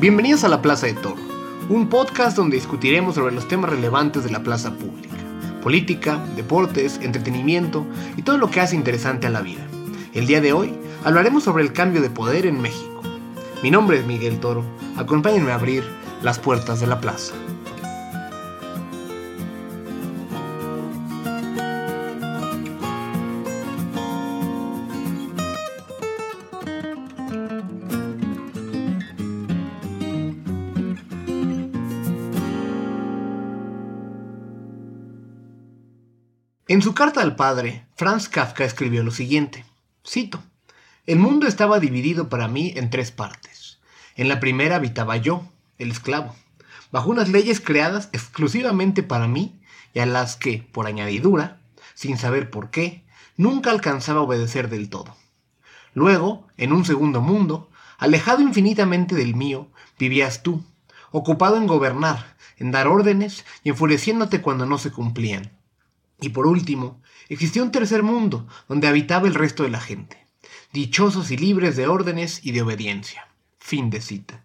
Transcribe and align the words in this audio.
Bienvenidos 0.00 0.44
a 0.44 0.48
La 0.48 0.62
Plaza 0.62 0.86
de 0.86 0.94
Toro, 0.94 1.20
un 1.68 1.88
podcast 1.88 2.36
donde 2.36 2.54
discutiremos 2.54 3.16
sobre 3.16 3.34
los 3.34 3.48
temas 3.48 3.68
relevantes 3.70 4.22
de 4.22 4.30
la 4.30 4.44
plaza 4.44 4.70
pública, 4.70 5.16
política, 5.60 6.24
deportes, 6.36 7.00
entretenimiento 7.02 7.84
y 8.16 8.22
todo 8.22 8.38
lo 8.38 8.48
que 8.48 8.60
hace 8.60 8.76
interesante 8.76 9.26
a 9.26 9.30
la 9.30 9.40
vida. 9.40 9.66
El 10.14 10.28
día 10.28 10.40
de 10.40 10.52
hoy 10.52 10.72
hablaremos 11.02 11.42
sobre 11.42 11.64
el 11.64 11.72
cambio 11.72 12.00
de 12.00 12.10
poder 12.10 12.46
en 12.46 12.60
México. 12.60 13.02
Mi 13.64 13.72
nombre 13.72 13.98
es 13.98 14.06
Miguel 14.06 14.38
Toro, 14.38 14.62
acompáñenme 14.96 15.50
a 15.50 15.56
abrir 15.56 15.82
las 16.22 16.38
puertas 16.38 16.78
de 16.78 16.86
la 16.86 17.00
plaza. 17.00 17.34
En 36.78 36.82
su 36.82 36.94
carta 36.94 37.22
al 37.22 37.34
padre, 37.34 37.84
Franz 37.96 38.28
Kafka 38.28 38.64
escribió 38.64 39.02
lo 39.02 39.10
siguiente, 39.10 39.64
cito, 40.06 40.40
El 41.06 41.18
mundo 41.18 41.48
estaba 41.48 41.80
dividido 41.80 42.28
para 42.28 42.46
mí 42.46 42.72
en 42.76 42.88
tres 42.88 43.10
partes. 43.10 43.80
En 44.14 44.28
la 44.28 44.38
primera 44.38 44.76
habitaba 44.76 45.16
yo, 45.16 45.42
el 45.78 45.90
esclavo, 45.90 46.36
bajo 46.92 47.10
unas 47.10 47.30
leyes 47.30 47.60
creadas 47.60 48.10
exclusivamente 48.12 49.02
para 49.02 49.26
mí 49.26 49.60
y 49.92 49.98
a 49.98 50.06
las 50.06 50.36
que, 50.36 50.68
por 50.70 50.86
añadidura, 50.86 51.58
sin 51.94 52.16
saber 52.16 52.48
por 52.48 52.70
qué, 52.70 53.02
nunca 53.36 53.72
alcanzaba 53.72 54.20
a 54.20 54.22
obedecer 54.22 54.70
del 54.70 54.88
todo. 54.88 55.16
Luego, 55.94 56.46
en 56.58 56.72
un 56.72 56.84
segundo 56.84 57.20
mundo, 57.20 57.70
alejado 57.98 58.40
infinitamente 58.40 59.16
del 59.16 59.34
mío, 59.34 59.66
vivías 59.98 60.44
tú, 60.44 60.62
ocupado 61.10 61.56
en 61.56 61.66
gobernar, 61.66 62.36
en 62.56 62.70
dar 62.70 62.86
órdenes 62.86 63.44
y 63.64 63.70
enfureciéndote 63.70 64.40
cuando 64.40 64.64
no 64.64 64.78
se 64.78 64.92
cumplían 64.92 65.57
y 66.20 66.30
por 66.30 66.46
último, 66.46 67.00
existió 67.28 67.62
un 67.62 67.70
tercer 67.70 68.02
mundo 68.02 68.46
donde 68.68 68.88
habitaba 68.88 69.28
el 69.28 69.34
resto 69.34 69.62
de 69.62 69.70
la 69.70 69.80
gente, 69.80 70.26
dichosos 70.72 71.30
y 71.30 71.36
libres 71.36 71.76
de 71.76 71.86
órdenes 71.86 72.40
y 72.44 72.52
de 72.52 72.62
obediencia. 72.62 73.28
Fin 73.58 73.90
de 73.90 74.00
cita. 74.00 74.42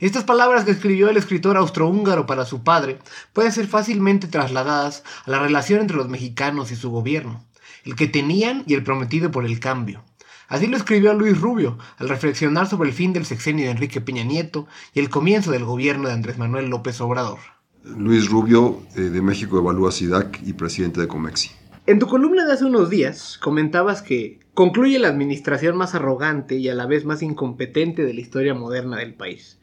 Estas 0.00 0.24
palabras 0.24 0.64
que 0.64 0.70
escribió 0.70 1.08
el 1.08 1.16
escritor 1.16 1.56
austrohúngaro 1.56 2.26
para 2.26 2.44
su 2.44 2.62
padre 2.62 2.98
pueden 3.32 3.52
ser 3.52 3.66
fácilmente 3.66 4.28
trasladadas 4.28 5.02
a 5.26 5.30
la 5.30 5.40
relación 5.40 5.80
entre 5.80 5.96
los 5.96 6.08
mexicanos 6.08 6.70
y 6.70 6.76
su 6.76 6.90
gobierno, 6.90 7.44
el 7.84 7.96
que 7.96 8.06
tenían 8.06 8.62
y 8.66 8.74
el 8.74 8.84
prometido 8.84 9.30
por 9.30 9.44
el 9.44 9.58
cambio. 9.58 10.04
Así 10.46 10.66
lo 10.66 10.76
escribió 10.76 11.12
Luis 11.14 11.38
Rubio 11.40 11.78
al 11.98 12.08
reflexionar 12.08 12.68
sobre 12.68 12.88
el 12.88 12.94
fin 12.94 13.12
del 13.12 13.26
sexenio 13.26 13.66
de 13.66 13.72
Enrique 13.72 14.00
Peña 14.00 14.24
Nieto 14.24 14.66
y 14.94 15.00
el 15.00 15.10
comienzo 15.10 15.50
del 15.50 15.64
gobierno 15.64 16.08
de 16.08 16.14
Andrés 16.14 16.38
Manuel 16.38 16.68
López 16.68 17.00
Obrador. 17.00 17.57
Luis 17.84 18.28
Rubio, 18.28 18.82
eh, 18.96 19.02
de 19.02 19.22
México 19.22 19.58
Evalúa 19.58 19.92
SIDAC 19.92 20.40
y 20.46 20.52
presidente 20.52 21.00
de 21.00 21.08
Comexi. 21.08 21.50
En 21.86 21.98
tu 21.98 22.06
columna 22.06 22.44
de 22.44 22.52
hace 22.52 22.64
unos 22.64 22.90
días 22.90 23.38
comentabas 23.38 24.02
que 24.02 24.40
concluye 24.52 24.98
la 24.98 25.08
administración 25.08 25.76
más 25.76 25.94
arrogante 25.94 26.56
y 26.56 26.68
a 26.68 26.74
la 26.74 26.86
vez 26.86 27.04
más 27.04 27.22
incompetente 27.22 28.04
de 28.04 28.12
la 28.12 28.20
historia 28.20 28.52
moderna 28.52 28.98
del 28.98 29.14
país. 29.14 29.58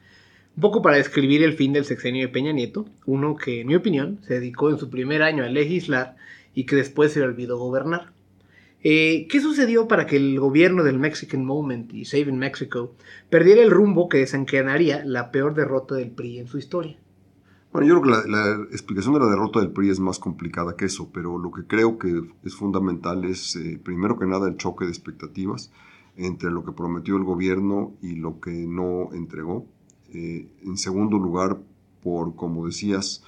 Un 0.56 0.62
poco 0.62 0.82
para 0.82 0.96
describir 0.96 1.42
el 1.42 1.52
fin 1.52 1.72
del 1.72 1.84
sexenio 1.84 2.26
de 2.26 2.32
Peña 2.32 2.52
Nieto, 2.52 2.86
uno 3.04 3.36
que, 3.36 3.60
en 3.60 3.68
mi 3.68 3.76
opinión, 3.76 4.20
se 4.26 4.34
dedicó 4.34 4.70
en 4.70 4.78
su 4.78 4.90
primer 4.90 5.22
año 5.22 5.44
a 5.44 5.48
legislar 5.48 6.16
y 6.54 6.64
que 6.64 6.76
después 6.76 7.12
se 7.12 7.20
le 7.20 7.26
olvidó 7.26 7.58
gobernar. 7.58 8.12
Eh, 8.82 9.26
¿Qué 9.30 9.40
sucedió 9.40 9.86
para 9.86 10.06
que 10.06 10.16
el 10.16 10.40
gobierno 10.40 10.82
del 10.82 10.98
Mexican 10.98 11.44
Moment 11.44 11.92
y 11.92 12.06
Saving 12.06 12.38
Mexico 12.38 12.94
perdiera 13.30 13.62
el 13.62 13.70
rumbo 13.70 14.08
que 14.08 14.18
desencadenaría 14.18 15.04
la 15.04 15.30
peor 15.30 15.54
derrota 15.54 15.94
del 15.94 16.10
PRI 16.10 16.38
en 16.38 16.46
su 16.48 16.58
historia? 16.58 16.96
Bueno, 17.72 17.88
yo 17.88 18.00
creo 18.00 18.22
que 18.22 18.30
la, 18.30 18.52
explicación 18.70 19.14
de 19.14 19.20
la 19.20 19.26
derrota 19.26 19.60
del 19.60 19.70
PRI 19.70 19.90
es 19.90 20.00
más 20.00 20.18
complicada 20.18 20.76
que 20.76 20.86
eso, 20.86 21.10
pero 21.12 21.38
lo 21.38 21.50
que 21.50 21.66
creo 21.66 21.98
que 21.98 22.22
es 22.42 22.54
fundamental 22.54 23.24
es, 23.24 23.54
eh, 23.56 23.78
primero 23.82 24.18
que 24.18 24.26
nada, 24.26 24.48
el 24.48 24.56
choque 24.56 24.84
de 24.86 24.90
expectativas 24.90 25.70
entre 26.16 26.50
lo 26.50 26.64
que 26.64 26.72
prometió 26.72 27.16
el 27.16 27.24
gobierno 27.24 27.92
y 28.00 28.14
lo 28.14 28.40
que 28.40 28.66
no 28.66 29.12
entregó. 29.12 29.66
Eh, 30.14 30.48
en 30.62 30.78
segundo 30.78 31.18
lugar, 31.18 31.58
por, 32.02 32.34
como 32.34 32.64
decías, 32.64 33.22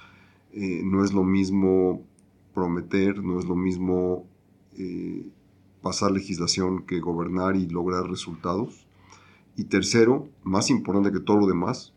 eh, 0.53 0.81
no 0.83 1.03
es 1.03 1.13
lo 1.13 1.23
mismo 1.23 2.01
prometer, 2.55 3.23
no 3.23 3.39
es 3.39 3.45
lo 3.45 3.55
mismo 3.55 4.25
pasar 5.81 6.11
legislación 6.11 6.83
que 6.83 7.01
gobernar 7.01 7.57
y 7.57 7.67
lograr 7.67 8.09
resultados. 8.09 8.87
Y 9.57 9.65
tercero, 9.65 10.29
más 10.43 10.69
importante 10.69 11.11
que 11.11 11.19
todo 11.19 11.37
lo 11.37 11.47
demás, 11.47 11.93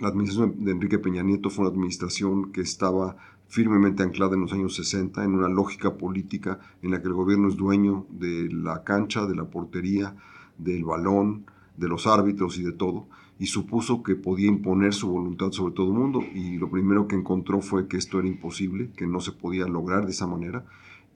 la 0.00 0.08
administración 0.08 0.64
de 0.64 0.72
Enrique 0.72 0.98
Peña 0.98 1.22
Nieto 1.22 1.50
fue 1.50 1.64
una 1.64 1.74
administración 1.74 2.52
que 2.52 2.60
estaba 2.60 3.16
firmemente 3.48 4.02
anclada 4.02 4.34
en 4.34 4.42
los 4.42 4.52
años 4.52 4.74
60 4.74 5.24
en 5.24 5.34
una 5.34 5.48
lógica 5.48 5.96
política 5.96 6.58
en 6.82 6.90
la 6.90 7.00
que 7.00 7.08
el 7.08 7.14
gobierno 7.14 7.48
es 7.48 7.56
dueño 7.56 8.06
de 8.10 8.48
la 8.50 8.82
cancha, 8.82 9.26
de 9.26 9.36
la 9.36 9.44
portería, 9.44 10.16
del 10.58 10.84
balón, 10.84 11.46
de 11.76 11.88
los 11.88 12.06
árbitros 12.06 12.58
y 12.58 12.62
de 12.62 12.72
todo, 12.72 13.08
y 13.38 13.46
supuso 13.46 14.02
que 14.02 14.14
podía 14.14 14.48
imponer 14.48 14.94
su 14.94 15.08
voluntad 15.08 15.50
sobre 15.52 15.74
todo 15.74 15.88
el 15.88 15.98
mundo, 15.98 16.20
y 16.34 16.56
lo 16.56 16.70
primero 16.70 17.08
que 17.08 17.16
encontró 17.16 17.60
fue 17.60 17.88
que 17.88 17.96
esto 17.96 18.18
era 18.18 18.28
imposible, 18.28 18.90
que 18.96 19.06
no 19.06 19.20
se 19.20 19.32
podía 19.32 19.66
lograr 19.66 20.04
de 20.04 20.12
esa 20.12 20.26
manera, 20.26 20.64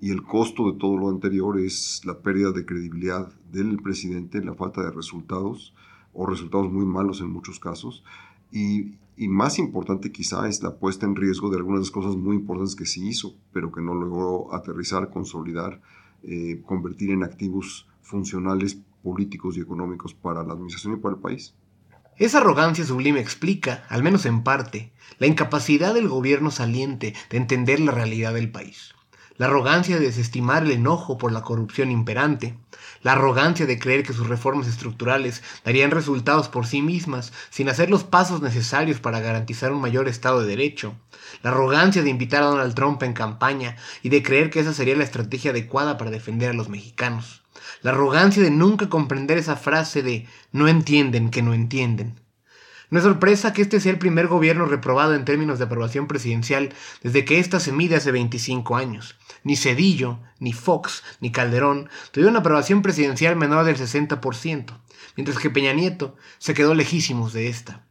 y 0.00 0.10
el 0.10 0.22
costo 0.22 0.70
de 0.70 0.78
todo 0.78 0.96
lo 0.96 1.08
anterior 1.08 1.58
es 1.58 2.02
la 2.04 2.18
pérdida 2.20 2.52
de 2.52 2.64
credibilidad 2.64 3.32
del 3.52 3.80
presidente, 3.82 4.44
la 4.44 4.54
falta 4.54 4.82
de 4.82 4.90
resultados, 4.90 5.74
o 6.12 6.26
resultados 6.26 6.72
muy 6.72 6.84
malos 6.84 7.20
en 7.20 7.30
muchos 7.30 7.60
casos, 7.60 8.02
y, 8.52 8.96
más 9.16 9.58
importante 9.58 10.12
quizá 10.12 10.48
es 10.48 10.62
la 10.62 10.76
puesta 10.76 11.04
en 11.04 11.16
riesgo 11.16 11.50
de 11.50 11.56
algunas 11.56 11.80
de 11.80 11.86
las 11.86 11.90
cosas 11.90 12.16
muy 12.16 12.36
importantes 12.36 12.76
que 12.76 12.86
sí 12.86 13.08
hizo, 13.08 13.34
pero 13.52 13.72
que 13.72 13.80
no 13.80 13.94
logró 13.94 14.54
aterrizar, 14.54 15.10
consolidar, 15.10 15.80
eh, 16.22 16.62
convertir 16.64 17.10
en 17.10 17.24
activos 17.24 17.88
funcionales 18.00 18.78
políticos 19.02 19.56
y 19.56 19.60
económicos 19.60 20.14
para 20.14 20.44
la 20.44 20.52
administración 20.52 20.94
y 20.94 20.96
para 20.98 21.16
el 21.16 21.20
país. 21.20 21.54
Esa 22.16 22.38
arrogancia 22.38 22.84
sublime 22.84 23.20
explica, 23.20 23.84
al 23.88 24.02
menos 24.02 24.24
en 24.24 24.42
parte, 24.42 24.92
la 25.18 25.26
incapacidad 25.26 25.94
del 25.94 26.08
gobierno 26.08 26.50
saliente 26.50 27.14
de 27.30 27.36
entender 27.36 27.80
la 27.80 27.92
realidad 27.92 28.34
del 28.34 28.50
país 28.50 28.94
la 29.38 29.46
arrogancia 29.46 29.98
de 29.98 30.06
desestimar 30.06 30.64
el 30.64 30.72
enojo 30.72 31.16
por 31.16 31.32
la 31.32 31.42
corrupción 31.42 31.90
imperante, 31.90 32.56
la 33.02 33.12
arrogancia 33.12 33.66
de 33.66 33.78
creer 33.78 34.02
que 34.02 34.12
sus 34.12 34.28
reformas 34.28 34.66
estructurales 34.66 35.42
darían 35.64 35.92
resultados 35.92 36.48
por 36.48 36.66
sí 36.66 36.82
mismas 36.82 37.32
sin 37.48 37.68
hacer 37.68 37.88
los 37.88 38.04
pasos 38.04 38.42
necesarios 38.42 39.00
para 39.00 39.20
garantizar 39.20 39.72
un 39.72 39.80
mayor 39.80 40.08
Estado 40.08 40.40
de 40.40 40.48
Derecho, 40.48 40.94
la 41.42 41.50
arrogancia 41.50 42.02
de 42.02 42.10
invitar 42.10 42.42
a 42.42 42.46
Donald 42.46 42.74
Trump 42.74 43.02
en 43.04 43.12
campaña 43.12 43.76
y 44.02 44.08
de 44.08 44.22
creer 44.22 44.50
que 44.50 44.60
esa 44.60 44.74
sería 44.74 44.96
la 44.96 45.04
estrategia 45.04 45.52
adecuada 45.52 45.96
para 45.96 46.10
defender 46.10 46.50
a 46.50 46.54
los 46.54 46.68
mexicanos, 46.68 47.42
la 47.82 47.92
arrogancia 47.92 48.42
de 48.42 48.50
nunca 48.50 48.88
comprender 48.88 49.38
esa 49.38 49.56
frase 49.56 50.02
de 50.02 50.26
no 50.50 50.66
entienden 50.66 51.30
que 51.30 51.42
no 51.42 51.54
entienden. 51.54 52.27
No 52.90 52.98
es 52.98 53.04
sorpresa 53.04 53.52
que 53.52 53.60
este 53.60 53.80
sea 53.80 53.92
el 53.92 53.98
primer 53.98 54.28
gobierno 54.28 54.64
reprobado 54.64 55.14
en 55.14 55.26
términos 55.26 55.58
de 55.58 55.66
aprobación 55.66 56.06
presidencial 56.06 56.72
desde 57.02 57.24
que 57.24 57.38
ésta 57.38 57.60
se 57.60 57.72
mide 57.72 57.96
hace 57.96 58.12
25 58.12 58.76
años. 58.76 59.16
Ni 59.44 59.56
Cedillo, 59.56 60.20
ni 60.38 60.54
Fox, 60.54 61.02
ni 61.20 61.30
Calderón 61.30 61.90
tuvieron 62.12 62.32
una 62.32 62.40
aprobación 62.40 62.80
presidencial 62.80 63.36
menor 63.36 63.66
del 63.66 63.76
60%, 63.76 64.80
mientras 65.16 65.38
que 65.38 65.50
Peña 65.50 65.74
Nieto 65.74 66.16
se 66.38 66.54
quedó 66.54 66.74
lejísimos 66.74 67.34
de 67.34 67.48
esta. 67.48 67.84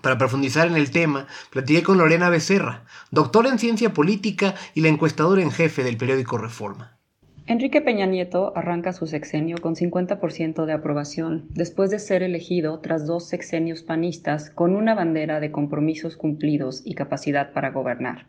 Para 0.00 0.18
profundizar 0.18 0.66
en 0.68 0.76
el 0.76 0.90
tema, 0.90 1.26
platiqué 1.50 1.82
con 1.82 1.98
Lorena 1.98 2.30
Becerra, 2.30 2.84
doctora 3.10 3.50
en 3.50 3.58
ciencia 3.58 3.92
política 3.92 4.54
y 4.74 4.80
la 4.80 4.88
encuestadora 4.88 5.42
en 5.42 5.52
jefe 5.52 5.84
del 5.84 5.98
periódico 5.98 6.38
Reforma. 6.38 6.98
Enrique 7.46 7.82
Peña 7.82 8.06
Nieto 8.06 8.54
arranca 8.56 8.94
su 8.94 9.06
sexenio 9.06 9.58
con 9.60 9.74
50% 9.74 10.64
de 10.64 10.72
aprobación, 10.72 11.44
después 11.50 11.90
de 11.90 11.98
ser 11.98 12.22
elegido 12.22 12.78
tras 12.80 13.06
dos 13.06 13.28
sexenios 13.28 13.82
panistas 13.82 14.48
con 14.48 14.74
una 14.74 14.94
bandera 14.94 15.40
de 15.40 15.50
compromisos 15.50 16.16
cumplidos 16.16 16.80
y 16.86 16.94
capacidad 16.94 17.52
para 17.52 17.70
gobernar. 17.70 18.24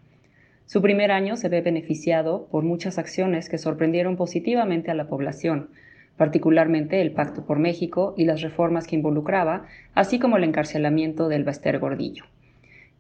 Su 0.66 0.81
primer 0.81 1.12
año 1.12 1.38
se 1.38 1.48
ve 1.48 1.62
beneficiado 1.62 2.48
por 2.51 2.66
muchas 2.66 2.98
acciones 2.98 3.48
que 3.48 3.57
sorprendieron 3.57 4.18
positivamente 4.18 4.92
a 4.92 4.95
la 4.95 5.07
población, 5.07 5.69
particularmente 6.18 7.00
el 7.00 7.12
Pacto 7.12 7.45
por 7.45 7.57
México 7.57 8.16
y 8.18 8.25
las 8.25 8.42
reformas 8.42 8.86
que 8.86 8.98
involucraba, 8.98 9.66
así 9.94 10.19
como 10.19 10.36
el 10.36 10.44
encarcelamiento 10.44 11.30
del 11.30 11.45
Baster 11.45 11.80
Gordillo. 11.80 12.25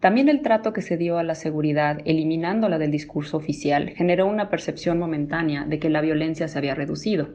También 0.05 0.29
el 0.29 0.43
trato 0.43 0.71
que 0.71 0.83
se 0.83 0.97
dio 0.97 1.17
a 1.17 1.23
la 1.23 1.33
seguridad, 1.33 1.97
eliminándola 2.05 2.77
del 2.77 2.91
discurso 2.91 3.37
oficial, 3.37 3.89
generó 3.89 4.27
una 4.27 4.51
percepción 4.51 4.99
momentánea 4.99 5.65
de 5.65 5.79
que 5.79 5.89
la 5.89 5.99
violencia 6.01 6.47
se 6.47 6.59
había 6.59 6.75
reducido. 6.75 7.29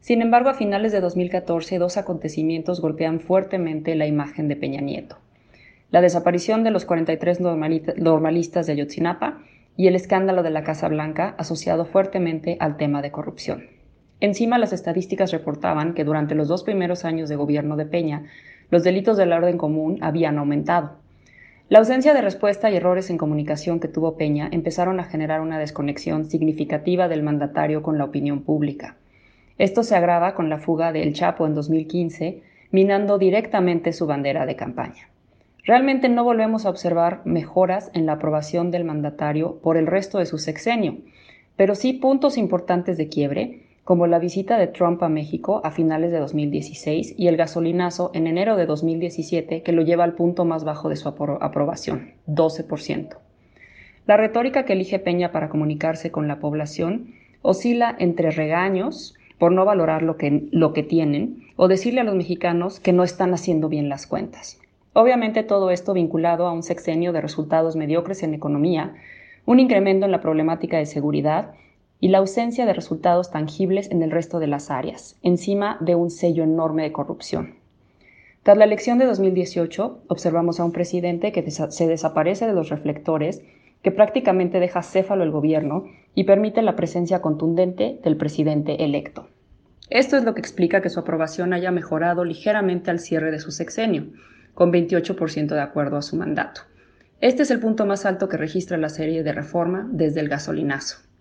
Sin 0.00 0.22
embargo, 0.22 0.48
a 0.48 0.54
finales 0.54 0.92
de 0.92 1.02
2014, 1.02 1.76
dos 1.76 1.98
acontecimientos 1.98 2.80
golpean 2.80 3.20
fuertemente 3.20 3.94
la 3.94 4.06
imagen 4.06 4.48
de 4.48 4.56
Peña 4.56 4.80
Nieto. 4.80 5.18
La 5.90 6.00
desaparición 6.00 6.64
de 6.64 6.70
los 6.70 6.86
43 6.86 7.40
normalistas 7.98 8.66
de 8.66 8.72
Ayotzinapa 8.72 9.42
y 9.76 9.86
el 9.86 9.94
escándalo 9.94 10.42
de 10.42 10.48
la 10.48 10.64
Casa 10.64 10.88
Blanca 10.88 11.34
asociado 11.36 11.84
fuertemente 11.84 12.56
al 12.58 12.78
tema 12.78 13.02
de 13.02 13.10
corrupción. 13.10 13.66
Encima, 14.20 14.56
las 14.56 14.72
estadísticas 14.72 15.30
reportaban 15.30 15.92
que 15.92 16.04
durante 16.04 16.34
los 16.36 16.48
dos 16.48 16.64
primeros 16.64 17.04
años 17.04 17.28
de 17.28 17.36
gobierno 17.36 17.76
de 17.76 17.84
Peña, 17.84 18.24
los 18.70 18.82
delitos 18.82 19.18
del 19.18 19.34
orden 19.34 19.58
común 19.58 19.98
habían 20.00 20.38
aumentado. 20.38 21.01
La 21.68 21.78
ausencia 21.78 22.12
de 22.12 22.20
respuesta 22.20 22.70
y 22.70 22.76
errores 22.76 23.08
en 23.08 23.18
comunicación 23.18 23.80
que 23.80 23.88
tuvo 23.88 24.16
Peña 24.16 24.48
empezaron 24.52 25.00
a 25.00 25.04
generar 25.04 25.40
una 25.40 25.58
desconexión 25.58 26.26
significativa 26.26 27.08
del 27.08 27.22
mandatario 27.22 27.82
con 27.82 27.96
la 27.98 28.04
opinión 28.04 28.42
pública. 28.42 28.96
Esto 29.58 29.82
se 29.82 29.94
agrava 29.94 30.34
con 30.34 30.50
la 30.50 30.58
fuga 30.58 30.92
de 30.92 31.02
El 31.02 31.14
Chapo 31.14 31.46
en 31.46 31.54
2015, 31.54 32.42
minando 32.72 33.16
directamente 33.16 33.92
su 33.92 34.06
bandera 34.06 34.44
de 34.44 34.56
campaña. 34.56 35.08
Realmente 35.64 36.08
no 36.08 36.24
volvemos 36.24 36.66
a 36.66 36.70
observar 36.70 37.22
mejoras 37.24 37.90
en 37.94 38.06
la 38.06 38.14
aprobación 38.14 38.70
del 38.70 38.84
mandatario 38.84 39.60
por 39.62 39.76
el 39.76 39.86
resto 39.86 40.18
de 40.18 40.26
su 40.26 40.38
sexenio, 40.38 40.98
pero 41.56 41.74
sí 41.74 41.92
puntos 41.92 42.36
importantes 42.36 42.96
de 42.96 43.08
quiebre, 43.08 43.60
como 43.84 44.06
la 44.06 44.18
visita 44.18 44.58
de 44.58 44.68
Trump 44.68 45.02
a 45.02 45.08
México 45.08 45.60
a 45.64 45.70
finales 45.70 46.12
de 46.12 46.18
2016 46.18 47.14
y 47.18 47.26
el 47.26 47.36
gasolinazo 47.36 48.10
en 48.14 48.26
enero 48.26 48.56
de 48.56 48.66
2017 48.66 49.62
que 49.62 49.72
lo 49.72 49.82
lleva 49.82 50.04
al 50.04 50.14
punto 50.14 50.44
más 50.44 50.64
bajo 50.64 50.88
de 50.88 50.96
su 50.96 51.08
aprobación, 51.08 52.12
12%. 52.28 53.16
La 54.06 54.16
retórica 54.16 54.64
que 54.64 54.72
elige 54.72 54.98
Peña 54.98 55.32
para 55.32 55.48
comunicarse 55.48 56.10
con 56.10 56.28
la 56.28 56.38
población 56.38 57.14
oscila 57.42 57.94
entre 57.98 58.30
regaños 58.30 59.14
por 59.38 59.52
no 59.52 59.64
valorar 59.64 60.02
lo 60.02 60.16
que, 60.16 60.44
lo 60.52 60.72
que 60.72 60.84
tienen 60.84 61.42
o 61.56 61.66
decirle 61.66 62.00
a 62.00 62.04
los 62.04 62.14
mexicanos 62.14 62.78
que 62.78 62.92
no 62.92 63.02
están 63.02 63.34
haciendo 63.34 63.68
bien 63.68 63.88
las 63.88 64.06
cuentas. 64.06 64.60
Obviamente 64.92 65.42
todo 65.42 65.70
esto 65.70 65.94
vinculado 65.94 66.46
a 66.46 66.52
un 66.52 66.62
sexenio 66.62 67.12
de 67.12 67.20
resultados 67.20 67.74
mediocres 67.76 68.22
en 68.22 68.34
economía, 68.34 68.94
un 69.44 69.58
incremento 69.58 70.06
en 70.06 70.12
la 70.12 70.20
problemática 70.20 70.76
de 70.76 70.86
seguridad 70.86 71.54
y 72.02 72.08
la 72.08 72.18
ausencia 72.18 72.66
de 72.66 72.72
resultados 72.72 73.30
tangibles 73.30 73.88
en 73.92 74.02
el 74.02 74.10
resto 74.10 74.40
de 74.40 74.48
las 74.48 74.72
áreas, 74.72 75.16
encima 75.22 75.76
de 75.78 75.94
un 75.94 76.10
sello 76.10 76.42
enorme 76.42 76.82
de 76.82 76.90
corrupción. 76.90 77.54
Tras 78.42 78.58
la 78.58 78.64
elección 78.64 78.98
de 78.98 79.04
2018, 79.06 80.02
observamos 80.08 80.58
a 80.58 80.64
un 80.64 80.72
presidente 80.72 81.30
que 81.30 81.48
se 81.48 81.86
desaparece 81.86 82.48
de 82.48 82.54
los 82.54 82.70
reflectores, 82.70 83.44
que 83.82 83.92
prácticamente 83.92 84.58
deja 84.58 84.82
céfalo 84.82 85.22
el 85.22 85.30
gobierno 85.30 85.84
y 86.16 86.24
permite 86.24 86.60
la 86.62 86.74
presencia 86.74 87.22
contundente 87.22 88.00
del 88.02 88.16
presidente 88.16 88.82
electo. 88.82 89.28
Esto 89.88 90.16
es 90.16 90.24
lo 90.24 90.34
que 90.34 90.40
explica 90.40 90.82
que 90.82 90.90
su 90.90 90.98
aprobación 90.98 91.52
haya 91.52 91.70
mejorado 91.70 92.24
ligeramente 92.24 92.90
al 92.90 92.98
cierre 92.98 93.30
de 93.30 93.38
su 93.38 93.52
sexenio, 93.52 94.06
con 94.54 94.72
28% 94.72 95.54
de 95.54 95.60
acuerdo 95.60 95.98
a 95.98 96.02
su 96.02 96.16
mandato. 96.16 96.62
Este 97.20 97.44
es 97.44 97.52
el 97.52 97.60
punto 97.60 97.86
más 97.86 98.06
alto 98.06 98.28
que 98.28 98.38
registra 98.38 98.76
la 98.76 98.88
serie 98.88 99.22
de 99.22 99.32
reforma 99.32 99.88
desde 99.92 100.18
el 100.18 100.28
gasolinazo. 100.28 101.11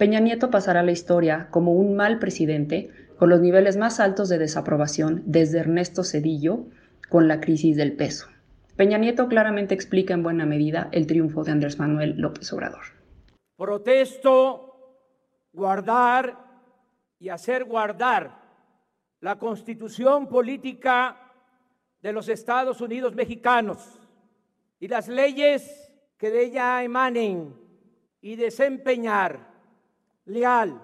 Peña 0.00 0.18
Nieto 0.18 0.50
pasará 0.50 0.80
a 0.80 0.82
la 0.82 0.92
historia 0.92 1.48
como 1.50 1.74
un 1.74 1.94
mal 1.94 2.18
presidente 2.18 2.88
con 3.18 3.28
los 3.28 3.42
niveles 3.42 3.76
más 3.76 4.00
altos 4.00 4.30
de 4.30 4.38
desaprobación 4.38 5.22
desde 5.26 5.58
Ernesto 5.58 6.04
Cedillo 6.04 6.64
con 7.10 7.28
la 7.28 7.38
crisis 7.38 7.76
del 7.76 7.94
peso. 7.94 8.26
Peña 8.76 8.96
Nieto 8.96 9.28
claramente 9.28 9.74
explica 9.74 10.14
en 10.14 10.22
buena 10.22 10.46
medida 10.46 10.88
el 10.92 11.06
triunfo 11.06 11.44
de 11.44 11.52
Andrés 11.52 11.78
Manuel 11.78 12.14
López 12.16 12.50
Obrador. 12.54 12.80
Protesto 13.58 14.96
guardar 15.52 16.34
y 17.18 17.28
hacer 17.28 17.66
guardar 17.66 18.40
la 19.20 19.38
constitución 19.38 20.30
política 20.30 21.30
de 22.00 22.14
los 22.14 22.30
Estados 22.30 22.80
Unidos 22.80 23.14
mexicanos 23.14 24.00
y 24.78 24.88
las 24.88 25.08
leyes 25.08 25.92
que 26.16 26.30
de 26.30 26.44
ella 26.44 26.82
emanen 26.82 27.54
y 28.22 28.36
desempeñar 28.36 29.49
leal 30.26 30.80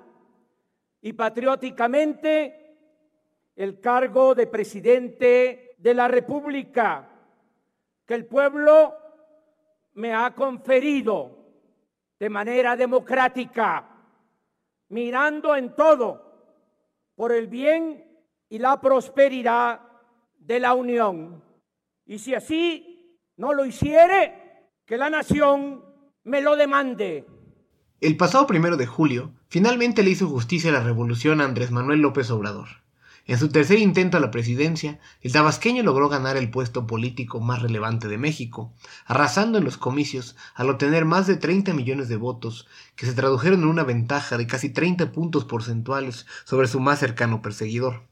y 1.00 1.12
patrióticamente 1.12 2.79
el 3.55 3.81
cargo 3.81 4.35
de 4.35 4.47
presidente 4.47 5.75
de 5.79 5.94
la 5.94 6.09
República 6.09 7.09
que 8.05 8.15
el 8.15 8.27
pueblo 8.27 8.94
me 9.94 10.15
ha 10.15 10.35
conferido 10.35 11.47
de 12.19 12.31
manera 12.31 12.77
democrática, 12.77 13.88
mirando 14.88 15.56
en 15.56 15.75
todo 15.75 16.27
por 17.15 17.33
el 17.33 17.49
bien 17.49 18.05
y 18.49 18.59
la 18.59 18.81
prosperidad 18.81 19.81
de 20.38 20.61
la 20.61 20.75
Unión. 20.75 21.43
Y 22.05 22.19
si 22.19 22.35
así 22.35 23.21
no 23.37 23.53
lo 23.53 23.65
hiciere, 23.65 24.71
que 24.85 24.97
la 24.97 25.11
nación 25.11 25.85
me 26.25 26.41
lo 26.41 26.56
demande. 26.56 27.27
El 28.02 28.19
pasado 28.19 28.46
primero 28.46 28.76
de 28.76 28.84
julio, 28.84 29.32
finalmente 29.48 30.02
le 30.02 30.10
hizo 30.10 30.28
justicia 30.28 30.69
a 30.69 30.72
la 30.75 30.82
revolución 30.82 31.40
a 31.40 31.46
Andrés 31.46 31.70
Manuel 31.70 32.00
López 32.00 32.31
Obrador. 32.31 32.69
En 33.25 33.38
su 33.38 33.48
tercer 33.48 33.78
intento 33.78 34.19
a 34.19 34.20
la 34.20 34.31
presidencia, 34.31 35.00
el 35.22 35.32
tabasqueño 35.32 35.82
logró 35.82 36.10
ganar 36.10 36.37
el 36.37 36.50
puesto 36.50 36.87
político 36.87 37.40
más 37.40 37.62
relevante 37.62 38.06
de 38.06 38.19
México, 38.19 38.70
arrasando 39.06 39.56
en 39.56 39.64
los 39.64 39.78
comicios 39.78 40.37
al 40.54 40.69
obtener 40.69 41.06
más 41.06 41.26
de 41.26 41.37
30 41.37 41.72
millones 41.72 42.10
de 42.10 42.16
votos, 42.16 42.69
que 42.96 43.06
se 43.06 43.14
tradujeron 43.14 43.62
en 43.62 43.69
una 43.69 43.82
ventaja 43.82 44.37
de 44.37 44.46
casi 44.46 44.69
30 44.69 45.12
puntos 45.12 45.46
porcentuales 45.46 46.26
sobre 46.44 46.69
su 46.69 46.81
más 46.81 46.99
cercano 46.99 47.40
perseguidor. 47.40 48.02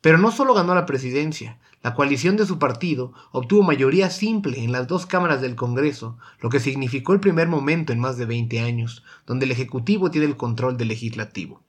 Pero 0.00 0.18
no 0.18 0.30
solo 0.30 0.54
ganó 0.54 0.74
la 0.74 0.86
presidencia, 0.86 1.58
la 1.82 1.94
coalición 1.94 2.36
de 2.36 2.46
su 2.46 2.58
partido 2.58 3.12
obtuvo 3.30 3.62
mayoría 3.62 4.10
simple 4.10 4.62
en 4.62 4.72
las 4.72 4.88
dos 4.88 5.06
cámaras 5.06 5.40
del 5.40 5.54
Congreso, 5.54 6.18
lo 6.40 6.50
que 6.50 6.60
significó 6.60 7.12
el 7.12 7.20
primer 7.20 7.48
momento 7.48 7.92
en 7.92 8.00
más 8.00 8.16
de 8.16 8.26
20 8.26 8.60
años, 8.60 9.04
donde 9.26 9.46
el 9.46 9.52
Ejecutivo 9.52 10.10
tiene 10.10 10.26
el 10.26 10.36
control 10.36 10.76
del 10.76 10.88
Legislativo. 10.88 11.62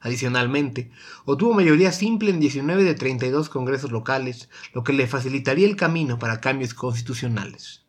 Adicionalmente, 0.00 0.90
obtuvo 1.24 1.54
mayoría 1.54 1.92
simple 1.92 2.30
en 2.30 2.40
19 2.40 2.82
de 2.82 2.94
32 2.94 3.48
congresos 3.48 3.92
locales, 3.92 4.48
lo 4.74 4.84
que 4.84 4.92
le 4.92 5.06
facilitaría 5.06 5.66
el 5.66 5.76
camino 5.76 6.18
para 6.18 6.40
cambios 6.40 6.74
constitucionales. 6.74 7.84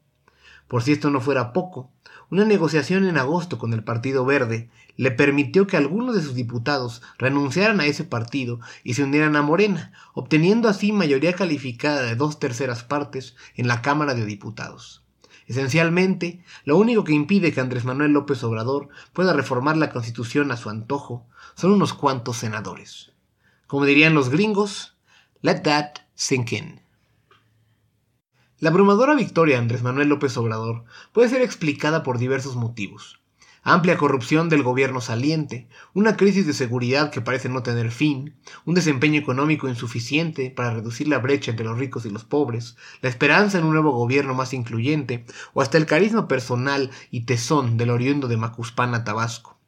Por 0.68 0.83
si 0.83 0.91
esto 0.91 1.09
no 1.09 1.21
fuera 1.21 1.53
poco, 1.53 1.91
una 2.33 2.45
negociación 2.45 3.07
en 3.07 3.19
agosto 3.19 3.59
con 3.59 3.74
el 3.74 3.83
Partido 3.83 4.25
Verde 4.25 4.68
le 4.97 5.12
permitió 5.12 5.68
que 5.68 5.77
algunos 5.77 6.15
de 6.15 6.24
sus 6.24 6.33
diputados 6.33 7.03
renunciaran 7.19 7.80
a 7.80 7.85
ese 7.85 8.06
partido 8.06 8.59
y 8.83 8.95
se 8.95 9.03
unieran 9.03 9.35
a 9.35 9.44
Morena, 9.44 9.91
obteniendo 10.15 10.68
así 10.68 10.91
mayoría 10.91 11.33
calificada 11.33 12.01
de 12.01 12.15
dos 12.15 12.39
terceras 12.39 12.83
partes 12.83 13.35
en 13.56 13.68
la 13.68 13.83
Cámara 13.83 14.15
de 14.15 14.25
Diputados. 14.25 15.03
Esencialmente, 15.45 16.44
lo 16.65 16.75
único 16.77 17.03
que 17.03 17.13
impide 17.13 17.53
que 17.53 17.62
Andrés 17.62 17.85
Manuel 17.85 18.13
López 18.13 18.44
Obrador 18.44 18.89
pueda 19.13 19.33
reformar 19.33 19.77
la 19.77 19.91
Constitución 19.91 20.51
a 20.51 20.57
su 20.57 20.71
antojo 20.71 21.27
son 21.53 21.71
unos 21.71 21.94
cuantos 21.94 22.38
senadores. 22.38 23.12
Como 23.68 23.85
dirían 23.85 24.15
los 24.15 24.30
gringos, 24.30 24.97
let 25.42 25.59
that 25.61 25.97
sink 26.16 26.54
in. 26.54 26.82
La 28.63 28.69
abrumadora 28.69 29.13
victoria 29.13 29.55
de 29.55 29.61
Andrés 29.61 29.83
Manuel 29.83 30.07
López 30.07 30.37
Obrador 30.37 30.85
puede 31.11 31.27
ser 31.27 31.41
explicada 31.41 32.01
por 32.01 32.17
diversos 32.17 32.55
motivos. 32.55 33.19
Amplia 33.61 33.97
corrupción 33.97 34.47
del 34.47 34.63
gobierno 34.63 35.01
saliente, 35.01 35.67
una 35.93 36.15
crisis 36.15 36.47
de 36.47 36.53
seguridad 36.53 37.11
que 37.11 37.19
parece 37.19 37.49
no 37.49 37.61
tener 37.61 37.91
fin, 37.91 38.37
un 38.63 38.73
desempeño 38.73 39.19
económico 39.19 39.67
insuficiente 39.67 40.49
para 40.49 40.73
reducir 40.73 41.09
la 41.09 41.17
brecha 41.17 41.51
entre 41.51 41.65
los 41.65 41.77
ricos 41.77 42.05
y 42.05 42.09
los 42.09 42.23
pobres, 42.23 42.77
la 43.01 43.09
esperanza 43.09 43.57
en 43.57 43.65
un 43.65 43.73
nuevo 43.73 43.91
gobierno 43.91 44.33
más 44.33 44.53
incluyente, 44.53 45.25
o 45.53 45.61
hasta 45.61 45.77
el 45.77 45.85
carisma 45.85 46.29
personal 46.29 46.89
y 47.11 47.25
tesón 47.25 47.75
del 47.75 47.89
oriundo 47.89 48.29
de 48.29 48.37
Macuspana, 48.37 49.03
Tabasco. 49.03 49.59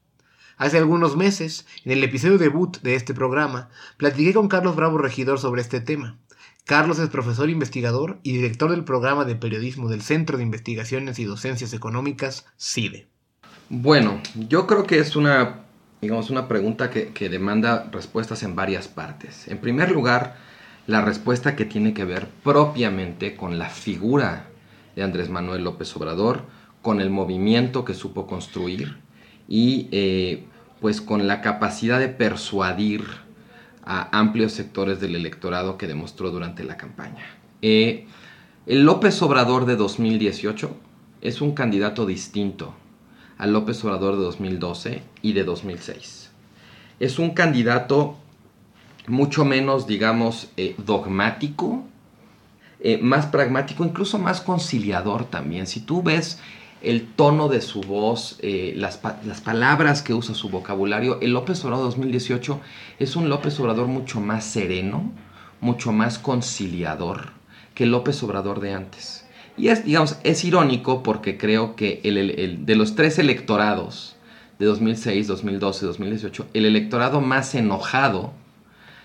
Hace 0.56 0.78
algunos 0.78 1.18
meses, 1.18 1.68
en 1.84 1.92
el 1.92 2.02
episodio 2.06 2.38
debut 2.38 2.78
de 2.82 2.96
este 2.96 3.14
programa, 3.14 3.68
platiqué 3.98 4.34
con 4.34 4.48
Carlos 4.48 4.78
Bravo 4.78 4.98
Regidor 4.98 5.38
sobre 5.38 5.62
este 5.62 5.82
tema. 5.82 6.18
Carlos 6.66 6.98
es 6.98 7.10
profesor 7.10 7.52
investigador 7.52 8.20
y 8.24 8.34
director 8.34 8.72
del 8.72 8.84
programa 8.84 9.24
de 9.24 9.36
periodismo 9.36 9.88
del 9.88 10.02
Centro 10.02 10.38
de 10.38 10.44
Investigaciones 10.44 11.20
y 11.20 11.24
Docencias 11.24 11.74
Económicas, 11.74 12.48
CIDE. 12.58 13.08
Bueno, 13.70 14.20
yo 14.50 14.66
creo 14.66 14.84
que 14.84 14.98
es 14.98 15.16
una, 15.16 15.66
digamos, 16.02 16.32
una 16.32 16.48
pregunta 16.48 16.90
que, 16.90 17.10
que 17.10 17.30
demanda 17.30 17.88
respuestas 17.92 18.42
en 18.42 18.56
varias 18.56 18.88
partes. 18.88 19.48
En 19.48 19.60
primer 19.60 19.92
lugar, 19.92 20.38
la 20.88 21.02
respuesta 21.02 21.56
que 21.56 21.66
tiene 21.66 21.94
que 21.94 22.04
ver 22.04 22.28
propiamente 22.44 23.36
con 23.36 23.60
la 23.60 23.70
figura 23.70 24.48
de 24.96 25.04
Andrés 25.04 25.30
Manuel 25.30 25.64
López 25.64 25.96
Obrador, 25.96 26.46
con 26.82 27.00
el 27.00 27.12
movimiento 27.12 27.86
que 27.86 27.94
supo 27.94 28.26
construir 28.26 28.98
y 29.48 29.88
eh, 29.92 30.46
pues 30.82 31.00
con 31.00 31.28
la 31.28 31.42
capacidad 31.42 32.00
de 32.00 32.10
persuadir 32.10 33.25
a 33.86 34.18
amplios 34.18 34.52
sectores 34.52 35.00
del 35.00 35.16
electorado 35.16 35.78
que 35.78 35.88
demostró 35.88 36.32
durante 36.32 36.64
la 36.64 36.78
campaña. 36.78 37.26
Eh, 37.62 38.08
el 38.66 38.84
López 38.84 39.22
Obrador 39.22 39.66
de 39.66 39.76
2018 39.76 40.76
es 41.22 41.42
un 41.42 41.54
candidato 41.54 42.06
distinto 42.06 42.74
al 43.38 43.54
López 43.54 43.84
Obrador 43.84 44.18
de 44.18 44.24
2012 44.24 45.04
y 45.22 45.34
de 45.34 45.44
2006. 45.44 46.32
Es 47.00 47.20
un 47.20 47.32
candidato 47.32 48.18
mucho 49.08 49.46
menos, 49.46 49.86
digamos, 49.86 50.50
eh, 50.58 50.76
dogmático, 50.78 51.84
eh, 52.80 52.98
más 52.98 53.28
pragmático, 53.28 53.86
incluso 53.86 54.18
más 54.18 54.42
conciliador 54.42 55.26
también. 55.26 55.68
Si 55.68 55.80
tú 55.80 56.02
ves 56.02 56.40
el 56.82 57.08
tono 57.08 57.48
de 57.48 57.62
su 57.62 57.82
voz, 57.82 58.38
eh, 58.42 58.74
las, 58.76 58.98
palabras 58.98 60.02
que 60.02 60.14
usa 60.14 60.36
su 60.36 60.50
vocabulario. 60.50 61.20
El 61.22 61.32
López 61.34 61.64
Obrador 61.66 61.86
2018 61.86 62.60
es 63.00 63.16
un 63.16 63.30
López 63.30 63.60
Obrador 63.60 63.88
mucho 63.88 64.20
más 64.20 64.46
sereno, 64.46 65.12
mucho 65.62 65.92
más 65.92 66.20
conciliador, 66.20 67.32
que 67.74 67.86
López 67.86 68.22
Obrador 68.24 68.60
de 68.60 68.74
antes. 68.74 69.26
Y 69.58 69.70
es, 69.70 69.86
digamos, 69.86 70.18
es 70.24 70.44
irónico 70.44 71.02
porque 71.02 71.38
creo 71.38 71.76
que 71.76 72.02
el, 72.04 72.66
de 72.66 72.76
los 72.76 72.96
tres 72.96 73.20
electorados 73.20 74.18
de 74.60 74.66
2006, 74.66 75.28
2012, 75.28 75.86
2018, 75.86 76.48
el 76.54 76.66
electorado 76.66 77.22
más 77.22 77.56
enojado 77.56 78.34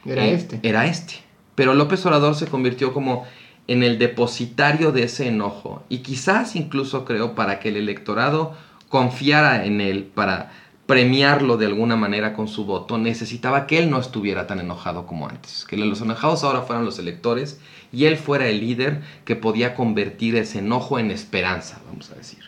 era 0.05 0.27
eh, 0.27 0.35
este. 0.35 0.61
Era 0.63 0.87
este. 0.87 1.15
Pero 1.55 1.75
López 1.75 2.05
Obrador 2.07 2.35
se 2.35 2.47
convirtió 2.47 2.93
como 2.93 3.25
en 3.71 3.85
el 3.85 4.01
depositario 4.01 4.91
de 4.91 5.05
ese 5.05 5.29
enojo. 5.29 5.85
Y 5.89 5.99
quizás 5.99 6.57
incluso 6.57 7.05
creo 7.05 7.37
para 7.37 7.61
que 7.61 7.69
el 7.69 7.77
electorado 7.77 8.57
confiara 8.89 9.65
en 9.65 9.81
él, 9.81 10.11
para 10.13 10.51
premiarlo 10.87 11.57
de 11.57 11.67
alguna 11.67 11.95
manera 11.95 12.33
con 12.33 12.49
su 12.49 12.65
voto, 12.65 12.99
necesitaba 12.99 13.69
que 13.69 13.79
él 13.79 13.89
no 13.89 14.01
estuviera 14.01 14.49
tan 14.49 14.59
enojado 14.59 15.07
como 15.07 15.29
antes. 15.29 15.65
Que 15.67 15.77
los 15.77 16.01
enojados 16.01 16.43
ahora 16.43 16.63
fueran 16.63 16.85
los 16.85 16.99
electores 16.99 17.61
y 17.93 18.07
él 18.07 18.17
fuera 18.17 18.49
el 18.49 18.59
líder 18.59 19.03
que 19.25 19.37
podía 19.37 19.77
convertir 19.77 20.35
ese 20.35 20.59
enojo 20.59 20.99
en 20.99 21.13
esperanza, 21.13 21.81
vamos 21.87 22.11
a 22.11 22.17
decir. 22.17 22.41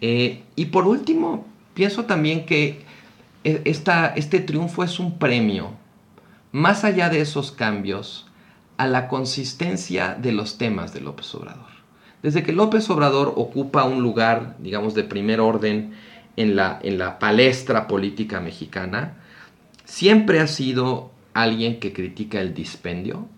Eh, 0.00 0.42
y 0.56 0.64
por 0.64 0.88
último, 0.88 1.46
pienso 1.74 2.06
también 2.06 2.44
que 2.44 2.84
e, 3.44 3.62
esta, 3.66 4.14
este 4.16 4.40
triunfo 4.40 4.82
es 4.82 4.98
un 4.98 5.16
premio, 5.16 5.70
más 6.50 6.82
allá 6.82 7.08
de 7.08 7.20
esos 7.20 7.52
cambios, 7.52 8.26
a 8.80 8.86
la 8.86 9.08
consistencia 9.08 10.14
de 10.14 10.32
los 10.32 10.56
temas 10.56 10.94
de 10.94 11.02
López 11.02 11.34
Obrador. 11.34 11.68
Desde 12.22 12.42
que 12.42 12.54
López 12.54 12.88
Obrador 12.88 13.34
ocupa 13.36 13.84
un 13.84 14.02
lugar, 14.02 14.56
digamos, 14.58 14.94
de 14.94 15.04
primer 15.04 15.38
orden 15.38 15.92
en 16.36 16.56
la, 16.56 16.78
en 16.82 16.96
la 16.96 17.18
palestra 17.18 17.86
política 17.86 18.40
mexicana, 18.40 19.18
siempre 19.84 20.40
ha 20.40 20.46
sido 20.46 21.10
alguien 21.34 21.78
que 21.78 21.92
critica 21.92 22.40
el 22.40 22.54
dispendio, 22.54 23.28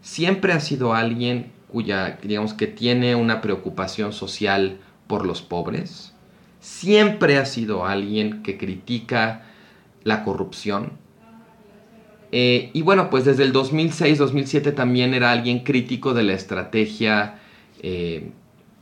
siempre 0.00 0.54
ha 0.54 0.60
sido 0.60 0.94
alguien 0.94 1.52
cuya, 1.68 2.18
digamos, 2.22 2.54
que 2.54 2.66
tiene 2.66 3.14
una 3.14 3.42
preocupación 3.42 4.14
social 4.14 4.78
por 5.06 5.26
los 5.26 5.42
pobres, 5.42 6.14
siempre 6.60 7.36
ha 7.36 7.44
sido 7.44 7.84
alguien 7.84 8.42
que 8.42 8.56
critica 8.56 9.42
la 10.02 10.24
corrupción, 10.24 10.92
eh, 12.32 12.70
y 12.72 12.82
bueno, 12.82 13.10
pues 13.10 13.24
desde 13.24 13.44
el 13.44 13.52
2006-2007 13.52 14.74
también 14.74 15.14
era 15.14 15.30
alguien 15.30 15.60
crítico 15.60 16.14
de 16.14 16.24
la 16.24 16.32
estrategia 16.32 17.38
eh, 17.82 18.30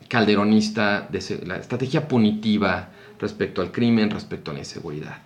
calderonista, 0.09 1.07
de 1.11 1.47
la 1.47 1.57
estrategia 1.57 2.09
punitiva 2.09 2.91
respecto 3.19 3.63
al 3.63 3.73
crimen, 3.73 4.11
respecto 4.11 4.51
a 4.51 4.55
la 4.55 4.61
inseguridad. 4.61 5.19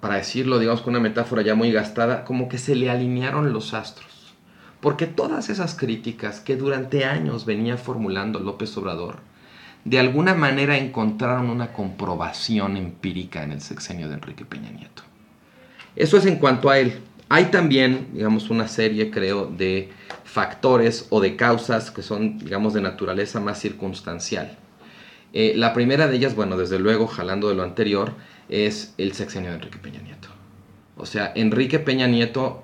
Para 0.00 0.16
decirlo, 0.16 0.58
digamos, 0.58 0.82
con 0.82 0.92
una 0.92 1.00
metáfora 1.00 1.42
ya 1.42 1.54
muy 1.54 1.72
gastada, 1.72 2.24
como 2.24 2.48
que 2.48 2.58
se 2.58 2.74
le 2.74 2.90
alinearon 2.90 3.52
los 3.52 3.74
astros. 3.74 4.34
Porque 4.80 5.06
todas 5.06 5.48
esas 5.48 5.74
críticas 5.74 6.40
que 6.40 6.56
durante 6.56 7.06
años 7.06 7.46
venía 7.46 7.78
formulando 7.78 8.38
López 8.38 8.76
Obrador, 8.76 9.20
de 9.84 9.98
alguna 9.98 10.34
manera 10.34 10.76
encontraron 10.76 11.50
una 11.50 11.72
comprobación 11.72 12.76
empírica 12.76 13.42
en 13.42 13.52
el 13.52 13.60
sexenio 13.60 14.08
de 14.08 14.14
Enrique 14.14 14.44
Peña 14.44 14.70
Nieto. 14.70 15.02
Eso 15.96 16.16
es 16.16 16.26
en 16.26 16.36
cuanto 16.36 16.70
a 16.70 16.78
él. 16.78 17.00
Hay 17.28 17.46
también, 17.46 18.08
digamos, 18.12 18.50
una 18.50 18.68
serie, 18.68 19.10
creo, 19.10 19.46
de 19.46 19.90
factores 20.24 21.06
o 21.10 21.20
de 21.20 21.36
causas 21.36 21.90
que 21.90 22.02
son, 22.02 22.38
digamos, 22.38 22.74
de 22.74 22.82
naturaleza 22.82 23.40
más 23.40 23.58
circunstancial. 23.58 24.58
Eh, 25.32 25.54
la 25.56 25.72
primera 25.72 26.06
de 26.06 26.16
ellas, 26.16 26.36
bueno, 26.36 26.56
desde 26.56 26.78
luego, 26.78 27.06
jalando 27.06 27.48
de 27.48 27.54
lo 27.54 27.62
anterior, 27.62 28.12
es 28.48 28.94
el 28.98 29.14
sexenio 29.14 29.50
de 29.50 29.56
Enrique 29.56 29.78
Peña 29.78 30.00
Nieto. 30.00 30.28
O 30.96 31.06
sea, 31.06 31.32
Enrique 31.34 31.78
Peña 31.78 32.06
Nieto 32.06 32.62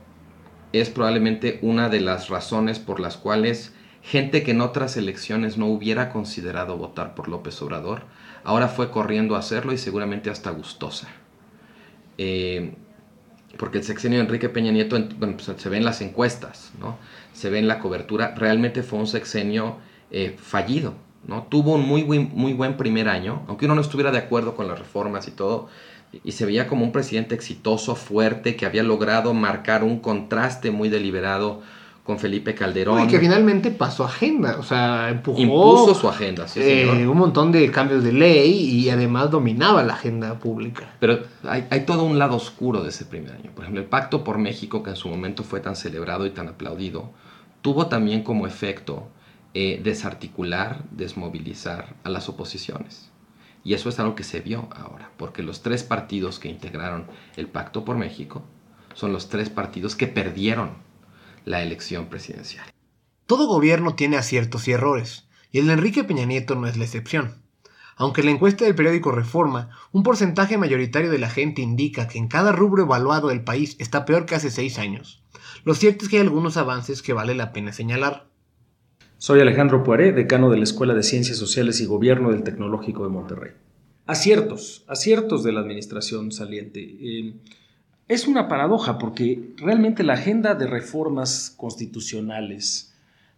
es 0.73 0.89
probablemente 0.91 1.59
una 1.63 1.89
de 1.89 2.01
las 2.01 2.29
razones 2.29 2.79
por 2.79 3.01
las 3.01 3.17
cuales 3.17 3.73
gente 4.03 4.43
que 4.43 4.53
en 4.53 4.61
otras 4.61 4.97
elecciones 4.97 5.59
no 5.59 5.67
hubiera 5.67 6.11
considerado 6.11 6.77
votar 6.77 7.15
por 7.15 7.29
López 7.29 7.61
Obrador, 7.61 8.05
ahora 8.45 8.69
fue 8.69 8.91
corriendo 8.91 9.37
a 9.37 9.41
hacerlo 9.41 9.73
y 9.73 9.79
seguramente 9.79 10.31
hasta 10.31 10.51
gustosa. 10.51 11.09
Eh, 12.19 12.75
porque 13.57 13.79
el 13.79 13.85
sexenio 13.85 14.19
de 14.19 14.25
Enrique 14.25 14.49
Peña 14.49 14.73
Nieto, 14.73 14.99
bueno, 15.19 15.37
pues, 15.37 15.61
se 15.61 15.69
ve 15.69 15.77
en 15.77 15.85
las 15.85 16.01
encuestas, 16.01 16.73
¿no? 16.79 16.97
se 17.33 17.51
ve 17.51 17.59
en 17.59 17.69
la 17.69 17.79
cobertura, 17.79 18.35
realmente 18.37 18.83
fue 18.83 18.99
un 18.99 19.07
sexenio 19.07 19.77
eh, 20.11 20.37
fallido. 20.39 20.95
¿no? 21.27 21.45
Tuvo 21.45 21.75
un 21.75 21.87
muy, 21.87 22.05
muy, 22.05 22.19
muy 22.19 22.53
buen 22.53 22.77
primer 22.77 23.09
año, 23.09 23.43
aunque 23.47 23.67
uno 23.67 23.75
no 23.75 23.81
estuviera 23.81 24.11
de 24.11 24.19
acuerdo 24.19 24.55
con 24.55 24.69
las 24.69 24.79
reformas 24.79 25.29
y 25.29 25.33
todo, 25.33 25.69
y 26.25 26.33
se 26.33 26.47
veía 26.47 26.67
como 26.67 26.85
un 26.85 26.93
presidente 26.93 27.35
exitoso, 27.35 27.95
fuerte, 27.95 28.57
que 28.57 28.67
había 28.67 28.83
logrado 28.83 29.33
marcar 29.33 29.85
un 29.85 30.01
contraste 30.01 30.71
muy 30.71 30.89
deliberado 30.89 31.63
con 32.11 32.19
Felipe 32.19 32.57
Calderón. 32.57 33.05
Y 33.05 33.07
que 33.07 33.21
finalmente 33.21 33.71
pasó 33.71 34.03
agenda, 34.03 34.57
o 34.59 34.65
sea, 34.65 35.11
empujó. 35.11 35.39
Impuso 35.39 35.95
su 35.95 36.09
agenda, 36.09 36.49
sí, 36.49 36.59
eh, 36.61 37.07
un 37.07 37.17
montón 37.17 37.53
de 37.53 37.71
cambios 37.71 38.03
de 38.03 38.13
ley 38.13 38.51
y 38.51 38.91
además 38.91 39.31
dominaba 39.31 39.85
la 39.85 39.93
agenda 39.93 40.37
pública. 40.41 40.93
Pero 40.99 41.21
hay, 41.45 41.69
hay, 41.71 41.83
todo 41.83 42.03
un 42.03 42.19
lado 42.19 42.35
oscuro 42.35 42.83
de 42.83 42.89
ese 42.89 43.05
primer 43.05 43.35
año. 43.35 43.53
Por 43.55 43.63
ejemplo, 43.63 43.81
el 43.81 43.87
Pacto 43.87 44.25
por 44.25 44.39
México, 44.39 44.83
que 44.83 44.91
en 44.91 44.97
su 44.97 45.09
momento 45.09 45.45
fue 45.45 45.61
tan 45.61 45.77
celebrado 45.77 46.27
y 46.27 46.31
tan 46.31 46.49
aplaudido, 46.49 47.13
tuvo 47.63 47.87
también 47.87 48.25
como 48.25 48.49
efecto 48.49 49.07
eh, 49.55 49.81
desarticular, 49.81 50.83
desmovilizar 50.91 51.95
a 52.03 52.09
las 52.09 52.29
oposiciones. 52.29 53.09
Y 53.63 53.75
eso 53.75 53.89
es 53.89 54.01
algo 54.01 54.17
que 54.17 54.25
se 54.25 54.41
vio 54.41 54.69
ahora, 54.75 55.13
porque 55.17 55.45
los 55.45 55.63
tres 55.63 55.85
partidos 55.85 56.41
que 56.41 56.49
integraron 56.49 57.05
el 57.37 57.47
Pacto 57.47 57.85
por 57.85 57.97
México 57.97 58.43
son 58.95 59.13
los 59.13 59.29
tres 59.29 59.49
partidos 59.49 59.95
que 59.95 60.09
perdieron 60.09 60.90
la 61.45 61.63
elección 61.63 62.07
presidencial. 62.07 62.67
Todo 63.27 63.47
gobierno 63.47 63.95
tiene 63.95 64.17
aciertos 64.17 64.67
y 64.69 64.73
errores, 64.73 65.29
y 65.53 65.59
el 65.59 65.67
de 65.67 65.75
Enrique 65.75 66.05
Peña 66.05 66.25
Nieto 66.25 66.55
no 66.55 66.67
es 66.67 66.77
la 66.77 66.85
excepción. 66.85 67.43
Aunque 67.97 68.23
la 68.23 68.31
encuesta 68.31 68.65
del 68.65 68.75
periódico 68.75 69.13
Reforma, 69.13 69.71
un 69.93 70.03
porcentaje 70.03 70.57
mayoritario 70.57 71.11
de 71.11 71.19
la 71.19 71.29
gente 71.29 71.61
indica 71.63 72.09
que 72.09 72.19
en 72.19 72.29
cada 72.29 72.53
rubro 72.53 72.85
evaluado 72.85 73.29
del 73.29 73.45
país 73.45 73.77
está 73.79 74.05
peor 74.05 74.27
que 74.27 74.35
hace 74.35 74.51
seis 74.51 74.79
años, 74.79 75.23
lo 75.65 75.75
cierto 75.75 76.05
es 76.05 76.11
que 76.11 76.17
hay 76.17 76.23
algunos 76.23 76.57
avances 76.57 77.03
que 77.03 77.13
vale 77.13 77.35
la 77.35 77.53
pena 77.53 77.73
señalar. 77.73 78.29
Soy 79.19 79.41
Alejandro 79.41 79.83
Poiré, 79.83 80.13
decano 80.13 80.51
de 80.51 80.57
la 80.57 80.65
Escuela 80.65 80.95
de 80.95 81.03
Ciencias 81.03 81.37
Sociales 81.37 81.81
y 81.81 81.87
Gobierno 81.87 82.31
del 82.31 82.43
Tecnológico 82.43 83.05
de 83.05 83.11
Monterrey. 83.11 83.53
Aciertos, 84.07 84.85
aciertos 84.89 85.45
de 85.45 85.53
la 85.53 85.61
administración 85.61 86.33
saliente. 86.33 86.81
Eh, 86.81 87.35
es 88.11 88.27
una 88.27 88.49
paradoja 88.49 88.99
porque 88.99 89.53
realmente 89.57 90.03
la 90.03 90.15
agenda 90.15 90.57
de 90.57 90.67
reformas 90.67 91.55
constitucionales 91.57 92.93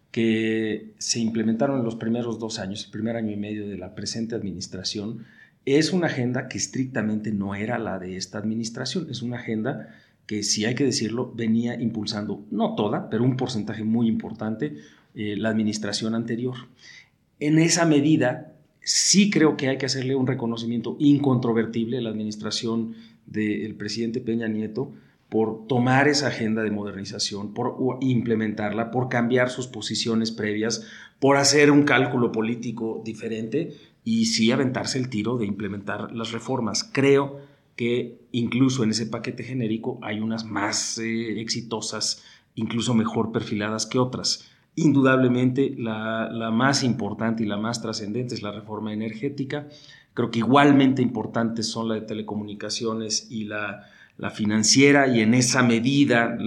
que 0.09 0.93
se 0.97 1.19
implementaron 1.19 1.77
en 1.77 1.85
los 1.85 1.95
primeros 1.95 2.39
dos 2.39 2.57
años, 2.57 2.85
el 2.85 2.91
primer 2.91 3.15
año 3.15 3.31
y 3.31 3.37
medio 3.37 3.67
de 3.67 3.77
la 3.77 3.93
presente 3.93 4.33
administración, 4.33 5.27
es 5.65 5.93
una 5.93 6.07
agenda 6.07 6.47
que 6.47 6.57
estrictamente 6.57 7.31
no 7.31 7.53
era 7.53 7.77
la 7.77 7.99
de 7.99 8.17
esta 8.17 8.39
administración, 8.39 9.05
es 9.11 9.21
una 9.21 9.37
agenda 9.37 9.95
que, 10.25 10.41
si 10.41 10.65
hay 10.65 10.73
que 10.73 10.85
decirlo, 10.85 11.31
venía 11.35 11.79
impulsando, 11.79 12.43
no 12.49 12.73
toda, 12.73 13.11
pero 13.11 13.23
un 13.23 13.37
porcentaje 13.37 13.83
muy 13.83 14.07
importante, 14.07 14.77
eh, 15.13 15.35
la 15.37 15.49
administración 15.49 16.15
anterior. 16.15 16.55
En 17.39 17.59
esa 17.59 17.85
medida, 17.85 18.53
sí 18.81 19.29
creo 19.29 19.55
que 19.55 19.69
hay 19.69 19.77
que 19.77 19.85
hacerle 19.85 20.15
un 20.15 20.25
reconocimiento 20.25 20.95
incontrovertible 20.97 21.99
a 21.99 22.01
la 22.01 22.09
administración 22.09 22.95
del 23.25 23.75
presidente 23.75 24.21
Peña 24.21 24.47
Nieto 24.47 24.93
por 25.29 25.65
tomar 25.65 26.07
esa 26.07 26.27
agenda 26.27 26.61
de 26.61 26.69
modernización, 26.69 27.55
por 27.55 27.97
implementarla, 28.01 28.91
por 28.91 29.09
cambiar 29.09 29.49
sus 29.49 29.65
posiciones 29.65 30.31
previas, 30.31 30.85
por 31.19 31.37
hacer 31.37 31.71
un 31.71 31.83
cálculo 31.83 32.31
político 32.31 33.01
diferente 33.03 33.73
y 34.03 34.25
sí 34.25 34.51
aventarse 34.51 34.99
el 34.99 35.09
tiro 35.09 35.37
de 35.37 35.47
implementar 35.47 36.11
las 36.11 36.31
reformas. 36.33 36.83
Creo 36.83 37.39
que 37.75 38.19
incluso 38.31 38.83
en 38.83 38.91
ese 38.91 39.07
paquete 39.07 39.43
genérico 39.43 39.97
hay 40.03 40.19
unas 40.19 40.45
más 40.45 40.99
eh, 40.99 41.41
exitosas, 41.41 42.23
incluso 42.53 42.93
mejor 42.93 43.31
perfiladas 43.31 43.87
que 43.87 43.97
otras. 43.97 44.51
Indudablemente 44.75 45.73
la, 45.77 46.29
la 46.31 46.51
más 46.51 46.83
importante 46.83 47.43
y 47.43 47.47
la 47.47 47.57
más 47.57 47.81
trascendente 47.81 48.35
es 48.35 48.43
la 48.43 48.51
reforma 48.51 48.93
energética 48.93 49.67
Creo 50.13 50.29
que 50.29 50.39
igualmente 50.39 51.01
importantes 51.01 51.67
son 51.67 51.89
la 51.89 51.95
de 51.95 52.01
telecomunicaciones 52.01 53.27
y 53.31 53.45
la, 53.45 53.89
financiera 54.33 55.07
y 55.07 55.21
en 55.21 55.33
esa 55.33 55.63
medida, 55.63 56.37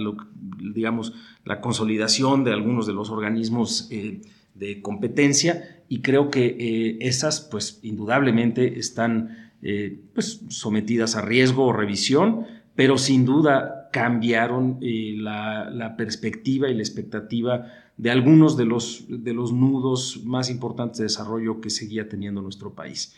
digamos, 0.73 1.13
la 1.43 1.59
consolidación 1.59 2.43
de 2.43 2.53
algunos 2.53 2.87
de 2.87 2.93
los 2.93 3.09
organismos 3.09 3.87
eh, 3.91 4.21
de 4.55 4.81
competencia. 4.81 5.83
Y 5.89 5.99
creo 5.99 6.31
que 6.31 6.45
eh, 6.45 6.97
esas, 7.01 7.41
pues, 7.41 7.79
indudablemente 7.83 8.79
están 8.79 9.51
eh, 9.61 9.99
pues, 10.13 10.41
sometidas 10.47 11.15
a 11.15 11.21
riesgo 11.21 11.65
o 11.65 11.73
revisión, 11.73 12.47
pero 12.73 12.97
sin 12.97 13.25
duda 13.25 13.89
cambiaron 13.91 14.79
la, 14.81 15.69
la, 15.69 15.97
perspectiva 15.97 16.69
y 16.69 16.73
la 16.73 16.81
expectativa 16.81 17.67
de 17.97 18.11
algunos 18.11 18.55
de 18.55 18.65
los, 18.65 19.05
de 19.09 19.33
los 19.33 19.51
nudos 19.51 20.21
más 20.23 20.49
importantes 20.49 20.99
de 20.99 21.05
desarrollo 21.05 21.59
que 21.59 21.69
seguía 21.69 22.07
teniendo 22.07 22.41
nuestro 22.41 22.73
país 22.73 23.15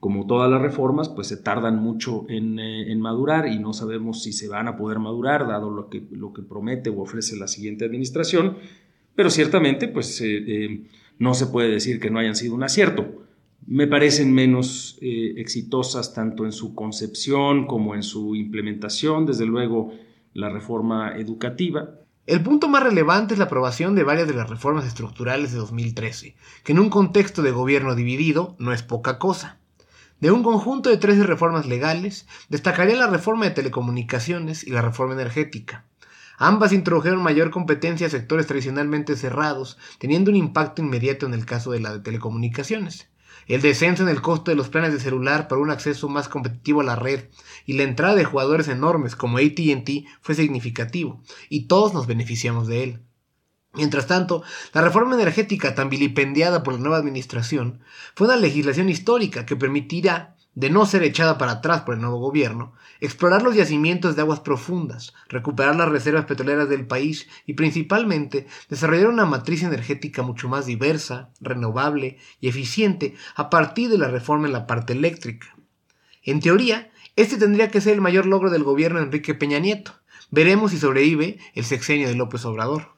como 0.00 0.26
todas 0.26 0.50
las 0.50 0.60
reformas, 0.60 1.08
pues 1.08 1.26
se 1.26 1.36
tardan 1.36 1.82
mucho 1.82 2.26
eh, 2.28 2.36
en, 2.36 3.00
madurar 3.00 3.48
y 3.48 3.58
no 3.58 3.72
sabemos 3.72 4.22
si 4.22 4.32
se 4.32 4.48
van 4.48 4.68
a 4.68 4.76
poder 4.76 4.98
madurar, 4.98 5.46
dado 5.46 5.70
lo 5.70 5.88
que, 5.88 6.06
lo 6.10 6.32
que 6.32 6.42
promete 6.42 6.90
o 6.90 7.00
ofrece 7.00 7.36
la 7.36 7.48
siguiente 7.48 7.84
administración, 7.84 8.56
pero 9.14 9.30
ciertamente 9.30 9.88
pues 9.88 10.20
eh, 10.20 10.44
eh, 10.46 10.86
no 11.18 11.34
se 11.34 11.46
puede 11.46 11.70
decir 11.70 11.98
que 11.98 12.10
no 12.10 12.18
hayan 12.18 12.36
sido 12.36 12.54
un 12.54 12.62
acierto. 12.62 13.26
Me 13.66 13.86
parecen 13.86 14.32
menos 14.32 14.98
eh, 15.00 15.34
exitosas 15.38 16.14
tanto 16.14 16.44
en 16.44 16.52
su 16.52 16.74
concepción 16.74 17.66
como 17.66 17.94
en 17.94 18.02
su 18.02 18.36
implementación, 18.36 19.26
desde 19.26 19.46
luego 19.46 19.92
la 20.34 20.50
reforma 20.50 21.16
educativa. 21.16 21.90
El 22.26 22.42
punto 22.42 22.68
más 22.68 22.82
relevante 22.82 23.34
es 23.34 23.38
la 23.38 23.46
aprobación 23.46 23.94
de 23.94 24.04
varias 24.04 24.28
de 24.28 24.34
las 24.34 24.50
reformas 24.50 24.86
estructurales 24.86 25.52
de 25.52 25.58
2013, 25.58 26.36
que 26.62 26.72
en 26.72 26.78
un 26.78 26.90
contexto 26.90 27.42
de 27.42 27.52
gobierno 27.52 27.94
dividido 27.94 28.56
no 28.58 28.72
es 28.72 28.82
poca 28.82 29.18
cosa. 29.18 29.58
De 30.18 30.30
un 30.30 30.42
conjunto 30.42 30.88
de 30.88 30.96
13 30.96 31.24
reformas 31.24 31.66
legales, 31.66 32.26
destacaría 32.48 32.96
la 32.96 33.06
reforma 33.06 33.44
de 33.44 33.50
telecomunicaciones 33.50 34.64
y 34.64 34.70
la 34.70 34.80
reforma 34.80 35.12
energética. 35.12 35.84
Ambas 36.38 36.72
introdujeron 36.72 37.22
mayor 37.22 37.50
competencia 37.50 38.06
a 38.06 38.10
sectores 38.10 38.46
tradicionalmente 38.46 39.14
cerrados, 39.16 39.76
teniendo 39.98 40.30
un 40.30 40.36
impacto 40.36 40.80
inmediato 40.80 41.26
en 41.26 41.34
el 41.34 41.44
caso 41.44 41.70
de 41.70 41.80
la 41.80 41.92
de 41.92 42.00
telecomunicaciones. 42.00 43.08
El 43.46 43.60
descenso 43.60 44.02
en 44.02 44.08
el 44.08 44.22
costo 44.22 44.50
de 44.50 44.56
los 44.56 44.70
planes 44.70 44.94
de 44.94 45.00
celular 45.00 45.48
para 45.48 45.60
un 45.60 45.70
acceso 45.70 46.08
más 46.08 46.28
competitivo 46.28 46.80
a 46.80 46.84
la 46.84 46.96
red 46.96 47.26
y 47.66 47.74
la 47.74 47.82
entrada 47.82 48.14
de 48.14 48.24
jugadores 48.24 48.68
enormes 48.68 49.16
como 49.16 49.36
ATT 49.36 49.90
fue 50.22 50.34
significativo, 50.34 51.22
y 51.50 51.66
todos 51.66 51.92
nos 51.92 52.06
beneficiamos 52.06 52.68
de 52.68 52.82
él. 52.82 53.05
Mientras 53.76 54.06
tanto, 54.06 54.42
la 54.72 54.80
reforma 54.80 55.14
energética 55.14 55.74
tan 55.74 55.90
vilipendiada 55.90 56.62
por 56.62 56.74
la 56.74 56.80
nueva 56.80 56.96
administración 56.96 57.80
fue 58.14 58.26
una 58.26 58.36
legislación 58.36 58.88
histórica 58.88 59.44
que 59.44 59.54
permitirá, 59.54 60.34
de 60.54 60.70
no 60.70 60.86
ser 60.86 61.02
echada 61.02 61.36
para 61.36 61.52
atrás 61.52 61.82
por 61.82 61.94
el 61.94 62.00
nuevo 62.00 62.18
gobierno, 62.18 62.72
explorar 63.00 63.42
los 63.42 63.54
yacimientos 63.54 64.16
de 64.16 64.22
aguas 64.22 64.40
profundas, 64.40 65.12
recuperar 65.28 65.76
las 65.76 65.90
reservas 65.90 66.24
petroleras 66.24 66.70
del 66.70 66.86
país 66.86 67.28
y 67.44 67.52
principalmente 67.52 68.46
desarrollar 68.70 69.08
una 69.08 69.26
matriz 69.26 69.62
energética 69.62 70.22
mucho 70.22 70.48
más 70.48 70.64
diversa, 70.64 71.28
renovable 71.40 72.16
y 72.40 72.48
eficiente 72.48 73.14
a 73.34 73.50
partir 73.50 73.90
de 73.90 73.98
la 73.98 74.08
reforma 74.08 74.46
en 74.46 74.54
la 74.54 74.66
parte 74.66 74.94
eléctrica. 74.94 75.54
En 76.22 76.40
teoría, 76.40 76.90
este 77.16 77.36
tendría 77.36 77.70
que 77.70 77.82
ser 77.82 77.92
el 77.92 78.00
mayor 78.00 78.24
logro 78.24 78.48
del 78.48 78.64
gobierno 78.64 78.98
de 78.98 79.04
Enrique 79.04 79.34
Peña 79.34 79.58
Nieto. 79.58 79.92
Veremos 80.30 80.70
si 80.70 80.78
sobrevive 80.78 81.38
el 81.54 81.64
sexenio 81.64 82.08
de 82.08 82.14
López 82.14 82.46
Obrador. 82.46 82.95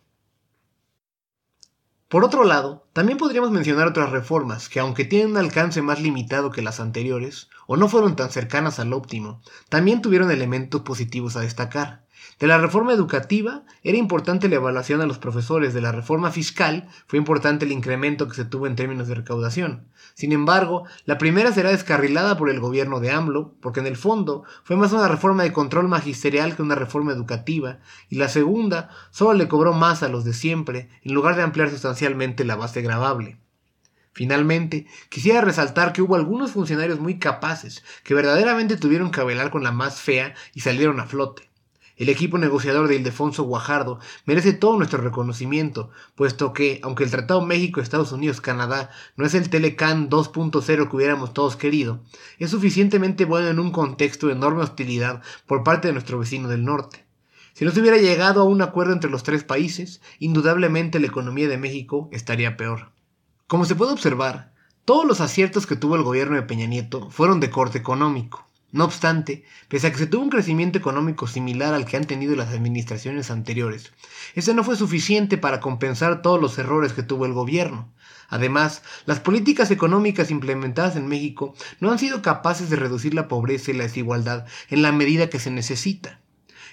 Por 2.09 2.25
otro 2.25 2.45
lado, 2.45 2.89
también 2.95 3.19
podríamos 3.19 3.51
mencionar 3.51 3.87
otras 3.87 4.11
reformas 4.11 4.71
que, 4.71 4.81
aunque 4.81 5.05
tienen 5.05 5.33
un 5.33 5.37
alcance 5.37 5.83
más 5.83 6.01
limitado 6.01 6.51
que 6.51 6.63
las 6.63 6.81
anteriores, 6.81 7.51
o 7.67 7.77
no 7.77 7.87
fueron 7.87 8.17
tan 8.17 8.31
cercanas 8.31 8.79
al 8.79 8.95
óptimo, 8.95 9.43
también 9.69 10.01
tuvieron 10.01 10.31
elementos 10.31 10.81
positivos 10.81 11.37
a 11.37 11.43
destacar. 11.43 12.07
De 12.39 12.47
la 12.47 12.59
reforma 12.59 12.93
educativa 12.93 13.65
era 13.83 13.99
importante 13.99 14.49
la 14.49 14.57
evaluación 14.57 15.01
a 15.01 15.07
los 15.07 15.19
profesores, 15.19 15.75
de 15.75 15.81
la 15.81 15.91
reforma 15.91 16.31
fiscal 16.31 16.89
fue 17.07 17.19
importante 17.19 17.65
el 17.65 17.73
incremento 17.73 18.29
que 18.29 18.37
se 18.37 18.45
tuvo 18.45 18.67
en 18.67 18.77
términos 18.77 19.09
de 19.09 19.17
recaudación. 19.17 19.89
Sin 20.15 20.33
embargo, 20.33 20.85
la 21.05 21.19
primera 21.19 21.53
será 21.53 21.71
descarrilada 21.71 22.37
por 22.37 22.49
el 22.51 22.61
gobierno 22.61 23.01
de 23.01 23.11
AMLO, 23.11 23.55
porque 23.61 23.81
en 23.81 23.87
el 23.87 23.97
fondo 23.97 24.45
fue 24.63 24.77
más 24.77 24.93
una 24.93 25.09
reforma 25.09 25.43
de 25.43 25.53
control 25.53 25.89
magisterial 25.89 26.55
que 26.55 26.63
una 26.63 26.77
reforma 26.77 27.13
educativa, 27.13 27.79
y 28.09 28.17
la 28.17 28.29
segunda 28.29 28.91
solo 29.11 29.35
le 29.35 29.49
cobró 29.49 29.73
más 29.73 30.03
a 30.03 30.09
los 30.09 30.25
de 30.25 30.33
siempre, 30.33 30.89
en 31.03 31.15
lugar 31.15 31.35
de 31.35 31.43
ampliar 31.43 31.71
sustancialmente 31.71 32.45
la 32.45 32.57
base 32.57 32.83
gravable. 32.83 33.39
Finalmente, 34.13 34.87
quisiera 35.11 35.41
resaltar 35.41 35.93
que 35.93 36.03
hubo 36.03 36.17
algunos 36.17 36.53
funcionarios 36.53 36.99
muy 36.99 37.19
capaces 37.21 37.85
que 38.03 38.15
verdaderamente 38.15 38.77
tuvieron 38.77 39.13
que 39.13 39.23
velar 39.23 39.51
con 39.51 39.63
la 39.63 39.71
más 39.71 40.01
fea 40.01 40.35
y 40.55 40.61
salieron 40.61 40.99
a 40.99 41.07
flote. 41.07 41.48
El 41.99 42.09
equipo 42.09 42.39
negociador 42.39 42.87
de 42.87 42.95
Ildefonso 42.95 43.43
Guajardo 43.43 43.99
merece 44.25 44.53
todo 44.53 44.77
nuestro 44.77 45.01
reconocimiento, 45.01 45.91
puesto 46.15 46.53
que, 46.53 46.81
aunque 46.85 47.03
el 47.03 47.11
Tratado 47.11 47.45
México-Estados 47.45 48.13
Unidos-Canadá 48.13 48.91
no 49.17 49.27
es 49.27 49.35
el 49.35 49.51
Telecan 49.51 50.09
2.0 50.09 50.89
que 50.89 50.97
hubiéramos 50.97 51.35
todos 51.35 51.57
querido, 51.57 52.01
es 52.39 52.51
suficientemente 52.51 53.25
bueno 53.25 53.49
en 53.49 53.59
un 53.59 53.73
contexto 53.73 54.29
de 54.29 54.35
enorme 54.35 54.63
hostilidad 54.63 55.23
por 55.47 55.65
parte 55.65 55.89
de 55.89 55.93
nuestro 55.93 56.21
vecino 56.21 56.49
del 56.49 56.65
norte. 56.65 57.05
Si 57.53 57.65
no 57.65 57.73
se 57.73 57.81
hubiera 57.81 57.97
llegado 57.97 58.43
a 58.43 58.45
un 58.45 58.63
acuerdo 58.63 58.93
entre 58.93 59.11
los 59.11 59.25
tres 59.25 59.43
países, 59.43 60.01
indudablemente 60.21 61.01
la 61.01 61.09
economía 61.09 61.49
de 61.49 61.59
México 61.59 62.09
estaría 62.13 62.57
peor. 62.57 62.93
Como 63.49 63.65
se 63.65 63.75
puede 63.75 63.93
observar, 63.93 64.53
todos 64.85 65.05
los 65.05 65.21
aciertos 65.21 65.67
que 65.67 65.75
tuvo 65.75 65.97
el 65.97 66.05
gobierno 66.05 66.37
de 66.37 66.43
Peña 66.43 66.67
Nieto 66.67 67.11
fueron 67.11 67.41
de 67.41 67.51
corte 67.51 67.79
económico. 67.79 68.48
No 68.71 68.85
obstante, 68.85 69.45
pese 69.69 69.87
a 69.87 69.93
que 69.93 69.99
se 69.99 70.07
tuvo 70.07 70.23
un 70.23 70.29
crecimiento 70.29 70.77
económico 70.77 71.27
similar 71.27 71.73
al 71.73 71.87
que 71.87 71.97
han 71.97 72.05
tenido 72.05 72.37
las 72.37 72.51
administraciones 72.51 73.31
anteriores, 73.31 73.93
ese 74.35 74.53
no 74.53 74.63
fue 74.63 74.77
suficiente 74.77 75.39
para 75.39 75.61
compensar 75.61 76.21
todos 76.21 76.39
los 76.39 76.59
errores 76.59 76.93
que 76.93 77.03
tuvo 77.03 77.25
el 77.25 77.33
gobierno. 77.33 77.91
Además, 78.29 78.83
las 79.07 79.21
políticas 79.21 79.71
económicas 79.71 80.31
implementadas 80.31 80.97
en 80.97 81.09
México 81.09 81.55
no 81.81 81.91
han 81.91 81.99
sido 81.99 82.21
capaces 82.21 82.69
de 82.69 82.77
reducir 82.77 83.15
la 83.15 83.27
pobreza 83.27 83.71
y 83.71 83.75
la 83.75 83.85
desigualdad 83.85 84.47
en 84.69 84.83
la 84.83 84.93
medida 84.93 85.31
que 85.31 85.41
se 85.41 85.51
necesita. 85.51 86.21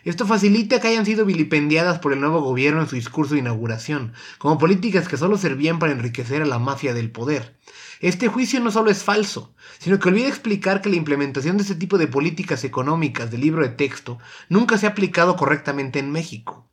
Esto 0.05 0.27
facilita 0.27 0.79
que 0.79 0.87
hayan 0.87 1.03
sido 1.03 1.25
vilipendiadas 1.25 1.97
por 1.97 2.13
el 2.13 2.19
nuevo 2.19 2.39
gobierno 2.39 2.79
en 2.79 2.87
su 2.87 2.95
discurso 2.95 3.33
de 3.33 3.39
inauguración, 3.39 4.13
como 4.37 4.59
políticas 4.59 5.07
que 5.07 5.17
solo 5.17 5.35
servían 5.35 5.79
para 5.79 5.93
enriquecer 5.93 6.43
a 6.43 6.45
la 6.45 6.59
mafia 6.59 6.93
del 6.93 7.09
poder. 7.09 7.57
Este 8.01 8.27
juicio 8.27 8.59
no 8.59 8.69
solo 8.69 8.91
es 8.91 9.01
falso, 9.01 9.55
sino 9.79 9.97
que 9.97 10.09
olvida 10.09 10.27
explicar 10.27 10.81
que 10.83 10.89
la 10.89 10.95
implementación 10.95 11.57
de 11.57 11.63
este 11.63 11.73
tipo 11.73 11.97
de 11.97 12.05
políticas 12.05 12.63
económicas 12.63 13.31
del 13.31 13.41
libro 13.41 13.63
de 13.63 13.69
texto 13.69 14.19
nunca 14.47 14.77
se 14.77 14.85
ha 14.85 14.89
aplicado 14.89 15.35
correctamente 15.35 15.97
en 15.97 16.11
México. 16.11 16.69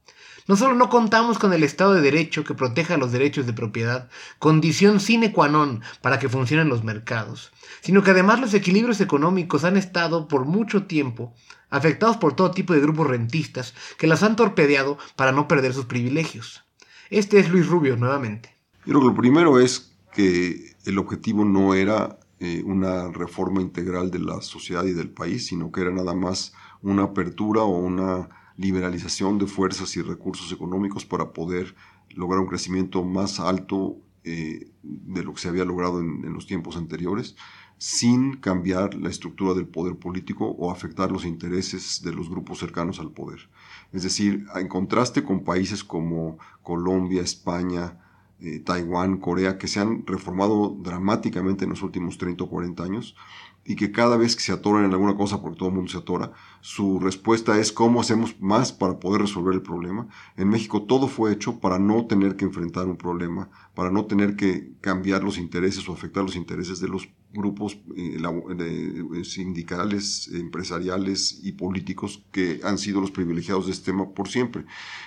No 0.49 0.57
solo 0.57 0.75
no 0.75 0.89
contamos 0.89 1.39
con 1.39 1.53
el 1.53 1.63
Estado 1.63 1.95
de 1.95 2.01
Derecho 2.01 2.45
que 2.45 2.55
proteja 2.55 2.97
los 2.97 3.13
derechos 3.13 3.47
de 3.47 3.53
propiedad, 3.53 4.09
condición 4.39 4.99
sine 4.99 5.33
qua 5.33 5.49
non 5.49 5.83
para 6.03 6.19
que 6.19 6.29
funcionen 6.29 6.69
los 6.69 6.83
mercados, 6.83 7.53
sino 7.81 8.03
que 8.03 8.11
además 8.11 8.41
los 8.41 8.55
equilibrios 8.55 9.01
económicos 9.01 9.65
han 9.65 9.77
estado 9.77 10.27
por 10.27 10.45
mucho 10.45 10.85
tiempo 10.85 11.35
afectados 11.71 12.17
por 12.19 12.35
todo 12.35 12.51
tipo 12.51 12.75
de 12.75 12.81
grupos 12.81 13.07
rentistas 13.07 13.75
que 13.99 14.07
las 14.07 14.23
han 14.23 14.37
torpedeado 14.37 14.99
para 15.17 15.33
no 15.33 15.49
perder 15.49 15.73
sus 15.73 15.87
privilegios. 15.87 16.65
Este 17.09 17.39
es 17.39 17.51
Luis 17.51 17.67
Rubio 17.67 17.97
nuevamente. 17.97 18.57
Yo 18.85 18.93
creo 18.93 19.01
que 19.01 19.07
lo 19.07 19.15
primero 19.15 19.61
es 19.61 19.93
que 20.13 20.75
el 20.85 20.99
objetivo 20.99 21.45
no 21.45 21.75
era 21.75 22.19
eh, 22.41 22.63
una 22.67 23.09
reforma 23.09 23.63
integral 23.63 24.11
de 24.11 24.19
la 24.19 24.43
sociedad 24.43 24.85
y 24.85 24.93
del 24.93 25.11
país, 25.11 25.47
sino 25.47 25.71
que 25.71 25.83
era 25.83 25.91
nada 25.91 26.15
más 26.15 26.53
una 26.83 27.05
apertura 27.05 27.63
o 27.63 27.79
una 27.79 28.29
liberalización 28.57 29.38
de 29.38 29.47
fuerzas 29.47 29.97
y 29.97 30.03
recursos 30.03 30.53
económicos 30.53 31.05
para 31.05 31.33
poder 31.33 31.75
lograr 32.11 32.41
un 32.41 32.49
crecimiento 32.49 33.03
más 33.05 33.41
alto 33.41 33.97
eh, 34.25 34.71
de 34.83 35.25
lo 35.25 35.35
que 35.35 35.41
se 35.41 35.49
había 35.49 35.65
logrado 35.65 36.01
en, 36.01 36.33
los 36.33 36.47
tiempos 36.47 36.77
anteriores, 36.77 37.37
sin 37.79 38.37
cambiar 38.37 38.95
la 38.95 39.09
estructura 39.09 39.55
del 39.55 39.67
poder 39.67 39.97
político 39.97 40.47
o 40.47 40.71
afectar 40.71 41.11
los 41.11 41.25
intereses 41.25 42.03
de 42.03 42.12
los 42.12 42.31
grupos 42.31 42.59
cercanos 42.59 43.01
al 43.01 43.11
poder. 43.11 43.49
Es 43.93 44.05
decir, 44.05 44.47
en 44.55 44.69
contraste 44.69 45.25
con 45.25 45.43
países 45.43 45.83
como 45.83 46.38
Colombia, 46.62 47.23
España, 47.23 47.99
eh, 48.41 48.61
Taiwán, 48.61 49.19
Corea, 49.19 49.59
que 49.59 49.67
se 49.67 49.81
han 49.81 50.07
reformado 50.07 50.77
dramáticamente 50.81 51.65
en 51.65 51.71
los 51.71 51.83
últimos 51.83 52.19
30 52.19 52.45
o 52.45 52.49
40 52.49 52.83
años 52.85 53.17
y 53.64 53.77
que 53.77 53.92
cada 53.92 54.16
vez 54.16 54.35
que 54.35 54.42
se 54.42 54.53
atoran 54.53 54.85
en 54.85 54.92
alguna 54.92 55.16
cosa, 55.16 55.40
porque 55.40 55.59
todo 55.59 55.68
el 55.68 55.75
mundo 55.75 55.90
se 55.90 55.98
atora, 55.98 56.33
su 56.61 56.98
respuesta 56.98 57.59
es 57.59 57.72
cómo 57.72 58.01
hacemos 58.01 58.40
más 58.40 58.72
para 58.72 58.98
poder 58.98 59.22
resolver 59.22 59.55
el 59.55 59.62
problema. 59.62 60.09
En 60.37 60.48
México 60.48 60.83
todo 60.83 61.09
fue 61.09 61.33
hecho 61.33 61.61
para 61.61 61.79
no 61.79 62.07
tener 62.07 62.37
que 62.37 62.44
enfrentar 62.44 62.87
un 62.87 62.96
problema, 62.96 63.51
para 63.75 63.90
no 63.90 64.07
tener 64.07 64.37
que 64.37 64.72
cambiar 64.81 65.22
los 65.22 65.38
intereses 65.38 65.88
o 65.88 65.92
afectar 65.92 66.25
los 66.25 66.37
intereses 66.37 66.81
de 66.81 66.88
los 66.88 67.09
grupos 67.33 67.79
eh, 67.96 68.18
eh, 68.20 69.25
sindicales, 69.25 70.29
empresariales 70.33 71.40
y 71.42 71.53
políticos 71.53 72.25
que 72.31 72.61
han 72.62 72.79
sido 72.79 73.01
los 73.01 73.11
privilegiados 73.11 73.66
de 73.66 73.72
este 73.72 73.92
tema 73.92 74.11
por 74.11 74.29
siempre. 74.29 74.64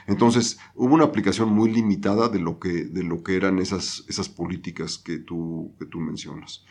Entonces, 0.07 0.57
hubo 0.73 0.95
una 0.95 1.05
aplicación 1.05 1.49
muy 1.49 1.71
limitada 1.71 2.29
de 2.29 2.39
lo 2.39 2.59
que, 2.59 2.85
de 2.85 3.03
lo 3.03 3.21
que 3.23 3.35
eran 3.35 3.59
esas, 3.59 4.05
esas 4.07 4.29
políticas 4.29 4.97
que 4.97 5.19
tú, 5.19 5.73
que 5.77 5.85
tú 5.85 5.99
mencionas. 5.99 6.65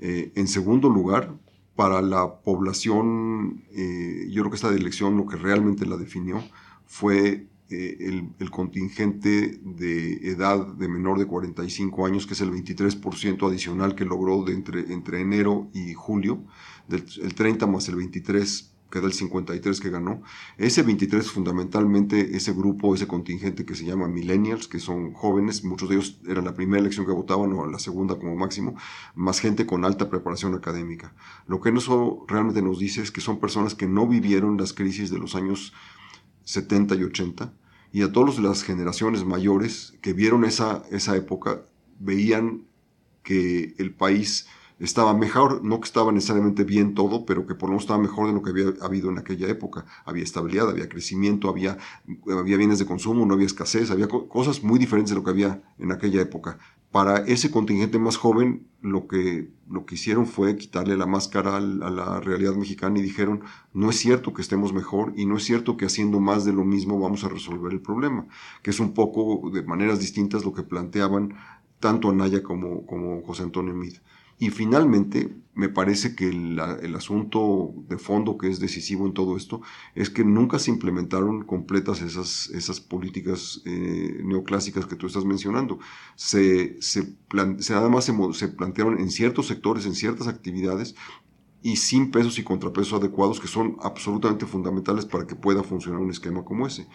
Eh, 0.00 0.32
en 0.34 0.48
segundo 0.48 0.88
lugar, 0.88 1.34
para 1.74 2.02
la 2.02 2.40
población, 2.40 3.62
yo 3.70 4.42
creo 4.42 4.50
que 4.50 4.56
esta 4.56 4.74
elección 4.74 5.16
lo 5.16 5.26
que 5.26 5.36
realmente 5.36 5.86
la 5.86 5.96
definió 5.96 6.42
fue 6.86 7.46
eh, 7.70 8.22
el, 8.38 8.50
contingente 8.50 9.60
de 9.62 10.30
edad 10.30 10.66
de 10.66 10.88
menor 10.88 11.18
de 11.18 11.26
45 11.26 12.06
años, 12.06 12.26
que 12.26 12.32
es 12.32 12.40
el 12.40 12.50
23% 12.50 13.46
adicional 13.46 13.94
que 13.94 14.06
logró 14.06 14.42
de 14.42 14.54
entre, 14.54 14.90
entre 14.90 15.20
enero 15.20 15.68
y 15.74 15.92
julio, 15.92 16.42
del, 16.88 17.04
el 17.22 17.34
30 17.34 17.66
más 17.66 17.86
el 17.90 17.96
23 17.96 18.74
queda 18.90 19.06
el 19.06 19.12
53 19.12 19.80
que 19.80 19.90
ganó. 19.90 20.22
Ese 20.56 20.82
23 20.82 21.30
fundamentalmente 21.30 22.36
ese 22.36 22.52
grupo, 22.52 22.94
ese 22.94 23.06
contingente 23.06 23.64
que 23.64 23.74
se 23.74 23.84
llama 23.84 24.08
millennials, 24.08 24.68
que 24.68 24.78
son 24.78 25.12
jóvenes, 25.12 25.64
muchos 25.64 25.88
de 25.88 25.96
ellos 25.96 26.20
eran 26.26 26.44
la 26.44 26.54
primera 26.54 26.80
elección 26.80 27.06
que 27.06 27.12
votaban 27.12 27.52
o 27.52 27.66
la 27.66 27.78
segunda 27.78 28.16
como 28.16 28.34
máximo, 28.36 28.76
más 29.14 29.40
gente 29.40 29.66
con 29.66 29.84
alta 29.84 30.08
preparación 30.08 30.54
académica. 30.54 31.14
Lo 31.46 31.60
que 31.60 31.70
eso 31.70 32.24
realmente 32.26 32.62
nos 32.62 32.78
dice 32.78 33.02
es 33.02 33.10
que 33.10 33.20
son 33.20 33.38
personas 33.38 33.74
que 33.74 33.86
no 33.86 34.06
vivieron 34.06 34.56
las 34.56 34.72
crisis 34.72 35.10
de 35.10 35.18
los 35.18 35.34
años 35.34 35.72
70 36.44 36.94
y 36.96 37.04
80 37.04 37.52
y 37.92 38.02
a 38.02 38.12
todas 38.12 38.38
las 38.38 38.62
generaciones 38.62 39.24
mayores 39.24 39.94
que 40.02 40.12
vieron 40.12 40.44
esa, 40.44 40.82
esa 40.90 41.16
época, 41.16 41.62
veían 41.98 42.64
que 43.22 43.74
el 43.78 43.92
país 43.92 44.46
estaba 44.78 45.14
mejor, 45.14 45.64
no 45.64 45.80
que 45.80 45.86
estaba 45.86 46.12
necesariamente 46.12 46.64
bien 46.64 46.94
todo, 46.94 47.26
pero 47.26 47.46
que 47.46 47.54
por 47.54 47.68
lo 47.68 47.72
menos 47.72 47.84
estaba 47.84 48.00
mejor 48.00 48.28
de 48.28 48.32
lo 48.32 48.42
que 48.42 48.50
había 48.50 48.66
habido 48.80 49.10
en 49.10 49.18
aquella 49.18 49.48
época. 49.48 49.84
Había 50.04 50.22
estabilidad, 50.22 50.70
había 50.70 50.88
crecimiento, 50.88 51.48
había, 51.48 51.78
había 52.30 52.56
bienes 52.56 52.78
de 52.78 52.86
consumo, 52.86 53.26
no 53.26 53.34
había 53.34 53.46
escasez, 53.46 53.90
había 53.90 54.08
cosas 54.08 54.62
muy 54.62 54.78
diferentes 54.78 55.10
de 55.10 55.16
lo 55.16 55.24
que 55.24 55.30
había 55.30 55.62
en 55.78 55.92
aquella 55.92 56.20
época. 56.20 56.58
Para 56.90 57.18
ese 57.18 57.50
contingente 57.50 57.98
más 57.98 58.16
joven, 58.16 58.66
lo 58.80 59.08
que, 59.08 59.50
lo 59.68 59.84
que 59.84 59.96
hicieron 59.96 60.26
fue 60.26 60.56
quitarle 60.56 60.96
la 60.96 61.06
máscara 61.06 61.56
a 61.56 61.60
la 61.60 62.20
realidad 62.20 62.54
mexicana 62.54 62.98
y 62.98 63.02
dijeron, 63.02 63.42
no 63.74 63.90
es 63.90 63.96
cierto 63.96 64.32
que 64.32 64.40
estemos 64.40 64.72
mejor 64.72 65.12
y 65.16 65.26
no 65.26 65.36
es 65.36 65.44
cierto 65.44 65.76
que 65.76 65.84
haciendo 65.84 66.18
más 66.20 66.46
de 66.46 66.54
lo 66.54 66.64
mismo 66.64 66.98
vamos 66.98 67.24
a 67.24 67.28
resolver 67.28 67.72
el 67.72 67.80
problema, 67.80 68.26
que 68.62 68.70
es 68.70 68.80
un 68.80 68.94
poco 68.94 69.50
de 69.50 69.62
maneras 69.62 69.98
distintas 69.98 70.44
lo 70.44 70.54
que 70.54 70.62
planteaban 70.62 71.34
tanto 71.78 72.10
Anaya 72.10 72.42
como, 72.42 72.86
como 72.86 73.22
José 73.22 73.42
Antonio 73.42 73.74
Mid. 73.74 73.94
Y 74.38 74.50
finalmente, 74.50 75.34
me 75.54 75.68
parece 75.68 76.14
que 76.14 76.28
el, 76.28 76.94
asunto 76.94 77.74
de 77.88 77.98
fondo 77.98 78.38
que 78.38 78.48
es 78.48 78.60
decisivo 78.60 79.06
en 79.06 79.12
todo 79.12 79.36
esto 79.36 79.60
es 79.96 80.08
que 80.08 80.22
nunca 80.22 80.60
se 80.60 80.70
implementaron 80.70 81.42
completas 81.42 82.00
esas, 82.00 82.48
esas 82.50 82.80
políticas 82.80 83.60
eh, 83.64 84.20
neoclásicas 84.24 84.86
que 84.86 84.94
tú 84.94 85.08
estás 85.08 85.24
mencionando. 85.24 85.80
Se, 86.14 86.80
se, 86.80 87.16
además 87.74 88.04
se, 88.04 88.14
se 88.34 88.48
plantearon 88.48 89.00
en 89.00 89.10
ciertos 89.10 89.48
sectores, 89.48 89.84
en 89.84 89.96
ciertas 89.96 90.28
actividades, 90.28 90.94
y 91.60 91.76
sin 91.76 92.12
pesos 92.12 92.38
y 92.38 92.44
contrapesos 92.44 93.00
adecuados 93.00 93.40
que 93.40 93.48
son 93.48 93.78
absolutamente 93.82 94.46
fundamentales 94.46 95.04
para 95.04 95.26
que 95.26 95.34
pueda 95.34 95.64
funcionar 95.64 96.00
un 96.00 96.10
esquema 96.10 96.44
como 96.44 96.68
ese. 96.68 96.86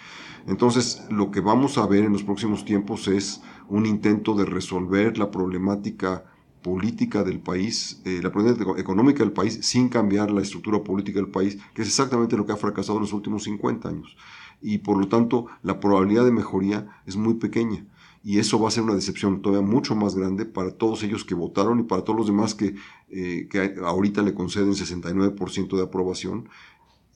Entonces, 0.48 1.04
lo 1.10 1.32
que 1.32 1.42
vamos 1.42 1.78
a 1.78 1.86
ver 1.86 2.06
en 2.06 2.14
los 2.14 2.24
próximos 2.24 2.64
tiempos 2.64 3.10
es 3.10 3.42
un 3.68 3.86
intento 3.86 4.36
de 4.36 4.46
resolver 4.46 5.18
la 5.18 5.32
problemática 5.32 6.24
política 6.64 7.24
del 7.24 7.40
país, 7.40 8.02
eh, 8.06 8.22
la 8.24 8.32
política 8.32 8.66
económica 8.78 9.20
del 9.20 9.34
país, 9.34 9.60
sin 9.62 9.90
cambiar 9.90 10.32
la 10.32 10.42
estructura 10.42 10.84
política 10.84 11.20
del 11.20 11.30
país, 11.30 11.60
que 11.76 11.84
es 11.84 11.88
exactamente 11.88 12.36
lo 12.36 12.46
que 12.46 12.54
ha 12.54 12.58
fracasado 12.58 12.98
en 12.98 13.04
los 13.04 13.14
últimos 13.14 13.44
50 13.44 13.88
años. 13.90 14.18
Y 14.62 14.80
por 14.80 14.98
lo 14.98 15.08
tanto, 15.08 15.48
la 15.62 15.80
probabilidad 15.80 16.26
de 16.26 16.32
mejoría 16.32 16.88
es 17.06 17.16
muy 17.16 17.36
pequeña. 17.36 17.86
Y 18.24 18.40
eso 18.40 18.58
va 18.58 18.70
a 18.70 18.72
ser 18.72 18.84
una 18.84 18.96
decepción 18.96 19.42
todavía 19.42 19.68
mucho 19.68 19.96
más 19.96 20.16
grande 20.16 20.46
para 20.46 20.72
todos 20.72 21.04
ellos 21.04 21.26
que 21.26 21.36
votaron 21.36 21.82
y 21.82 21.84
para 21.84 22.04
todos 22.04 22.18
los 22.18 22.28
demás 22.28 22.56
que, 22.56 22.76
eh, 23.10 23.48
que 23.50 23.76
ahorita 23.84 24.22
le 24.22 24.34
conceden 24.34 24.74
69% 24.74 25.76
de 25.76 25.84
aprobación 25.84 26.48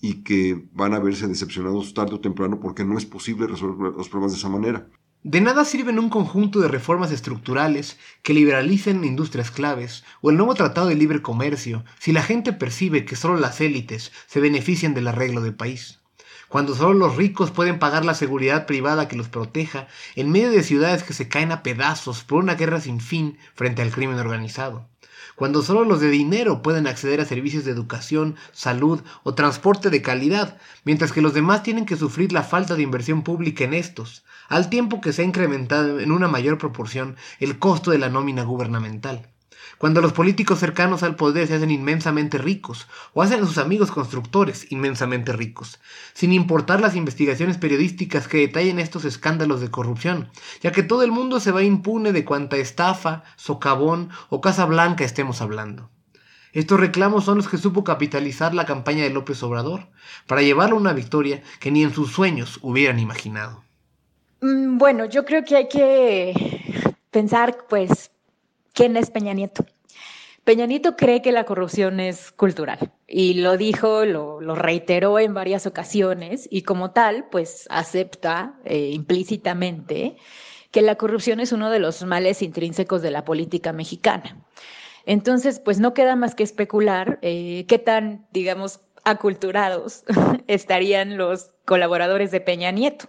y 0.01 0.23
que 0.23 0.67
van 0.73 0.93
a 0.93 0.99
verse 0.99 1.27
decepcionados 1.27 1.93
tarde 1.93 2.15
o 2.15 2.19
temprano 2.19 2.59
porque 2.59 2.83
no 2.83 2.97
es 2.97 3.05
posible 3.05 3.47
resolver 3.47 3.93
los 3.93 4.09
problemas 4.09 4.33
de 4.33 4.37
esa 4.39 4.49
manera. 4.49 4.89
De 5.23 5.41
nada 5.41 5.65
sirven 5.65 5.97
un 5.97 6.09
conjunto 6.09 6.59
de 6.59 6.67
reformas 6.67 7.11
estructurales 7.11 7.97
que 8.21 8.35
liberalicen 8.35 9.03
industrias 9.03 9.49
claves 9.49 10.03
o 10.21 10.29
el 10.29 10.37
nuevo 10.37 10.53
Tratado 10.53 10.87
de 10.87 10.95
Libre 10.95 11.23
Comercio 11.23 11.83
si 11.99 12.11
la 12.11 12.21
gente 12.21 12.53
percibe 12.53 13.03
que 13.03 13.15
solo 13.15 13.37
las 13.37 13.59
élites 13.59 14.11
se 14.27 14.39
benefician 14.39 14.93
del 14.93 15.07
arreglo 15.07 15.41
del 15.41 15.55
país. 15.55 15.99
Cuando 16.49 16.75
solo 16.75 16.93
los 16.93 17.15
ricos 17.15 17.49
pueden 17.51 17.79
pagar 17.79 18.05
la 18.05 18.13
seguridad 18.13 18.67
privada 18.67 19.07
que 19.07 19.17
los 19.17 19.27
proteja 19.27 19.87
en 20.15 20.31
medio 20.31 20.51
de 20.51 20.63
ciudades 20.63 21.03
que 21.03 21.13
se 21.13 21.27
caen 21.27 21.51
a 21.51 21.63
pedazos 21.63 22.23
por 22.23 22.41
una 22.41 22.53
guerra 22.53 22.79
sin 22.79 23.01
fin 23.01 23.37
frente 23.55 23.81
al 23.81 23.91
crimen 23.91 24.19
organizado 24.19 24.87
cuando 25.37 25.61
solo 25.61 25.83
los 25.83 26.01
de 26.01 26.09
dinero 26.09 26.63
pueden 26.63 26.87
acceder 26.87 27.21
a 27.21 27.25
servicios 27.25 27.63
de 27.63 27.71
educación, 27.71 28.35
salud 28.53 29.01
o 29.21 29.35
transporte 29.35 29.91
de 29.91 30.01
calidad, 30.01 30.57
mientras 30.83 31.11
que 31.11 31.21
los 31.21 31.35
demás 31.35 31.61
tienen 31.61 31.85
que 31.85 31.95
sufrir 31.95 32.31
la 32.31 32.41
falta 32.41 32.73
de 32.73 32.81
inversión 32.81 33.21
pública 33.21 33.63
en 33.63 33.75
estos, 33.75 34.23
al 34.47 34.69
tiempo 34.69 35.01
que 35.01 35.13
se 35.13 35.21
ha 35.21 35.25
incrementado 35.25 35.99
en 35.99 36.11
una 36.11 36.27
mayor 36.27 36.57
proporción 36.57 37.15
el 37.39 37.59
costo 37.59 37.91
de 37.91 37.97
la 37.97 38.09
nómina 38.09 38.43
gubernamental 38.43 39.29
cuando 39.77 40.01
los 40.01 40.13
políticos 40.13 40.59
cercanos 40.59 41.03
al 41.03 41.15
poder 41.15 41.47
se 41.47 41.55
hacen 41.55 41.69
inmensamente 41.69 42.37
ricos, 42.37 42.87
o 43.13 43.21
hacen 43.21 43.43
a 43.43 43.45
sus 43.45 43.57
amigos 43.57 43.91
constructores 43.91 44.71
inmensamente 44.71 45.33
ricos, 45.33 45.79
sin 46.13 46.33
importar 46.33 46.81
las 46.81 46.95
investigaciones 46.95 47.57
periodísticas 47.57 48.27
que 48.27 48.39
detallen 48.39 48.79
estos 48.79 49.05
escándalos 49.05 49.61
de 49.61 49.69
corrupción, 49.69 50.29
ya 50.61 50.71
que 50.71 50.83
todo 50.83 51.03
el 51.03 51.11
mundo 51.11 51.39
se 51.39 51.51
va 51.51 51.63
impune 51.63 52.11
de 52.11 52.25
cuanta 52.25 52.57
estafa, 52.57 53.23
socavón 53.35 54.09
o 54.29 54.41
Casa 54.41 54.65
Blanca 54.65 55.03
estemos 55.03 55.41
hablando. 55.41 55.89
Estos 56.53 56.79
reclamos 56.79 57.25
son 57.25 57.37
los 57.37 57.47
que 57.47 57.57
supo 57.57 57.83
capitalizar 57.83 58.55
la 58.55 58.65
campaña 58.65 59.03
de 59.03 59.11
López 59.11 59.43
Obrador, 59.43 59.89
para 60.25 60.41
llevarlo 60.41 60.77
a 60.77 60.79
una 60.79 60.93
victoria 60.93 61.43
que 61.59 61.69
ni 61.69 61.83
en 61.83 61.93
sus 61.93 62.11
sueños 62.11 62.57
hubieran 62.63 62.99
imaginado. 62.99 63.66
Mm, 64.41 64.77
bueno, 64.77 65.05
yo 65.05 65.25
creo 65.25 65.43
que 65.43 65.55
hay 65.55 65.67
que 65.67 66.33
pensar, 67.11 67.65
pues, 67.67 68.11
¿Quién 68.77 68.95
es 68.95 69.09
Peña 69.09 69.33
Nieto? 69.33 69.65
Peña 70.43 70.67
Nieto 70.67 70.95
cree 70.95 71.23
que 71.23 71.31
la 71.31 71.45
corrupción 71.45 71.99
es 71.99 72.31
cultural 72.31 72.91
y 73.07 73.33
lo 73.33 73.57
dijo, 73.57 74.05
lo, 74.05 74.39
reiteró 74.53 75.17
en 75.17 75.33
varias 75.33 75.65
ocasiones 75.65 76.47
y 76.51 76.61
como 76.61 76.91
tal, 76.91 77.25
pues 77.31 77.65
acepta 77.71 78.53
eh, 78.65 78.91
implícitamente 78.93 80.17
que 80.69 80.83
la 80.83 80.93
corrupción 80.93 81.39
es 81.39 81.51
uno 81.53 81.71
de 81.71 81.79
los 81.79 82.03
males 82.03 82.43
intrínsecos 82.43 83.01
de 83.01 83.09
la 83.09 83.25
política 83.25 83.73
mexicana. 83.73 84.45
Entonces, 85.07 85.59
pues 85.59 85.79
no 85.79 85.95
queda 85.95 86.15
más 86.15 86.35
que 86.35 86.43
especular 86.43 87.17
eh, 87.23 87.65
qué 87.67 87.79
tan, 87.79 88.27
digamos, 88.31 88.81
aculturados 89.05 90.03
estarían 90.45 91.17
los 91.17 91.49
colaboradores 91.65 92.29
de 92.29 92.41
Peña 92.41 92.69
Nieto. 92.69 93.07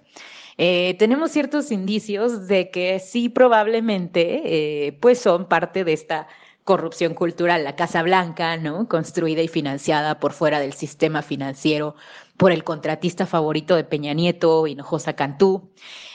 Eh, 0.59 0.97
tenemos 0.99 1.31
ciertos 1.31 1.71
indicios 1.71 2.49
de 2.49 2.71
que 2.71 2.99
sí 2.99 3.29
probablemente 3.29 4.87
eh, 4.89 4.93
pues 5.01 5.21
son 5.21 5.47
parte 5.47 5.85
de 5.85 5.93
esta 5.93 6.27
corrupción 6.65 7.15
cultural, 7.15 7.65
la 7.65 7.77
Casa 7.77 8.03
Blanca, 8.03 8.57
¿no? 8.57 8.89
Construida 8.89 9.41
y 9.41 9.49
financiada 9.49 10.21
por 10.21 10.33
fuera 10.33 10.61
del 10.61 10.75
sistema 10.75 11.23
financiero 11.23 11.95
por 12.39 12.53
el 12.53 12.65
contratista 12.65 13.27
favorito 13.27 13.77
de 13.77 13.85
Peña 13.85 14.15
Nieto, 14.15 14.67
Hinojosa 14.67 15.15
Cantú. 15.15 15.71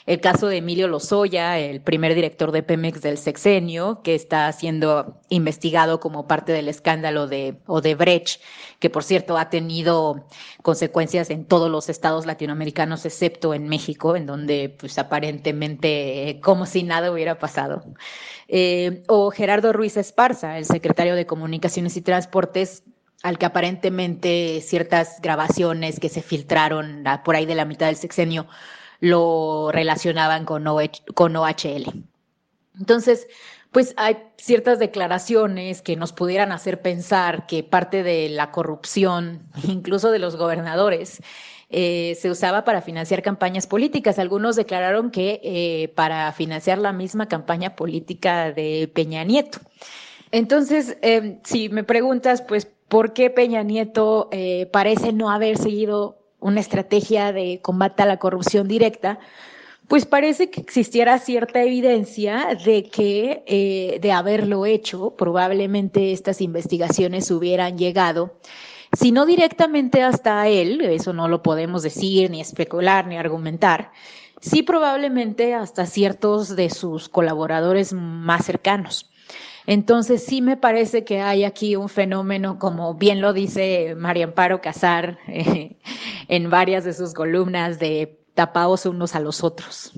El 0.06 0.20
caso 0.20 0.48
de 0.48 0.58
Emilio 0.58 0.88
Lozoya, 0.88 1.60
el 1.60 1.82
primer 1.82 2.14
director 2.16 2.52
de 2.52 2.64
Pemex 2.64 3.02
del 3.02 3.18
sexenio, 3.18 4.02
que 4.04 4.16
está 4.16 4.52
siendo 4.52 5.22
investigado 5.30 6.00
como 6.00 6.28
parte 6.28 6.52
del 6.52 6.68
escándalo 6.68 7.28
de 7.28 7.58
Odebrecht, 7.68 8.42
que 8.80 8.90
por 8.90 9.04
cierto 9.04 9.38
ha 9.38 9.50
tenido 9.50 10.28
consecuencias 10.62 11.30
en 11.30 11.46
todos 11.46 11.70
los 11.70 11.88
estados 11.88 12.26
latinoamericanos, 12.26 13.06
excepto 13.06 13.54
en 13.54 13.70
México, 13.70 14.18
en 14.18 14.26
donde 14.26 14.76
pues 14.78 14.98
aparentemente 14.98 16.40
como 16.44 16.66
si 16.66 16.84
nada 16.84 17.12
hubiera 17.12 17.40
pasado. 17.40 17.84
Eh, 18.48 19.04
o 19.08 19.32
Gerardo 19.32 19.72
Ruiz 19.72 19.96
Esparza, 19.96 20.58
el 20.58 20.66
secretario 20.66 21.16
de 21.16 21.26
Comunicaciones 21.26 21.96
y 21.96 22.02
Transportes, 22.02 22.84
al 23.24 23.38
que 23.38 23.46
aparentemente 23.46 24.62
ciertas 24.62 25.20
grabaciones 25.22 26.00
que 26.00 26.10
se 26.10 26.22
filtraron 26.22 27.04
por 27.24 27.36
ahí 27.36 27.46
de 27.46 27.56
la 27.56 27.66
mitad 27.66 27.88
del 27.88 27.96
sexenio 27.96 28.48
lo 29.00 29.70
relacionaban 29.72 30.46
con, 30.46 30.66
con 31.14 31.36
OHL. 31.36 32.06
Entonces, 32.80 33.28
pues 33.72 33.94
hay 33.98 34.18
ciertas 34.38 34.78
declaraciones 34.80 35.82
que 35.82 35.96
nos 35.96 36.14
pudieran 36.14 36.52
hacer 36.52 36.82
pensar 36.82 37.48
que 37.48 37.64
parte 37.64 38.04
de 38.04 38.30
la 38.30 38.52
corrupción, 38.52 39.42
incluso 39.68 40.12
de 40.12 40.20
los 40.20 40.36
gobernadores, 40.36 41.22
eh, 41.70 42.16
se 42.22 42.30
usaba 42.30 42.64
para 42.66 42.82
financiar 42.82 43.24
campañas 43.24 43.68
políticas. 43.68 44.20
Algunos 44.20 44.56
declararon 44.56 45.12
que 45.12 45.42
eh, 45.44 45.88
para 45.96 46.32
financiar 46.34 46.78
la 46.78 46.94
misma 46.94 47.28
campaña 47.28 47.76
política 47.76 48.52
de 48.52 48.92
Peña 48.94 49.24
Nieto. 49.24 49.60
Entonces, 50.32 50.98
eh, 51.02 51.40
si 51.44 51.70
me 51.70 51.84
preguntas, 51.84 52.42
pues, 52.42 52.68
¿por 52.88 53.14
qué 53.14 53.30
Peña 53.30 53.64
Nieto 53.64 54.30
parece 54.72 55.14
no 55.14 55.30
haber 55.30 55.58
seguido 55.58 56.18
una 56.44 56.60
estrategia 56.60 57.32
de 57.32 57.60
combate 57.62 58.04
a 58.04 58.06
la 58.06 58.18
corrupción 58.18 58.68
directa, 58.68 59.20
pues 59.88 60.06
parece 60.06 60.50
que 60.50 60.60
existiera 60.60 61.18
cierta 61.20 61.64
evidencia 61.64 62.58
de 62.66 62.84
que 62.84 63.44
eh, 63.48 64.00
de 64.02 64.12
haberlo 64.12 64.66
hecho, 64.66 65.12
probablemente 65.12 66.12
estas 66.12 66.42
investigaciones 66.42 67.32
hubieran 67.32 67.78
llegado, 67.78 68.38
si 68.92 69.12
no 69.12 69.26
directamente 69.26 70.04
hasta 70.04 70.48
él, 70.48 70.82
eso 70.82 71.14
no 71.14 71.28
lo 71.28 71.42
podemos 71.42 71.82
decir, 71.82 72.30
ni 72.30 72.42
especular, 72.42 73.08
ni 73.08 73.18
argumentar, 73.18 73.92
sí 74.42 74.64
probablemente 74.64 75.54
hasta 75.54 75.86
ciertos 75.86 76.56
de 76.56 76.70
sus 76.70 77.10
colaboradores 77.10 77.94
más 77.94 78.46
cercanos. 78.46 79.10
Entonces 79.66 80.24
sí 80.26 80.42
me 80.42 80.58
parece 80.58 81.04
que 81.04 81.22
hay 81.22 81.44
aquí 81.44 81.76
un 81.76 81.90
fenómeno, 81.90 82.60
como 82.60 82.96
bien 82.96 83.22
lo 83.22 83.34
dice 83.34 83.96
María 83.96 84.26
Amparo 84.26 84.62
Casar 84.62 85.20
eh, 85.28 85.78
en 86.28 86.50
varias 86.50 86.84
de 86.84 86.94
sus 86.94 87.14
columnas, 87.14 87.80
de 87.80 88.20
tapaos 88.34 88.86
unos 88.86 89.16
a 89.16 89.20
los 89.20 89.44
otros. 89.44 89.92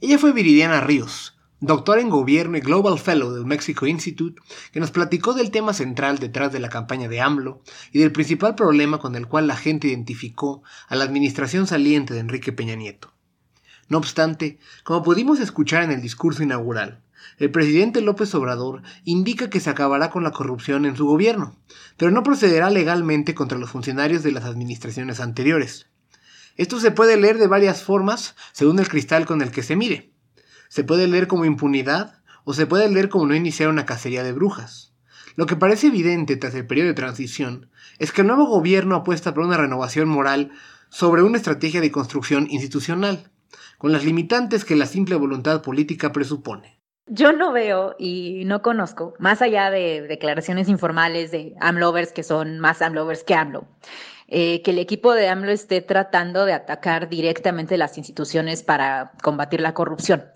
Ella 0.00 0.18
fue 0.18 0.32
Viridiana 0.32 0.80
Ríos, 0.80 1.38
doctora 1.60 2.00
en 2.00 2.10
gobierno 2.10 2.56
y 2.56 2.60
Global 2.60 2.98
Fellow 2.98 3.32
del 3.32 3.46
Mexico 3.46 3.86
Institute, 3.86 4.40
que 4.72 4.80
nos 4.80 4.90
platicó 4.90 5.32
del 5.32 5.50
tema 5.50 5.72
central 5.72 6.18
detrás 6.18 6.52
de 6.52 6.60
la 6.60 6.68
campaña 6.68 7.08
de 7.08 7.20
AMLO 7.20 7.62
y 7.92 7.98
del 7.98 8.12
principal 8.12 8.54
problema 8.54 8.98
con 8.98 9.16
el 9.16 9.26
cual 9.26 9.46
la 9.46 9.56
gente 9.56 9.88
identificó 9.88 10.62
a 10.88 10.96
la 10.96 11.04
administración 11.04 11.66
saliente 11.66 12.14
de 12.14 12.20
Enrique 12.20 12.52
Peña 12.52 12.76
Nieto. 12.76 13.12
No 13.88 13.98
obstante, 13.98 14.58
como 14.84 15.02
pudimos 15.02 15.40
escuchar 15.40 15.82
en 15.82 15.92
el 15.92 16.02
discurso 16.02 16.42
inaugural, 16.42 17.02
el 17.38 17.50
presidente 17.50 18.00
López 18.00 18.34
Obrador 18.34 18.82
indica 19.04 19.48
que 19.48 19.60
se 19.60 19.70
acabará 19.70 20.10
con 20.10 20.24
la 20.24 20.32
corrupción 20.32 20.84
en 20.86 20.96
su 20.96 21.06
gobierno, 21.06 21.56
pero 21.96 22.10
no 22.10 22.22
procederá 22.22 22.68
legalmente 22.70 23.34
contra 23.34 23.58
los 23.58 23.70
funcionarios 23.70 24.22
de 24.22 24.32
las 24.32 24.44
administraciones 24.44 25.20
anteriores. 25.20 25.86
Esto 26.56 26.80
se 26.80 26.90
puede 26.90 27.16
leer 27.16 27.38
de 27.38 27.46
varias 27.46 27.82
formas 27.84 28.34
según 28.52 28.80
el 28.80 28.88
cristal 28.88 29.26
con 29.26 29.40
el 29.42 29.52
que 29.52 29.62
se 29.62 29.76
mire. 29.76 30.12
Se 30.68 30.82
puede 30.82 31.06
leer 31.06 31.28
como 31.28 31.44
impunidad 31.44 32.20
o 32.44 32.52
se 32.52 32.66
puede 32.66 32.90
leer 32.90 33.08
como 33.08 33.26
no 33.26 33.36
iniciar 33.36 33.68
una 33.68 33.86
cacería 33.86 34.24
de 34.24 34.32
brujas. 34.32 34.92
Lo 35.36 35.46
que 35.46 35.54
parece 35.54 35.86
evidente 35.86 36.36
tras 36.36 36.54
el 36.56 36.66
periodo 36.66 36.88
de 36.88 36.94
transición 36.94 37.70
es 38.00 38.10
que 38.10 38.22
el 38.22 38.26
nuevo 38.26 38.46
gobierno 38.46 38.96
apuesta 38.96 39.34
por 39.34 39.44
una 39.44 39.56
renovación 39.56 40.08
moral 40.08 40.50
sobre 40.88 41.22
una 41.22 41.36
estrategia 41.36 41.80
de 41.80 41.92
construcción 41.92 42.48
institucional, 42.50 43.30
con 43.78 43.92
las 43.92 44.04
limitantes 44.04 44.64
que 44.64 44.74
la 44.74 44.86
simple 44.86 45.14
voluntad 45.14 45.62
política 45.62 46.10
presupone. 46.10 46.77
Yo 47.10 47.32
no 47.32 47.52
veo 47.52 47.96
y 47.98 48.42
no 48.44 48.60
conozco, 48.60 49.14
más 49.18 49.40
allá 49.40 49.70
de 49.70 50.02
declaraciones 50.02 50.68
informales 50.68 51.30
de 51.30 51.54
AMLovers 51.60 52.12
que 52.12 52.22
son 52.22 52.58
más 52.58 52.82
AMLovers 52.82 53.24
que 53.24 53.34
AMLO, 53.34 53.66
eh, 54.26 54.60
que 54.62 54.72
el 54.72 54.78
equipo 54.78 55.14
de 55.14 55.28
AMLO 55.28 55.50
esté 55.50 55.80
tratando 55.80 56.44
de 56.44 56.52
atacar 56.52 57.08
directamente 57.08 57.78
las 57.78 57.96
instituciones 57.96 58.62
para 58.62 59.12
combatir 59.22 59.62
la 59.62 59.72
corrupción. 59.72 60.26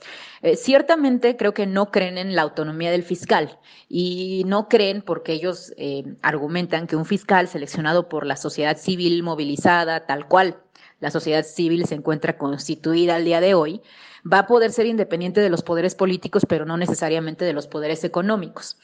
Eh, 0.41 0.57
ciertamente 0.57 1.37
creo 1.37 1.53
que 1.53 1.67
no 1.67 1.91
creen 1.91 2.17
en 2.17 2.35
la 2.35 2.43
autonomía 2.43 2.91
del 2.91 3.03
fiscal 3.03 3.59
y 3.89 4.43
no 4.47 4.69
creen 4.69 5.03
porque 5.03 5.35
ellos 5.35 5.75
eh, 5.77 6.05
argumentan 6.23 6.87
que 6.87 6.97
un 6.97 7.05
fiscal 7.05 7.49
seleccionado 7.49 8.09
por 8.09 8.25
la 8.25 8.37
sociedad 8.37 8.79
civil 8.79 9.23
movilizada, 9.23 10.07
tal 10.07 10.27
cual 10.27 10.57
la 11.01 11.11
sociedad 11.11 11.45
civil 11.45 11.85
se 11.87 11.97
encuentra 11.97 12.39
constituida 12.39 13.17
al 13.17 13.25
día 13.25 13.41
de 13.41 13.55
hoy, 13.55 13.83
va 14.31 14.41
a 14.41 14.47
poder 14.47 14.73
ser 14.73 14.87
independiente 14.87 15.41
de 15.41 15.51
los 15.51 15.63
poderes 15.63 15.95
políticos, 15.95 16.45
pero 16.49 16.65
no 16.65 16.77
necesariamente 16.77 17.45
de 17.45 17.53
los 17.53 17.67
poderes 17.67 18.05
económicos. 18.05 18.79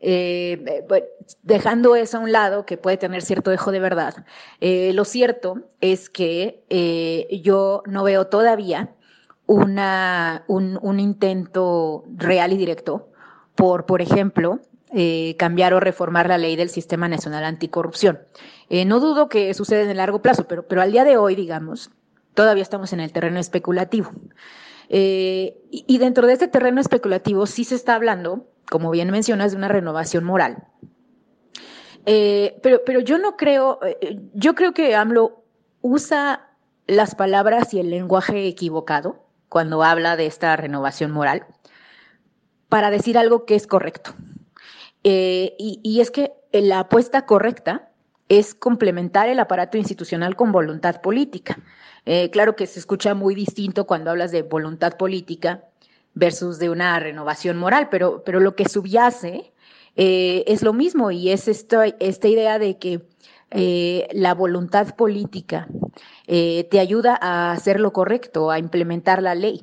Eh, 0.00 0.84
eh 0.90 1.04
dejando 1.42 1.96
eso 1.96 2.18
a 2.18 2.20
un 2.20 2.32
lado, 2.32 2.64
que 2.64 2.76
puede 2.76 2.96
tener 2.96 3.22
cierto 3.22 3.50
dejo 3.50 3.72
de 3.72 3.80
verdad, 3.80 4.24
eh, 4.60 4.92
lo 4.92 5.04
cierto 5.04 5.62
es 5.80 6.08
que 6.08 6.62
yo 7.42 7.82
no 7.86 8.04
veo 8.04 8.26
todavía 8.28 8.90
un, 9.46 9.78
un, 10.46 11.00
intento 11.00 12.04
real 12.14 12.52
y 12.52 12.56
directo 12.56 13.08
por, 13.54 13.86
por 13.86 14.02
ejemplo, 14.02 14.60
cambiar 15.38 15.74
o 15.74 15.80
reformar 15.80 16.28
la 16.28 16.38
ley 16.38 16.54
del 16.54 16.70
Sistema 16.70 17.08
Nacional 17.08 17.44
Anticorrupción. 17.44 18.20
no 18.86 19.00
dudo 19.00 19.28
que 19.28 19.52
suceda 19.54 19.82
en 19.82 19.90
el 19.90 19.96
largo 19.96 20.22
plazo, 20.22 20.46
pero, 20.46 20.68
pero 20.68 20.82
al 20.82 20.92
día 20.92 21.04
de 21.04 21.16
hoy, 21.16 21.34
digamos, 21.34 21.90
todavía 22.34 22.62
estamos 22.62 22.92
en 22.92 23.00
el 23.00 23.10
terreno 23.10 23.40
especulativo. 23.40 24.12
Eh, 24.88 25.60
y 25.70 25.98
dentro 25.98 26.26
de 26.26 26.32
este 26.32 26.48
terreno 26.48 26.80
especulativo 26.80 27.46
sí 27.46 27.64
se 27.64 27.74
está 27.74 27.94
hablando, 27.94 28.46
como 28.70 28.90
bien 28.90 29.10
mencionas, 29.10 29.52
de 29.52 29.58
una 29.58 29.68
renovación 29.68 30.24
moral. 30.24 30.64
Eh, 32.06 32.58
pero, 32.62 32.80
pero 32.86 33.00
yo 33.00 33.18
no 33.18 33.36
creo, 33.36 33.80
eh, 33.82 34.20
yo 34.32 34.54
creo 34.54 34.72
que 34.72 34.94
AMLO 34.94 35.44
usa 35.82 36.48
las 36.86 37.14
palabras 37.14 37.74
y 37.74 37.80
el 37.80 37.90
lenguaje 37.90 38.46
equivocado 38.46 39.26
cuando 39.50 39.82
habla 39.82 40.16
de 40.16 40.26
esta 40.26 40.56
renovación 40.56 41.10
moral 41.10 41.46
para 42.70 42.90
decir 42.90 43.18
algo 43.18 43.44
que 43.44 43.54
es 43.54 43.66
correcto. 43.66 44.14
y, 45.02 45.80
y 45.82 46.00
es 46.00 46.10
que 46.10 46.32
la 46.52 46.80
apuesta 46.80 47.24
correcta 47.26 47.90
es 48.28 48.54
complementar 48.54 49.28
el 49.28 49.40
aparato 49.40 49.78
institucional 49.78 50.36
con 50.36 50.52
voluntad 50.52 51.00
política. 51.00 51.58
Eh, 52.04 52.30
claro 52.30 52.56
que 52.56 52.66
se 52.66 52.78
escucha 52.78 53.14
muy 53.14 53.34
distinto 53.34 53.86
cuando 53.86 54.10
hablas 54.10 54.30
de 54.32 54.42
voluntad 54.42 54.96
política 54.96 55.64
versus 56.14 56.58
de 56.58 56.70
una 56.70 56.98
renovación 56.98 57.56
moral, 57.56 57.88
pero, 57.90 58.22
pero 58.24 58.40
lo 58.40 58.54
que 58.54 58.68
subyace 58.68 59.52
eh, 59.96 60.44
es 60.46 60.62
lo 60.62 60.72
mismo 60.72 61.10
y 61.10 61.30
es 61.30 61.48
esta, 61.48 61.86
idea 61.86 62.58
de 62.58 62.78
que 62.78 63.02
eh, 63.50 64.08
la 64.12 64.34
voluntad 64.34 64.94
política 64.94 65.68
te 66.26 66.78
ayuda 66.78 67.18
a 67.18 67.52
hacer 67.52 67.80
lo 67.80 67.94
correcto, 67.94 68.50
a 68.50 68.58
implementar 68.58 69.22
la 69.22 69.34
ley. 69.34 69.62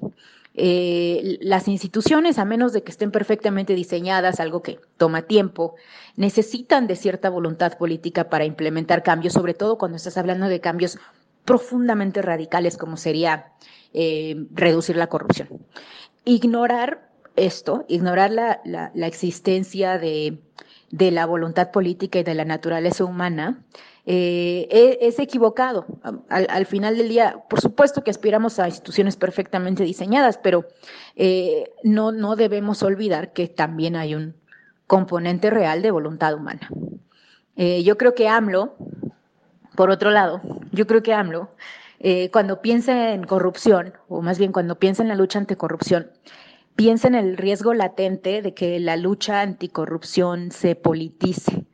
Las 0.56 1.68
instituciones, 1.68 2.39
a 2.39 2.46
menos 2.46 2.72
de 2.72 2.84
que 2.84 2.91
estén 2.91 3.12
perfectamente 3.12 3.76
diseñadas, 3.76 4.39
algo 4.39 4.62
que 4.62 4.80
toma 4.98 5.24
tiempo, 5.24 5.76
necesitan 6.15 6.88
de 6.88 6.96
cierta 6.96 7.30
voluntad 7.30 7.78
política 7.78 8.30
para 8.30 8.46
implementar 8.46 9.04
cambios, 9.04 9.34
sobre 9.34 9.54
todo 9.54 9.78
cuando 9.78 9.98
estás 9.98 10.18
hablando 10.18 10.48
de 10.48 10.62
cambios 10.62 10.98
profundamente 11.44 12.22
radicales 12.22 12.78
como 12.78 12.98
sería 12.98 13.52
eh, 13.94 14.46
reducir 14.52 14.96
la 14.96 15.08
corrupción. 15.08 15.48
Ignorar 16.26 17.10
esto, 17.36 17.86
ignorar 17.88 18.32
la, 18.32 18.62
la, 18.63 19.08
existencia 19.08 19.98
de, 19.98 20.39
de, 20.91 21.12
la 21.12 21.26
voluntad 21.26 21.71
política 21.71 22.19
y 22.19 22.24
de 22.24 22.36
la 22.36 22.45
naturaleza 22.45 23.04
humana, 23.04 23.63
eh, 24.06 24.67
e, 24.69 25.00
es, 25.02 25.19
equivocado. 25.19 25.86
Al, 26.30 26.48
al, 26.50 26.65
final 26.65 26.98
del 26.98 27.10
día, 27.10 27.43
por 27.50 27.62
supuesto 27.62 28.04
que 28.04 28.12
aspiramos 28.12 28.60
a 28.60 28.67
instituciones 28.67 29.15
perfectamente 29.15 29.84
diseñadas, 29.84 30.38
pero 30.38 30.67
eh, 31.15 31.71
no, 31.84 32.12
no 32.12 32.36
debemos 32.36 32.84
olvidar 32.84 33.34
que 33.34 33.48
también 33.48 33.95
hay 33.95 34.15
un 34.15 34.36
componente 34.88 35.50
real 35.50 35.82
de 35.82 35.91
voluntad 35.91 36.36
humana. 36.36 36.69
yo 37.58 37.98
creo 37.98 38.13
que 38.13 38.28
AMLO, 38.28 38.76
por 39.76 39.89
otro 39.89 40.12
lado, 40.12 40.41
yo 40.71 40.86
creo 40.86 41.02
que 41.02 41.13
AMLO, 41.13 41.50
eh, 42.00 42.30
cuando 42.32 42.62
piensa 42.62 43.13
en 43.13 43.24
corrupción, 43.24 43.93
o 44.08 44.21
más 44.21 44.38
bien 44.38 44.52
cuando 44.52 44.78
piensa 44.78 45.02
en 45.02 45.10
la 45.10 45.15
lucha 45.15 45.39
anticorrupción, 45.39 46.12
piensa 46.76 47.08
en 47.08 47.16
el 47.16 47.38
riesgo 47.38 47.74
latente 47.74 48.42
de 48.42 48.54
que 48.54 48.80
la 48.80 48.98
lucha 48.98 49.42
anticorrupción 49.42 50.52
se 50.52 50.76
politice. 50.76 51.66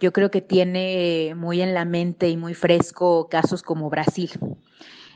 Yo 0.00 0.12
creo 0.12 0.30
que 0.30 0.40
tiene 0.40 1.34
muy 1.36 1.60
en 1.60 1.74
la 1.74 1.84
mente 1.84 2.28
y 2.28 2.36
muy 2.36 2.54
fresco 2.54 3.28
casos 3.28 3.62
como 3.62 3.90
Brasil. 3.90 4.30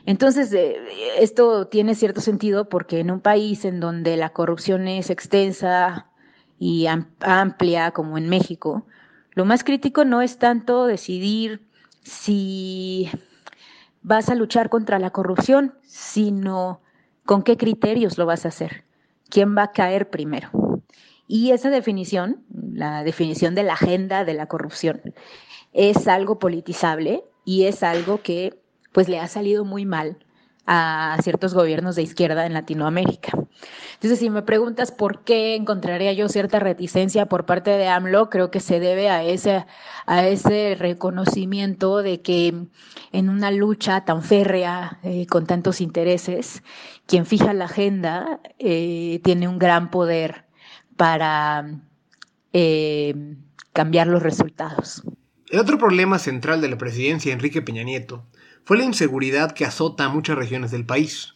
Entonces, 0.05 0.53
eh, 0.53 0.77
esto 1.19 1.67
tiene 1.67 1.95
cierto 1.95 2.21
sentido 2.21 2.69
porque 2.69 2.99
en 2.99 3.09
un 3.09 3.21
país 3.21 3.65
en 3.65 3.79
donde 3.79 4.17
la 4.17 4.29
corrupción 4.29 4.87
es 4.87 5.09
extensa 5.09 6.11
y 6.59 6.85
amplia 7.19 7.91
como 7.91 8.17
en 8.17 8.29
México, 8.29 8.85
lo 9.31 9.45
más 9.45 9.63
crítico 9.63 10.05
no 10.05 10.21
es 10.21 10.37
tanto 10.37 10.85
decidir 10.85 11.67
si 12.03 13.09
vas 14.01 14.29
a 14.29 14.35
luchar 14.35 14.69
contra 14.69 14.99
la 14.99 15.09
corrupción, 15.09 15.73
sino 15.83 16.81
con 17.25 17.41
qué 17.43 17.57
criterios 17.57 18.17
lo 18.17 18.25
vas 18.25 18.45
a 18.45 18.49
hacer, 18.49 18.84
quién 19.29 19.55
va 19.57 19.63
a 19.63 19.71
caer 19.71 20.09
primero. 20.09 20.49
Y 21.27 21.51
esa 21.51 21.69
definición, 21.69 22.43
la 22.73 23.03
definición 23.03 23.55
de 23.55 23.63
la 23.63 23.73
agenda 23.73 24.25
de 24.25 24.33
la 24.33 24.47
corrupción, 24.47 25.01
es 25.73 26.07
algo 26.07 26.39
politizable 26.39 27.23
y 27.43 27.65
es 27.65 27.83
algo 27.83 28.21
que 28.21 28.59
pues 28.91 29.09
le 29.09 29.19
ha 29.19 29.27
salido 29.27 29.65
muy 29.65 29.85
mal 29.85 30.24
a 30.67 31.17
ciertos 31.21 31.53
gobiernos 31.53 31.95
de 31.95 32.03
izquierda 32.03 32.45
en 32.45 32.53
Latinoamérica. 32.53 33.31
Entonces, 33.93 34.19
si 34.19 34.29
me 34.29 34.41
preguntas 34.41 34.91
por 34.91 35.23
qué 35.23 35.55
encontraría 35.55 36.13
yo 36.13 36.27
cierta 36.27 36.59
reticencia 36.59 37.27
por 37.27 37.45
parte 37.45 37.71
de 37.71 37.87
AMLO, 37.87 38.29
creo 38.29 38.51
que 38.51 38.59
se 38.59 38.79
debe 38.79 39.09
a 39.09 39.23
ese, 39.23 39.65
a 40.05 40.27
ese 40.27 40.75
reconocimiento 40.77 42.01
de 42.01 42.21
que 42.21 42.67
en 43.11 43.29
una 43.29 43.51
lucha 43.51 44.05
tan 44.05 44.23
férrea, 44.23 44.99
eh, 45.03 45.27
con 45.27 45.45
tantos 45.45 45.81
intereses, 45.81 46.63
quien 47.05 47.25
fija 47.25 47.53
la 47.53 47.65
agenda 47.65 48.39
eh, 48.59 49.21
tiene 49.23 49.47
un 49.47 49.59
gran 49.59 49.91
poder 49.91 50.45
para 50.97 51.79
eh, 52.53 53.15
cambiar 53.71 54.07
los 54.07 54.23
resultados. 54.23 55.03
El 55.49 55.59
otro 55.59 55.77
problema 55.77 56.17
central 56.17 56.59
de 56.59 56.69
la 56.69 56.77
presidencia 56.77 57.29
de 57.29 57.33
Enrique 57.33 57.61
Peña 57.61 57.83
Nieto 57.83 58.25
fue 58.65 58.77
la 58.77 58.83
inseguridad 58.83 59.53
que 59.53 59.65
azota 59.65 60.05
a 60.05 60.09
muchas 60.09 60.37
regiones 60.37 60.71
del 60.71 60.85
país. 60.85 61.35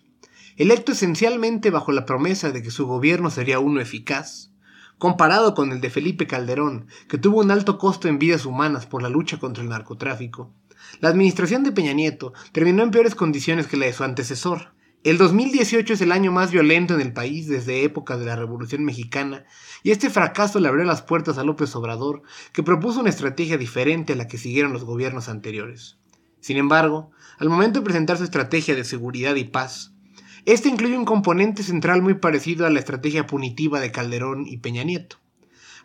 Electo 0.58 0.92
esencialmente 0.92 1.70
bajo 1.70 1.92
la 1.92 2.06
promesa 2.06 2.52
de 2.52 2.62
que 2.62 2.72
su 2.72 2.86
gobierno 2.86 3.30
sería 3.30 3.60
uno 3.60 3.80
eficaz, 3.80 4.52
comparado 4.98 5.54
con 5.54 5.72
el 5.72 5.80
de 5.80 5.89
Felipe 5.89 6.28
Calderón, 6.28 6.88
que 7.08 7.18
tuvo 7.18 7.39
un 7.39 7.52
alto 7.52 7.78
costo 7.78 8.08
en 8.08 8.20
vidas 8.20 8.46
humanas 8.46 8.86
por 8.86 9.02
la 9.02 9.10
lucha 9.10 9.39
contra 9.39 9.63
el 9.63 9.70
narcotráfico, 9.70 10.54
la 11.00 11.10
administración 11.10 11.63
de 11.63 11.72
Peña 11.72 11.94
Nieto 11.94 12.34
terminó 12.52 12.84
en 12.84 12.92
peores 12.92 13.15
condiciones 13.15 13.68
que 13.68 13.78
la 13.78 13.86
de 13.86 13.94
su 13.94 14.04
antecesor. 14.04 14.74
El 15.04 15.18
2018 15.18 15.94
es 15.94 16.02
el 16.02 16.12
año 16.12 16.32
más 16.32 16.52
violento 16.52 16.94
en 16.94 17.02
el 17.02 17.13
país 17.13 17.48
desde 17.48 17.84
época 17.84 18.18
de 18.18 18.26
la 18.26 18.36
Revolución 18.36 18.84
Mexicana, 18.84 19.46
y 19.82 19.92
este 19.92 20.10
fracaso 20.10 20.60
le 20.60 20.68
abrió 20.68 20.84
las 20.84 21.02
puertas 21.02 21.38
a 21.38 21.44
López 21.44 21.74
Obrador, 21.76 22.24
que 22.52 22.63
propuso 22.63 23.00
una 23.00 23.10
estrategia 23.10 23.58
diferente 23.58 24.13
a 24.13 24.15
la 24.18 24.28
que 24.28 24.38
siguieron 24.38 24.74
los 24.74 24.84
gobiernos 24.84 25.30
anteriores. 25.30 25.98
Sin 26.42 26.58
embargo, 26.58 27.12
al 27.39 27.49
momento 27.49 27.80
de 27.80 27.86
presentar 27.86 28.17
su 28.17 28.25
estrategia 28.25 28.75
de 28.75 28.84
seguridad 28.84 29.36
y 29.36 29.45
paz, 29.45 29.93
este 30.45 30.67
incluye 30.67 30.97
un 30.97 31.06
componente 31.06 31.63
central 31.63 32.02
muy 32.02 32.15
parecido 32.15 32.65
a 32.65 32.69
la 32.69 32.80
estrategia 32.80 33.25
punitiva 33.25 33.80
de 33.80 33.91
Calderón 33.91 34.45
y 34.45 34.58
Peña 34.58 34.84
Nieto. 34.84 35.17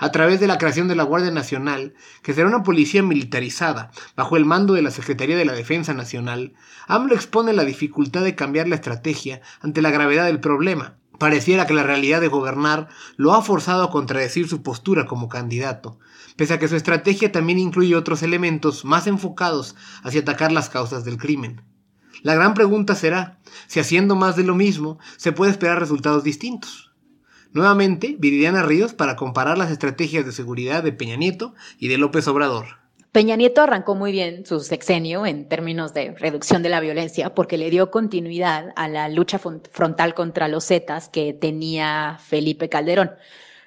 a 0.01 0.11
través 0.11 0.40
de 0.40 0.49
la 0.49 0.59
creación 0.59 0.88
de 0.88 0.97
la 0.97 1.05
Guardia 1.05 1.31
Nacional, 1.31 1.95
que 2.25 2.35
será 2.35 2.49
una 2.49 2.64
policía 2.64 3.05
militarizada, 3.05 3.93
bajo 4.17 4.37
el 4.37 4.45
mando 4.45 4.75
de 4.75 4.83
la 4.83 4.90
Secretaría 4.90 5.37
de 5.37 5.45
la 5.45 5.53
Defensa 5.53 5.95
Nacional, 5.95 6.55
AMLO 6.88 7.14
expone 7.14 7.53
la 7.53 7.64
dificultad 7.64 8.25
de 8.25 8.35
cambiar 8.35 8.67
la 8.67 8.75
estrategia 8.75 9.40
ante 9.61 9.83
la 9.83 9.93
gravedad 9.93 10.27
del 10.27 10.40
problema. 10.40 10.99
Pareciera 11.18 11.66
que 11.66 11.74
la 11.74 11.83
realidad 11.83 12.20
de 12.20 12.29
gobernar 12.29 12.88
lo 13.16 13.35
ha 13.35 13.42
forzado 13.42 13.85
a 13.85 13.90
contradecir 13.90 14.48
su 14.48 14.62
postura 14.62 15.07
como 15.07 15.29
candidato, 15.29 15.98
pese 16.37 16.55
a 16.55 16.59
que 16.59 16.68
su 16.68 16.77
estrategia 16.77 17.31
también 17.31 17.59
incluye 17.59 17.94
otros 17.94 18.22
elementos 18.22 18.85
más 18.85 19.07
enfocados 19.07 19.77
hacia 20.03 20.22
atacar 20.22 20.50
las 20.50 20.70
causas 20.70 21.05
del 21.05 21.16
crimen. 21.16 21.62
La 22.22 22.35
gran 22.35 22.55
pregunta 22.55 22.94
será 22.94 23.38
si 23.66 23.81
haciendo 23.81 24.16
más 24.16 24.35
de 24.35 24.44
lo 24.44 24.55
mismo 24.55 24.98
se 25.16 25.33
puede 25.33 25.53
esperar 25.53 25.79
resultados 25.79 26.24
distintos. 26.24 26.92
Nuevamente, 27.53 28.16
Viridiana 28.18 28.62
Ríos 28.62 28.94
para 28.94 29.14
comparar 29.14 29.59
las 29.59 29.70
estrategias 29.70 30.27
de 30.27 30.33
seguridad 30.33 30.83
de 30.83 30.92
Peña 30.92 31.16
Nieto 31.16 31.55
y 31.79 31.88
de 31.88 31.98
López 31.98 32.27
Obrador. 32.27 32.84
Peña 33.14 33.37
Nieto 33.37 33.62
arrancó 33.62 33.94
muy 33.94 34.11
bien 34.11 34.44
su 34.44 34.59
sexenio 34.59 35.24
en 35.24 35.48
términos 35.48 35.94
de 35.94 36.16
reducción 36.18 36.64
de 36.64 36.68
la 36.68 36.81
violencia 36.81 37.33
porque 37.33 37.59
le 37.59 37.70
dio 37.70 37.92
continuidad 37.92 38.72
a 38.74 38.88
la 38.88 39.09
lucha 39.09 39.38
frontal 39.38 40.14
contra 40.14 40.48
los 40.48 40.66
Zetas 40.66 41.11
que 41.11 41.33
tenía 41.33 42.18
Felipe 42.20 42.68
Calderón. 42.68 43.12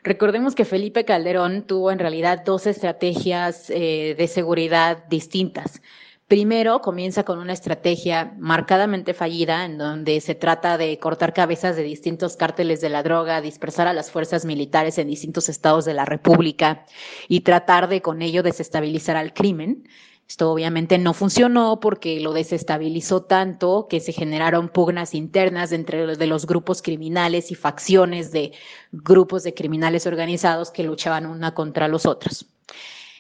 Recordemos 0.04 0.54
que 0.54 0.66
Felipe 0.66 1.06
Calderón 1.06 1.64
tuvo 1.66 1.92
en 1.92 2.00
realidad 2.00 2.44
dos 2.44 2.68
estrategias 2.68 3.70
eh, 3.70 4.16
de 4.18 4.28
seguridad 4.28 5.06
distintas. 5.08 5.82
Primero, 6.28 6.82
comienza 6.82 7.24
con 7.24 7.40
una 7.40 7.54
estrategia 7.54 8.36
marcadamente 8.38 9.14
fallida, 9.14 9.64
en 9.64 9.78
donde 9.78 10.20
se 10.20 10.36
trata 10.36 10.78
de 10.78 11.00
cortar 11.00 11.34
cabezas 11.34 11.78
de 11.78 11.84
distintos 11.84 12.36
cárteles 12.36 12.82
de 12.82 12.90
la 12.90 13.02
droga, 13.02 13.40
dispersar 13.40 13.88
a 13.88 13.94
las 13.94 14.12
fuerzas 14.12 14.44
militares 14.44 14.98
en 14.98 15.08
distintos 15.08 15.48
estados 15.48 15.86
de 15.86 15.94
la 15.94 16.04
República 16.04 16.86
y 17.30 17.42
tratar 17.42 17.88
de 17.88 18.02
con 18.02 18.22
ello 18.22 18.44
desestabilizar 18.44 19.16
al 19.16 19.34
crimen. 19.34 19.88
Esto 20.28 20.52
obviamente 20.52 20.98
no 20.98 21.14
funcionó 21.14 21.80
porque 21.80 22.20
lo 22.20 22.34
desestabilizó 22.34 23.24
tanto 23.24 23.88
que 23.90 24.02
se 24.02 24.12
generaron 24.12 24.68
pugnas 24.68 25.16
internas 25.16 25.72
entre 25.72 26.18
de 26.18 26.28
los 26.28 26.46
grupos 26.46 26.82
criminales 26.82 27.52
y 27.52 27.56
facciones 27.56 28.34
de 28.34 28.52
grupos 28.92 29.44
de 29.44 29.54
criminales 29.54 30.06
organizados 30.06 30.72
que 30.72 30.84
luchaban 30.84 31.26
una 31.26 31.54
contra 31.54 31.88
los 31.88 32.06
otros. 32.06 32.48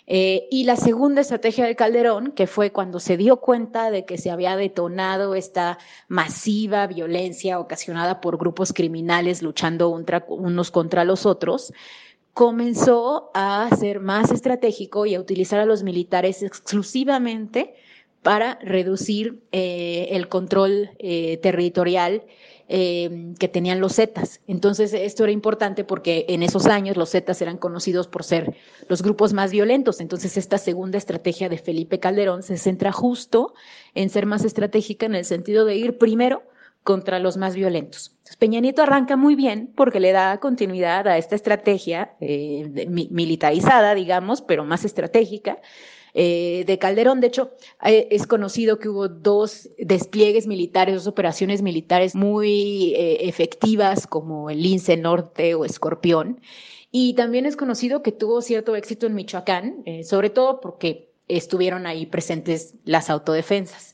Eh, 0.09 0.47
y 0.49 0.63
la 0.63 0.77
segunda 0.77 1.19
estrategia 1.19 1.65
de 1.65 1.75
Calderón, 1.75 2.31
que 2.31 2.47
fue 2.47 2.71
cuando 2.71 3.01
se 3.01 3.17
dio 3.17 3.41
cuenta 3.41 3.91
de 3.91 4.05
que 4.05 4.17
se 4.17 4.31
había 4.31 4.55
detonado 4.55 5.35
esta 5.35 5.79
masiva 6.07 6.87
violencia 6.87 7.59
ocasionada 7.59 8.21
por 8.21 8.37
grupos 8.37 8.71
criminales 8.71 9.41
luchando 9.41 9.89
unos 9.89 10.71
contra 10.71 11.03
los 11.03 11.25
otros, 11.25 11.73
comenzó 12.33 13.31
a 13.33 13.69
ser 13.77 13.99
más 13.99 14.31
estratégico 14.31 15.05
y 15.05 15.15
a 15.15 15.19
utilizar 15.19 15.59
a 15.59 15.65
los 15.65 15.83
militares 15.83 16.41
exclusivamente 16.41 17.75
para 18.23 18.59
reducir 18.61 19.41
eh, 19.51 20.07
el 20.11 20.29
control 20.29 20.91
eh, 20.99 21.37
territorial 21.37 22.23
Em, 22.69 23.33
que 23.35 23.47
tenían 23.47 23.79
los 23.79 23.95
Zetas. 23.95 24.41
Entonces, 24.45 24.91
esto 24.91 25.23
era 25.23 25.31
importante 25.31 25.85
porque 25.85 26.25
en 26.27 26.43
esos 26.43 26.65
años 26.65 26.97
los 26.97 27.11
Zetas 27.11 27.41
eran 27.41 27.57
conocidos 27.57 28.09
por 28.09 28.25
ser 28.25 28.57
los 28.89 29.01
grupos 29.01 29.31
más 29.31 29.51
violentos. 29.51 30.01
Entonces, 30.01 30.35
esta 30.35 30.57
segunda 30.57 30.97
estrategia 30.97 31.47
de 31.47 31.59
Felipe 31.59 32.01
Calderón 32.01 32.43
se 32.43 32.57
centra 32.57 32.91
justo 32.91 33.53
en 33.95 34.09
ser 34.09 34.25
más 34.25 34.43
estratégica 34.43 35.05
en 35.05 35.15
el 35.15 35.23
sentido 35.23 35.63
de 35.63 35.77
ir 35.77 35.97
primero 35.97 36.43
contra 36.83 37.19
los 37.19 37.37
más 37.37 37.55
violentos. 37.55 38.17
Peña 38.37 38.59
Nieto 38.59 38.81
arranca 38.81 39.15
muy 39.15 39.35
bien 39.35 39.71
porque 39.73 40.01
le 40.01 40.11
da 40.11 40.37
continuidad 40.41 41.07
a 41.07 41.17
esta 41.17 41.35
estrategia 41.35 42.15
eh, 42.19 42.85
militarizada, 43.09 43.95
digamos, 43.95 44.41
pero 44.41 44.65
más 44.65 44.83
estratégica, 44.83 45.59
eh, 46.19 46.63
de 46.65 46.79
Calderón. 46.79 47.21
De 47.21 47.27
hecho, 47.27 47.51
eh, 47.85 48.07
es 48.09 48.25
conocido 48.25 48.79
que 48.79 48.89
hubo 48.89 49.07
dos 49.07 49.69
despliegues 49.77 50.47
militares, 50.47 50.95
dos 50.95 51.05
operaciones 51.05 51.61
militares 51.61 52.15
muy 52.15 52.95
eh, 52.95 53.29
efectivas 53.29 54.07
como 54.07 54.49
el 54.49 54.63
Lince 54.63 54.97
Norte 54.97 55.53
o 55.53 55.63
Escorpión. 55.63 56.41
Y 56.89 57.13
también 57.13 57.45
es 57.45 57.55
conocido 57.55 58.01
que 58.01 58.11
tuvo 58.11 58.41
cierto 58.41 58.75
éxito 58.75 59.05
en 59.05 59.13
Michoacán, 59.13 59.83
sobre 60.03 60.31
todo 60.31 60.59
porque 60.59 61.11
estuvieron 61.27 61.85
ahí 61.85 62.07
presentes 62.07 62.73
las 62.83 63.11
autodefensas. 63.11 63.86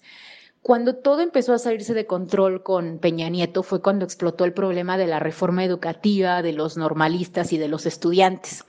Cuando 0.63 0.95
todo 0.95 1.19
empezó 1.19 1.54
a 1.54 1.60
salirse 1.60 1.93
de 1.93 2.08
control 2.08 2.63
con 2.63 2.97
Peña 2.99 3.28
Nieto 3.28 3.63
fue 3.63 3.82
cuando 3.82 4.06
explotó 4.06 4.45
el 4.45 4.54
problema 4.54 4.97
de 4.97 5.08
la 5.08 5.19
reforma 5.19 5.65
educativa, 5.65 6.41
de 6.41 6.54
los 6.54 6.78
normalistas 6.78 7.52
y 7.52 7.58
de 7.58 7.67
los 7.67 7.86
estudiantes. 7.86 8.63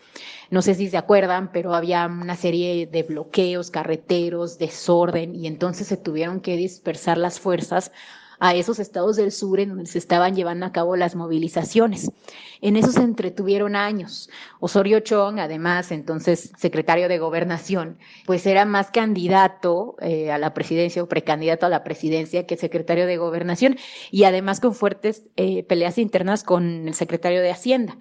No 0.50 0.60
sé 0.60 0.74
si 0.74 0.88
se 0.88 0.96
acuerdan, 0.96 1.52
pero 1.52 1.72
había 1.72 2.04
una 2.06 2.34
serie 2.34 2.88
de 2.88 3.04
bloqueos, 3.04 3.70
carreteros, 3.70 4.58
desorden, 4.58 5.36
y 5.36 5.46
entonces 5.46 5.86
se 5.86 5.96
tuvieron 5.96 6.40
que 6.40 6.56
dispersar 6.56 7.16
las 7.16 7.38
fuerzas 7.38 7.92
a 8.44 8.54
esos 8.54 8.78
estados 8.78 9.16
del 9.16 9.32
sur 9.32 9.58
en 9.58 9.70
donde 9.70 9.86
se 9.86 9.96
estaban 9.96 10.36
llevando 10.36 10.66
a 10.66 10.72
cabo 10.72 10.96
las 10.96 11.14
movilizaciones. 11.14 12.10
En 12.60 12.76
eso 12.76 12.92
se 12.92 13.00
entretuvieron 13.00 13.74
años. 13.74 14.28
Osorio 14.60 15.00
Chong, 15.00 15.38
además, 15.38 15.90
entonces 15.90 16.52
secretario 16.58 17.08
de 17.08 17.18
Gobernación, 17.18 17.96
pues 18.26 18.44
era 18.44 18.66
más 18.66 18.90
candidato 18.90 19.96
eh, 20.02 20.30
a 20.30 20.36
la 20.36 20.52
presidencia 20.52 21.02
o 21.02 21.08
precandidato 21.08 21.64
a 21.64 21.70
la 21.70 21.84
presidencia 21.84 22.46
que 22.46 22.58
secretario 22.58 23.06
de 23.06 23.16
Gobernación 23.16 23.78
y 24.10 24.24
además 24.24 24.60
con 24.60 24.74
fuertes 24.74 25.22
eh, 25.36 25.62
peleas 25.62 25.96
internas 25.96 26.44
con 26.44 26.86
el 26.86 26.92
secretario 26.92 27.40
de 27.40 27.50
Hacienda. 27.50 27.96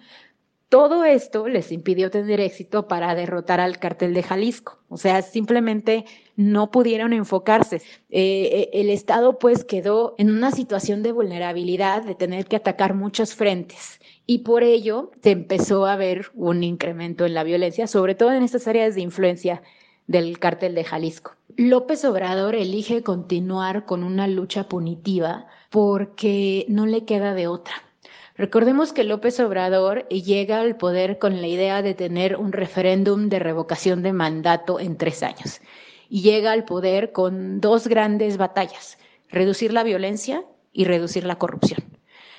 Todo 0.73 1.05
esto 1.05 1.47
les 1.47 1.71
impidió 1.71 2.09
tener 2.09 2.39
éxito 2.39 2.87
para 2.87 3.13
derrotar 3.13 3.59
al 3.59 3.77
cartel 3.77 4.15
de 4.15 4.23
Jalisco. 4.23 4.79
O 4.89 4.97
sea, 4.97 5.21
simplemente 5.21 6.05
no 6.35 6.71
pudieron 6.71 7.13
enfocarse. 7.13 7.75
Eh, 7.75 7.81
eh, 8.09 8.69
el 8.73 8.89
Estado 8.89 9.37
pues 9.37 9.65
quedó 9.65 10.15
en 10.17 10.31
una 10.31 10.49
situación 10.49 11.03
de 11.03 11.11
vulnerabilidad, 11.11 12.01
de 12.01 12.15
tener 12.15 12.47
que 12.47 12.55
atacar 12.55 12.95
muchos 12.95 13.35
frentes. 13.35 13.99
Y 14.25 14.39
por 14.39 14.63
ello 14.63 15.11
se 15.21 15.29
empezó 15.29 15.85
a 15.85 15.95
ver 15.95 16.31
un 16.33 16.63
incremento 16.63 17.27
en 17.27 17.35
la 17.35 17.43
violencia, 17.43 17.85
sobre 17.85 18.15
todo 18.15 18.31
en 18.31 18.41
estas 18.41 18.67
áreas 18.67 18.95
de 18.95 19.01
influencia 19.01 19.61
del 20.07 20.39
cártel 20.39 20.73
de 20.73 20.85
Jalisco. 20.85 21.35
López 21.55 22.03
Obrador 22.03 22.55
elige 22.55 23.03
continuar 23.03 23.85
con 23.85 24.03
una 24.03 24.27
lucha 24.27 24.67
punitiva 24.69 25.45
porque 25.69 26.65
no 26.67 26.87
le 26.87 27.05
queda 27.05 27.35
de 27.35 27.45
otra. 27.45 27.92
Recordemos 28.35 28.93
que 28.93 29.03
López 29.03 29.39
Obrador 29.39 30.07
llega 30.09 30.59
al 30.59 30.75
poder 30.75 31.19
con 31.19 31.39
la 31.39 31.47
idea 31.47 31.83
de 31.83 31.93
tener 31.93 32.35
un 32.35 32.51
referéndum 32.51 33.29
de 33.29 33.37
revocación 33.37 34.01
de 34.01 34.11
mandato 34.11 34.79
en 34.79 34.97
tres 34.97 35.21
años. 35.21 35.61
Y 36.09 36.21
llega 36.21 36.51
al 36.51 36.65
poder 36.65 37.11
con 37.11 37.61
dos 37.61 37.87
grandes 37.87 38.37
batallas, 38.37 38.97
reducir 39.29 39.71
la 39.71 39.83
violencia 39.83 40.43
y 40.71 40.85
reducir 40.85 41.25
la 41.25 41.37
corrupción. 41.37 41.83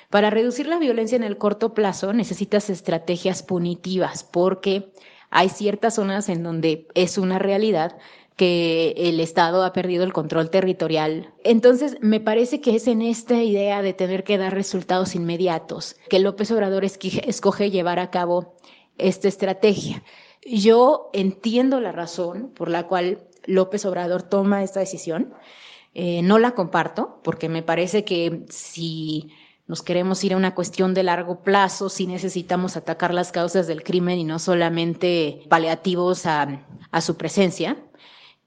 Para 0.09 0.29
reducir 0.29 0.67
la 0.67 0.79
violencia 0.79 1.15
en 1.15 1.23
el 1.23 1.37
corto 1.37 1.73
plazo 1.73 2.13
necesitas 2.13 2.69
estrategias 2.69 3.41
punitivas 3.41 4.23
porque 4.23 4.91
hay 5.29 5.49
ciertas 5.49 5.95
zonas 5.95 6.29
en 6.29 6.43
donde 6.43 6.87
es 6.93 7.17
una 7.17 7.39
realidad 7.39 7.97
que 8.35 8.93
el 8.97 9.19
Estado 9.19 9.63
ha 9.63 9.71
perdido 9.71 10.03
el 10.03 10.11
control 10.11 10.49
territorial. 10.49 11.33
Entonces, 11.43 11.97
me 12.01 12.19
parece 12.19 12.59
que 12.59 12.75
es 12.75 12.87
en 12.87 13.01
esta 13.01 13.41
idea 13.41 13.81
de 13.81 13.93
tener 13.93 14.23
que 14.23 14.37
dar 14.37 14.53
resultados 14.53 15.15
inmediatos 15.15 15.95
que 16.09 16.19
López 16.19 16.51
Obrador 16.51 16.83
escoge 16.83 17.71
llevar 17.71 17.99
a 17.99 18.11
cabo 18.11 18.55
esta 18.97 19.27
estrategia. 19.27 20.03
Yo 20.45 21.09
entiendo 21.13 21.79
la 21.79 21.91
razón 21.91 22.51
por 22.55 22.69
la 22.69 22.87
cual 22.87 23.19
López 23.45 23.85
Obrador 23.85 24.23
toma 24.23 24.63
esta 24.63 24.79
decisión. 24.79 25.33
Eh, 25.93 26.21
no 26.21 26.39
la 26.39 26.51
comparto 26.51 27.21
porque 27.23 27.47
me 27.47 27.63
parece 27.63 28.03
que 28.03 28.45
si 28.49 29.31
nos 29.65 29.81
queremos 29.81 30.23
ir 30.23 30.33
a 30.33 30.37
una 30.37 30.53
cuestión 30.53 30.93
de 30.93 31.03
largo 31.03 31.41
plazo, 31.41 31.89
si 31.89 32.05
necesitamos 32.05 32.75
atacar 32.75 33.13
las 33.13 33.31
causas 33.31 33.65
del 33.65 33.81
crimen 33.81 34.19
y 34.19 34.23
no 34.23 34.39
solamente 34.39 35.41
paliativos 35.49 36.25
a, 36.25 36.65
a 36.91 37.01
su 37.01 37.15
presencia. 37.15 37.77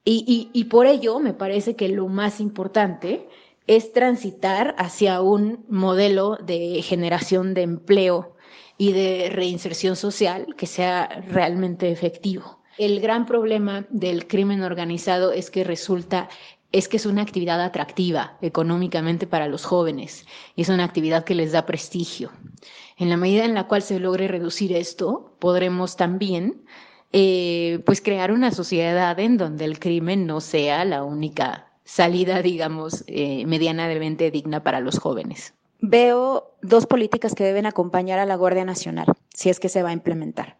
Y, 0.05 0.63
por 0.65 0.87
ello 0.87 1.19
me 1.19 1.33
parece 1.33 1.75
que 1.75 1.89
lo 1.89 2.07
más 2.07 2.39
importante 2.39 3.27
es 3.67 3.93
transitar 3.93 4.73
hacia 4.77 5.21
un 5.21 5.65
modelo 5.69 6.37
de 6.37 6.81
generación 6.81 7.53
de 7.53 7.61
empleo 7.61 8.35
y 8.77 8.93
de 8.93 9.29
reinserción 9.31 9.95
social 9.95 10.55
que 10.57 10.65
sea 10.65 11.23
realmente 11.27 11.91
efectivo. 11.91 12.59
El 12.77 13.01
gran 13.01 13.25
problema 13.25 13.85
del 13.89 14.25
crimen 14.25 14.63
organizado 14.63 15.31
es 15.31 15.51
que 15.51 15.63
resulta 15.63 16.29
es 16.71 16.87
que 16.87 16.97
es 16.97 17.05
una 17.05 17.23
actividad 17.23 17.61
atractiva 17.61 18.37
económicamente 18.41 19.25
para 19.25 19.47
los 19.47 19.65
jóvenes 19.65 20.25
y 20.55 20.61
es 20.61 20.69
una 20.69 20.83
actividad 20.83 21.23
que 21.23 21.33
les 21.33 21.51
da 21.51 21.65
prestigio. 21.65 22.31
En 22.97 23.09
la 23.09 23.17
medida 23.17 23.45
en 23.45 23.55
la 23.55 23.67
cual 23.67 23.81
se 23.81 23.99
logre 23.99 24.27
reducir 24.27 24.73
esto, 24.73 25.35
podremos 25.39 25.95
también 25.95 26.63
eh, 27.11 27.81
pues 27.85 28.01
crear 28.01 28.31
una 28.31 28.51
sociedad 28.51 29.19
en 29.19 29.37
donde 29.37 29.65
el 29.65 29.79
crimen 29.79 30.27
no 30.27 30.41
sea 30.41 30.85
la 30.85 31.03
única 31.03 31.67
salida, 31.83 32.43
digamos, 32.43 33.03
eh, 33.07 33.45
medianamente 33.47 34.29
digna 34.29 34.61
para 34.63 34.79
los 34.79 34.99
jóvenes. 34.99 35.55
Veo 35.81 36.51
dos 36.61 36.85
políticas 36.85 37.33
que 37.33 37.43
deben 37.43 37.65
acompañar 37.65 38.19
a 38.19 38.25
la 38.25 38.35
Guardia 38.35 38.65
Nacional, 38.65 39.07
si 39.33 39.49
es 39.49 39.59
que 39.59 39.69
se 39.69 39.81
va 39.81 39.89
a 39.89 39.93
implementar. 39.93 40.58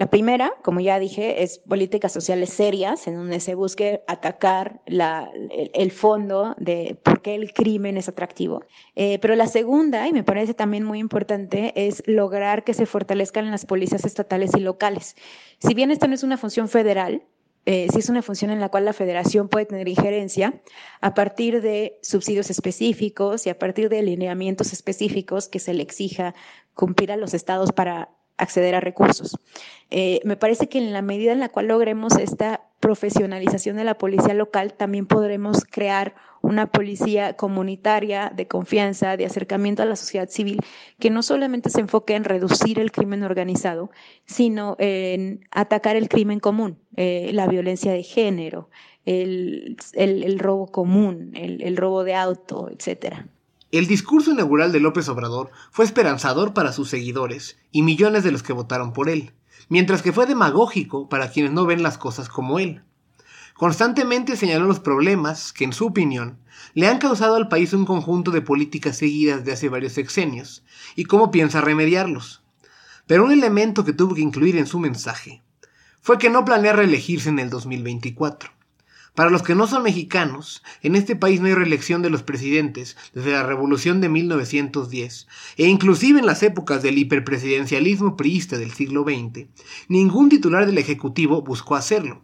La 0.00 0.08
primera, 0.08 0.54
como 0.62 0.80
ya 0.80 0.98
dije, 0.98 1.42
es 1.42 1.58
políticas 1.58 2.10
sociales 2.10 2.48
serias, 2.48 3.06
en 3.06 3.16
donde 3.16 3.38
se 3.38 3.54
busque 3.54 4.02
atacar 4.08 4.80
el, 4.86 5.90
fondo 5.90 6.54
de 6.56 6.98
por 7.02 7.20
qué 7.20 7.34
el 7.34 7.52
crimen 7.52 7.98
es 7.98 8.08
atractivo. 8.08 8.64
Eh, 8.96 9.18
pero 9.18 9.36
la 9.36 9.46
segunda, 9.46 10.08
y 10.08 10.14
me 10.14 10.24
parece 10.24 10.54
también 10.54 10.84
muy 10.84 11.00
importante, 11.00 11.74
es 11.76 12.02
lograr 12.06 12.64
que 12.64 12.72
se 12.72 12.86
fortalezcan 12.86 13.50
las 13.50 13.66
policías 13.66 14.06
estatales 14.06 14.52
y 14.56 14.60
locales. 14.60 15.16
Si 15.58 15.74
bien 15.74 15.90
esta 15.90 16.08
no 16.08 16.14
es 16.14 16.22
una 16.22 16.38
función 16.38 16.70
federal, 16.70 17.22
eh, 17.66 17.88
si 17.92 17.98
es 17.98 18.08
una 18.08 18.22
función 18.22 18.50
en 18.50 18.60
la 18.60 18.70
cual 18.70 18.86
la 18.86 18.94
federación 18.94 19.50
puede 19.50 19.66
tener 19.66 19.86
injerencia 19.86 20.62
a 21.02 21.12
partir 21.12 21.60
de 21.60 21.98
subsidios 22.00 22.48
específicos 22.48 23.46
y 23.46 23.50
a 23.50 23.58
partir 23.58 23.90
de 23.90 23.98
alineamientos 23.98 24.72
específicos 24.72 25.46
que 25.46 25.58
se 25.58 25.74
le 25.74 25.82
exija 25.82 26.34
cumplir 26.72 27.12
a 27.12 27.18
los 27.18 27.34
estados 27.34 27.72
para 27.72 28.08
acceder 28.36 28.74
a 28.74 28.80
recursos. 28.80 29.36
Eh, 29.90 30.20
me 30.24 30.36
parece 30.36 30.68
que 30.68 30.78
en 30.78 30.92
la 30.92 31.02
medida 31.02 31.32
en 31.32 31.40
la 31.40 31.48
cual 31.48 31.66
logremos 31.66 32.16
esta 32.16 32.62
profesionalización 32.78 33.76
de 33.76 33.84
la 33.84 33.98
policía 33.98 34.34
local, 34.34 34.72
también 34.74 35.06
podremos 35.06 35.64
crear 35.64 36.14
una 36.42 36.70
policía 36.70 37.36
comunitaria 37.36 38.32
de 38.34 38.46
confianza, 38.46 39.16
de 39.16 39.26
acercamiento 39.26 39.82
a 39.82 39.86
la 39.86 39.96
sociedad 39.96 40.28
civil, 40.28 40.60
que 40.98 41.10
no 41.10 41.22
solamente 41.22 41.68
se 41.68 41.80
enfoque 41.80 42.14
en 42.14 42.24
reducir 42.24 42.78
el 42.78 42.92
crimen 42.92 43.22
organizado, 43.22 43.90
sino 44.24 44.76
en 44.78 45.44
atacar 45.50 45.96
el 45.96 46.08
crimen 46.08 46.40
común, 46.40 46.78
eh, 46.96 47.30
la 47.34 47.46
violencia 47.46 47.92
de 47.92 48.02
género, 48.02 48.70
el, 49.04 49.76
robo 50.38 50.68
común, 50.68 51.32
el, 51.34 51.60
el 51.62 51.76
robo 51.76 52.04
de 52.04 52.14
auto, 52.14 52.70
etcétera. 52.70 53.26
El 53.72 53.86
discurso 53.86 54.32
inaugural 54.32 54.72
de 54.72 54.80
López 54.80 55.08
Obrador 55.08 55.52
fue 55.70 55.84
esperanzador 55.84 56.52
para 56.52 56.72
sus 56.72 56.88
seguidores 56.88 57.56
y 57.70 57.82
millones 57.82 58.24
de 58.24 58.32
los 58.32 58.42
que 58.42 58.52
votaron 58.52 58.92
por 58.92 59.08
él, 59.08 59.32
mientras 59.68 60.02
que 60.02 60.12
fue 60.12 60.26
demagógico 60.26 61.08
para 61.08 61.30
quienes 61.30 61.52
no 61.52 61.66
ven 61.66 61.84
las 61.84 61.96
cosas 61.96 62.28
como 62.28 62.58
él. 62.58 62.82
Constantemente 63.54 64.36
señaló 64.36 64.66
los 64.66 64.80
problemas 64.80 65.52
que, 65.52 65.62
en 65.62 65.72
su 65.72 65.86
opinión, 65.86 66.38
le 66.74 66.88
han 66.88 66.98
causado 66.98 67.36
al 67.36 67.46
país 67.46 67.72
un 67.72 67.84
conjunto 67.84 68.32
de 68.32 68.42
políticas 68.42 68.96
seguidas 68.96 69.44
de 69.44 69.52
hace 69.52 69.68
varios 69.68 69.92
sexenios 69.92 70.64
y 70.96 71.04
cómo 71.04 71.30
piensa 71.30 71.60
remediarlos. 71.60 72.42
Pero 73.06 73.24
un 73.24 73.30
elemento 73.30 73.84
que 73.84 73.92
tuvo 73.92 74.16
que 74.16 74.20
incluir 74.20 74.56
en 74.56 74.66
su 74.66 74.80
mensaje 74.80 75.42
fue 76.00 76.18
que 76.18 76.30
no 76.30 76.44
planea 76.44 76.72
reelegirse 76.72 77.28
en 77.28 77.38
el 77.38 77.50
2024. 77.50 78.50
Para 79.14 79.30
los 79.30 79.42
que 79.42 79.54
no 79.54 79.66
son 79.66 79.82
mexicanos, 79.82 80.62
en 80.82 80.94
este 80.94 81.16
país 81.16 81.40
no 81.40 81.46
hay 81.46 81.54
reelección 81.54 82.00
de 82.02 82.10
los 82.10 82.22
presidentes 82.22 82.96
desde 83.12 83.32
la 83.32 83.42
revolución 83.42 84.00
de 84.00 84.08
1910, 84.08 85.26
e 85.56 85.66
inclusive 85.66 86.20
en 86.20 86.26
las 86.26 86.42
épocas 86.42 86.82
del 86.82 86.98
hiperpresidencialismo 86.98 88.16
priista 88.16 88.56
del 88.56 88.72
siglo 88.72 89.04
XX, 89.04 89.48
ningún 89.88 90.28
titular 90.28 90.66
del 90.66 90.78
Ejecutivo 90.78 91.42
buscó 91.42 91.74
hacerlo. 91.74 92.22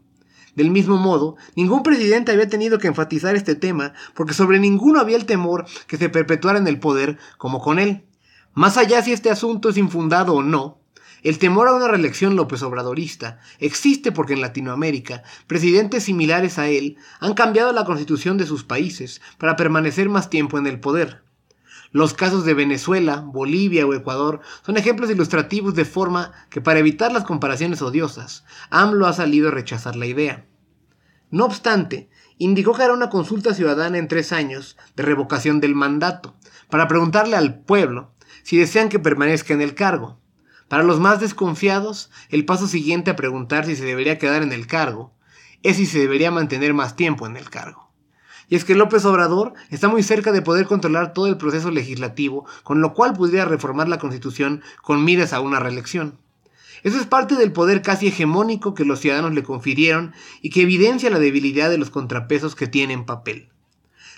Del 0.55 0.71
mismo 0.71 0.97
modo, 0.97 1.37
ningún 1.55 1.83
presidente 1.83 2.33
había 2.33 2.49
tenido 2.49 2.79
que 2.79 2.89
enfatizar 2.89 3.37
este 3.37 3.57
tema 3.57 3.93
porque 4.15 4.33
sobre 4.33 4.59
ninguno 4.59 5.01
había 5.01 5.17
el 5.17 5.27
temor 5.27 5.67
que 5.87 5.99
se 5.99 6.09
perpetuara 6.09 6.59
en 6.59 6.67
el 6.67 6.81
poder 6.81 7.19
como 7.37 7.61
con 7.61 7.79
él. 7.79 8.07
Más 8.55 8.79
allá 8.79 9.03
si 9.03 9.13
este 9.13 9.29
asunto 9.29 9.69
es 9.69 9.77
infundado 9.77 10.33
o 10.33 10.43
no, 10.43 10.81
el 11.29 11.41
temor 11.41 11.67
a 11.67 11.75
una 11.75 11.89
reelección 11.89 12.37
López 12.37 12.63
Obradorista 12.63 13.41
existe 13.59 14.13
porque 14.13 14.35
en 14.35 14.41
Latinoamérica 14.41 15.25
presidentes 15.49 16.05
similares 16.05 16.57
a 16.57 16.69
él 16.69 16.99
han 17.19 17.35
cambiado 17.35 17.73
la 17.73 17.85
constitución 17.85 18.39
de 18.39 18.47
sus 18.47 18.63
países 18.63 19.21
para 19.37 19.57
permanecer 19.57 20.09
más 20.09 20.31
tiempo 20.31 20.57
en 20.57 20.69
el 20.69 20.79
poder. 20.79 21.25
Los 21.91 22.15
casos 22.15 22.45
de 22.45 22.55
Venezuela, 22.55 23.25
Bolivia 23.27 23.87
o 23.87 23.95
Ecuador 23.95 24.41
son 24.65 24.77
ejemplos 24.77 25.11
ilustrativos 25.11 25.75
de 25.75 25.85
forma 25.85 26.31
que 26.49 26.61
para 26.61 26.79
evitar 26.79 27.11
las 27.11 27.25
comparaciones 27.25 27.83
odiosas, 27.83 28.45
AMLO 28.71 29.09
ha 29.09 29.13
salido 29.13 29.49
a 29.49 29.53
rechazar 29.53 29.97
la 29.97 30.07
idea. 30.07 30.47
No 31.33 31.45
obstante, 31.45 32.09
indicó 32.39 32.73
que 32.73 32.85
hará 32.85 32.93
una 32.93 33.11
consulta 33.11 33.53
ciudadana 33.53 33.99
en 33.99 34.07
tres 34.07 34.33
años 34.33 34.77
de 34.95 35.03
revocación 35.03 35.59
del 35.59 35.75
mandato, 35.75 36.37
para 36.71 36.87
preguntarle 36.87 37.35
al 37.35 37.59
pueblo 37.61 38.13
si 38.45 38.57
desean 38.57 38.89
que 38.89 39.01
permanezca 39.01 39.55
en 39.55 39.61
el 39.61 39.75
cargo. 39.75 40.21
Para 40.69 40.83
los 40.83 40.99
más 40.99 41.21
desconfiados, 41.21 42.11
el 42.29 42.45
paso 42.45 42.67
siguiente 42.67 43.11
a 43.11 43.17
preguntar 43.17 43.67
si 43.67 43.77
se 43.77 43.85
debería 43.85 44.19
quedar 44.19 44.43
en 44.43 44.53
el 44.53 44.67
cargo 44.67 45.13
es 45.63 45.77
si 45.77 45.87
se 45.87 46.01
debería 46.01 46.31
mantener 46.31 46.75
más 46.75 46.97
tiempo 46.97 47.27
en 47.27 47.37
el 47.37 47.51
cargo. 47.51 47.91
Y 48.49 48.57
es 48.57 48.65
que 48.65 48.75
López 48.75 49.05
Obrador 49.05 49.55
está 49.71 49.89
muy 49.89 50.03
cerca 50.03 50.33
de 50.33 50.43
poder 50.43 50.67
controlar 50.67 51.13
todo 51.13 51.27
el 51.27 51.37
proceso 51.37 51.71
legislativo, 51.71 52.47
con 52.63 52.81
lo 52.81 52.95
cual 52.95 53.13
podría 53.13 53.45
reformar 53.45 53.89
la 53.89 53.99
Constitución 53.99 54.63
con 54.83 55.05
miras 55.05 55.33
a 55.33 55.41
una 55.41 55.61
reelección. 55.61 56.19
Eso 56.83 56.99
es 56.99 57.07
parte 57.07 57.35
del 57.37 57.53
poder 57.53 57.83
casi 57.83 58.09
hegemónico 58.09 58.75
que 58.75 58.85
los 58.85 59.01
ciudadanos 59.01 59.35
le 59.35 59.43
confirieron 59.43 60.15
y 60.43 60.51
que 60.51 60.63
evidencia 60.63 61.11
la 61.11 61.19
debilidad 61.19 61.71
de 61.71 61.79
los 61.79 61.91
contrapesos 61.91 62.55
que 62.55 62.69
tiene 62.69 62.93
en 62.93 63.07
papel. 63.07 63.51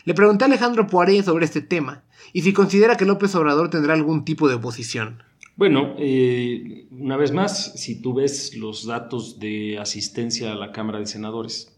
Le 0.04 0.14
pregunté 0.14 0.44
a 0.44 0.48
Alejandro 0.48 0.86
Poiré 0.86 1.22
sobre 1.22 1.44
este 1.44 1.60
tema 1.60 2.02
y 2.32 2.42
si 2.42 2.52
considera 2.52 2.96
que 2.96 3.06
López 3.06 3.34
Obrador 3.34 3.70
tendrá 3.70 3.94
algún 3.94 4.24
tipo 4.24 4.48
de 4.48 4.56
oposición. 4.56 5.22
Bueno, 5.58 5.96
eh, 5.98 6.86
una 6.92 7.16
vez 7.16 7.32
más, 7.32 7.72
si 7.74 8.00
tú 8.00 8.14
ves 8.14 8.56
los 8.56 8.86
datos 8.86 9.40
de 9.40 9.76
asistencia 9.80 10.52
a 10.52 10.54
la 10.54 10.70
Cámara 10.70 11.00
de 11.00 11.06
Senadores, 11.06 11.76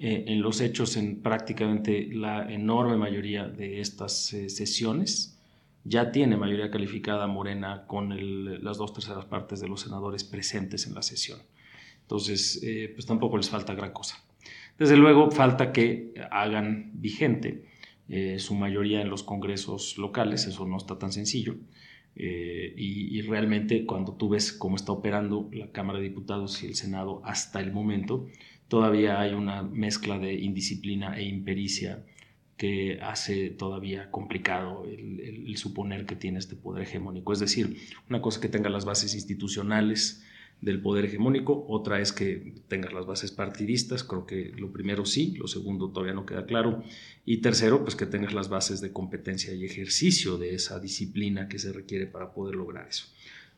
eh, 0.00 0.24
en 0.26 0.42
los 0.42 0.60
hechos, 0.60 0.96
en 0.96 1.22
prácticamente 1.22 2.08
la 2.10 2.52
enorme 2.52 2.96
mayoría 2.96 3.46
de 3.46 3.80
estas 3.80 4.32
eh, 4.32 4.48
sesiones, 4.48 5.40
ya 5.84 6.10
tiene 6.10 6.36
mayoría 6.36 6.68
calificada 6.68 7.28
Morena 7.28 7.84
con 7.86 8.10
las 8.64 8.76
dos 8.76 8.92
terceras 8.92 9.26
partes 9.26 9.60
de 9.60 9.68
los 9.68 9.82
senadores 9.82 10.24
presentes 10.24 10.88
en 10.88 10.96
la 10.96 11.02
sesión. 11.02 11.38
Entonces, 12.02 12.60
pues 12.92 13.06
tampoco 13.06 13.36
les 13.36 13.48
falta 13.48 13.72
gran 13.72 13.92
cosa. 13.92 14.16
Desde 14.80 14.96
luego, 14.96 15.30
falta 15.30 15.72
que 15.72 16.12
hagan 16.32 16.90
vigente 16.94 17.66
su 18.38 18.56
mayoría 18.56 19.00
en 19.00 19.10
los 19.10 19.22
congresos 19.22 19.96
locales, 19.96 20.46
eso 20.46 20.66
no 20.66 20.76
está 20.76 20.98
tan 20.98 21.12
sencillo. 21.12 21.54
Eh, 22.18 22.72
y, 22.76 23.20
realmente 23.22 23.84
cuando 23.84 24.14
tú 24.14 24.30
ves 24.30 24.52
cómo 24.52 24.76
está 24.76 24.92
operando 24.92 25.50
la 25.52 25.70
Cámara 25.70 25.98
de 25.98 26.04
Diputados 26.04 26.62
y 26.62 26.66
el 26.66 26.74
Senado 26.74 27.20
hasta 27.24 27.60
el 27.60 27.72
momento, 27.72 28.26
todavía 28.68 29.20
hay 29.20 29.34
una 29.34 29.62
mezcla 29.62 30.18
de 30.18 30.34
indisciplina 30.34 31.18
e 31.18 31.24
impericia 31.24 32.04
que 32.56 32.98
hace 33.02 33.50
todavía 33.50 34.10
complicado 34.10 34.86
el, 34.86 35.54
suponer 35.58 36.06
que 36.06 36.16
tiene 36.16 36.38
este 36.38 36.56
poder 36.56 36.84
hegemónico. 36.84 37.32
Es 37.32 37.40
decir, 37.40 37.76
una 38.08 38.22
cosa 38.22 38.40
que 38.40 38.48
tenga 38.48 38.70
las 38.70 38.84
bases 38.84 39.14
institucionales 39.14 40.24
del 40.60 40.80
poder 40.80 41.04
hegemónico, 41.04 41.66
otra 41.68 42.00
es 42.00 42.12
que 42.12 42.54
tengas 42.68 42.92
las 42.92 43.06
bases 43.06 43.30
partidistas, 43.30 44.04
creo 44.04 44.26
que 44.26 44.52
lo 44.56 44.72
primero 44.72 45.04
sí, 45.04 45.34
lo 45.36 45.48
segundo 45.48 45.90
todavía 45.90 46.14
no 46.14 46.26
queda 46.26 46.46
claro, 46.46 46.82
y 47.24 47.38
tercero, 47.38 47.82
pues 47.82 47.94
que 47.94 48.06
tengas 48.06 48.32
las 48.32 48.48
bases 48.48 48.80
de 48.80 48.92
competencia 48.92 49.52
y 49.54 49.64
ejercicio 49.64 50.38
de 50.38 50.54
esa 50.54 50.80
disciplina 50.80 51.48
que 51.48 51.58
se 51.58 51.72
requiere 51.72 52.06
para 52.06 52.32
poder 52.32 52.56
lograr 52.56 52.88
eso. 52.88 53.06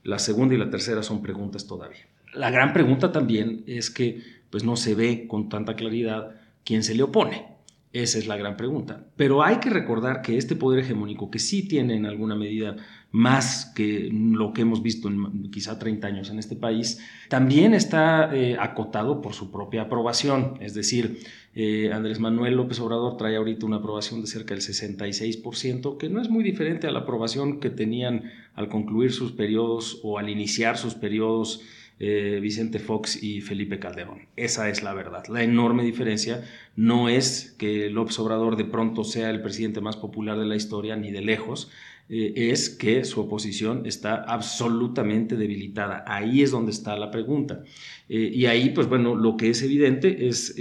La 0.03 0.19
segunda 0.19 0.55
y 0.55 0.59
la 0.59 0.71
tercera 0.71 1.03
son 1.03 1.23
preguntas 1.23 1.67
todavía. 1.67 2.07
La 2.35 2.51
gran 2.51 2.73
pregunta 2.73 3.11
también 3.11 3.65
es 3.67 3.91
que 3.91 4.23
pues 4.51 4.65
no 4.65 4.77
se 4.77 4.95
ve 4.95 5.27
con 5.29 5.49
tanta 5.49 5.77
claridad 5.77 6.41
quién 6.65 6.83
se 6.83 6.95
le 6.95 7.03
opone. 7.03 7.58
Esa 7.93 8.19
es 8.19 8.27
la 8.27 8.37
gran 8.37 8.57
pregunta. 8.57 9.07
Pero 9.17 9.43
hay 9.43 9.57
que 9.61 9.71
recordar 9.71 10.21
que 10.21 10.37
este 10.37 10.57
poder 10.57 10.81
hegemónico, 10.81 11.31
que 11.31 11.39
sí 11.39 11.67
tiene 11.67 11.97
en 11.97 12.05
alguna 12.05 12.37
medida 12.37 12.77
más 13.11 13.73
que 13.75 14.11
lo 14.13 14.53
que 14.53 14.61
hemos 14.61 14.83
visto 14.83 15.09
en 15.09 15.51
quizá 15.51 15.79
30 15.79 16.07
años 16.07 16.31
en 16.31 16.39
este 16.39 16.55
país, 16.55 17.01
también 17.31 17.73
está 17.73 18.35
eh, 18.35 18.59
acotado 18.61 19.23
por 19.23 19.33
su 19.33 19.51
propia 19.51 19.83
aprobación. 19.83 20.59
Es 20.61 20.75
decir, 20.75 21.21
eh, 21.55 21.91
Andrés 21.93 22.21
Manuel 22.21 22.57
López 22.57 22.79
Obrador 22.81 23.17
trae 23.17 23.37
ahorita 23.37 23.65
una 23.65 23.77
aprobación 23.77 24.21
de 24.21 24.27
cerca 24.27 24.53
del 24.53 24.63
66%, 24.63 25.97
que 25.97 26.11
no 26.11 26.21
es 26.21 26.29
muy 26.29 26.45
diferente 26.45 26.87
a 26.87 26.91
la 26.91 27.01
aprobación 27.01 27.59
que 27.59 27.71
tenían 27.71 28.31
al 28.53 28.69
concluir 28.69 29.13
sus 29.13 29.33
periodos 29.33 30.01
o 30.03 30.19
al 30.19 30.29
iniciar 30.29 30.77
sus 30.77 30.95
periodos 30.95 31.63
eh, 32.01 32.39
Vicente 32.41 32.79
Fox 32.79 33.21
y 33.21 33.41
Felipe 33.41 33.81
Calderón. 33.81 34.29
Esa 34.37 34.69
es 34.69 34.85
la 34.85 34.95
verdad. 34.95 35.25
La 35.27 35.43
enorme 35.43 35.83
diferencia 35.83 36.45
no 36.77 37.09
es 37.09 37.57
que 37.59 37.91
López 37.91 38.17
Obrador 38.21 38.57
de 38.57 38.65
pronto 38.65 39.03
sea 39.03 39.31
el 39.31 39.43
presidente 39.43 39.81
más 39.81 39.97
popular 39.97 40.39
de 40.39 40.47
la 40.47 40.55
historia, 40.55 40.95
ni 40.95 41.11
de 41.11 41.23
lejos, 41.23 41.73
eh, 42.09 42.33
es 42.37 42.71
que 42.71 43.05
su 43.05 43.21
oposición 43.21 43.83
está 43.85 44.15
absolutamente 44.15 45.37
debilitada. 45.37 46.05
Ahí 46.07 46.43
es 46.43 46.53
donde 46.53 46.71
está 46.71 46.97
la 46.97 47.11
pregunta. 47.11 47.65
Eh, 48.09 48.31
y 48.33 48.47
ahí, 48.47 48.71
pues 48.71 48.89
bueno, 48.89 49.17
lo 49.17 49.37
que 49.37 49.51
es 49.51 49.63
evidente 49.63 50.29
es... 50.29 50.55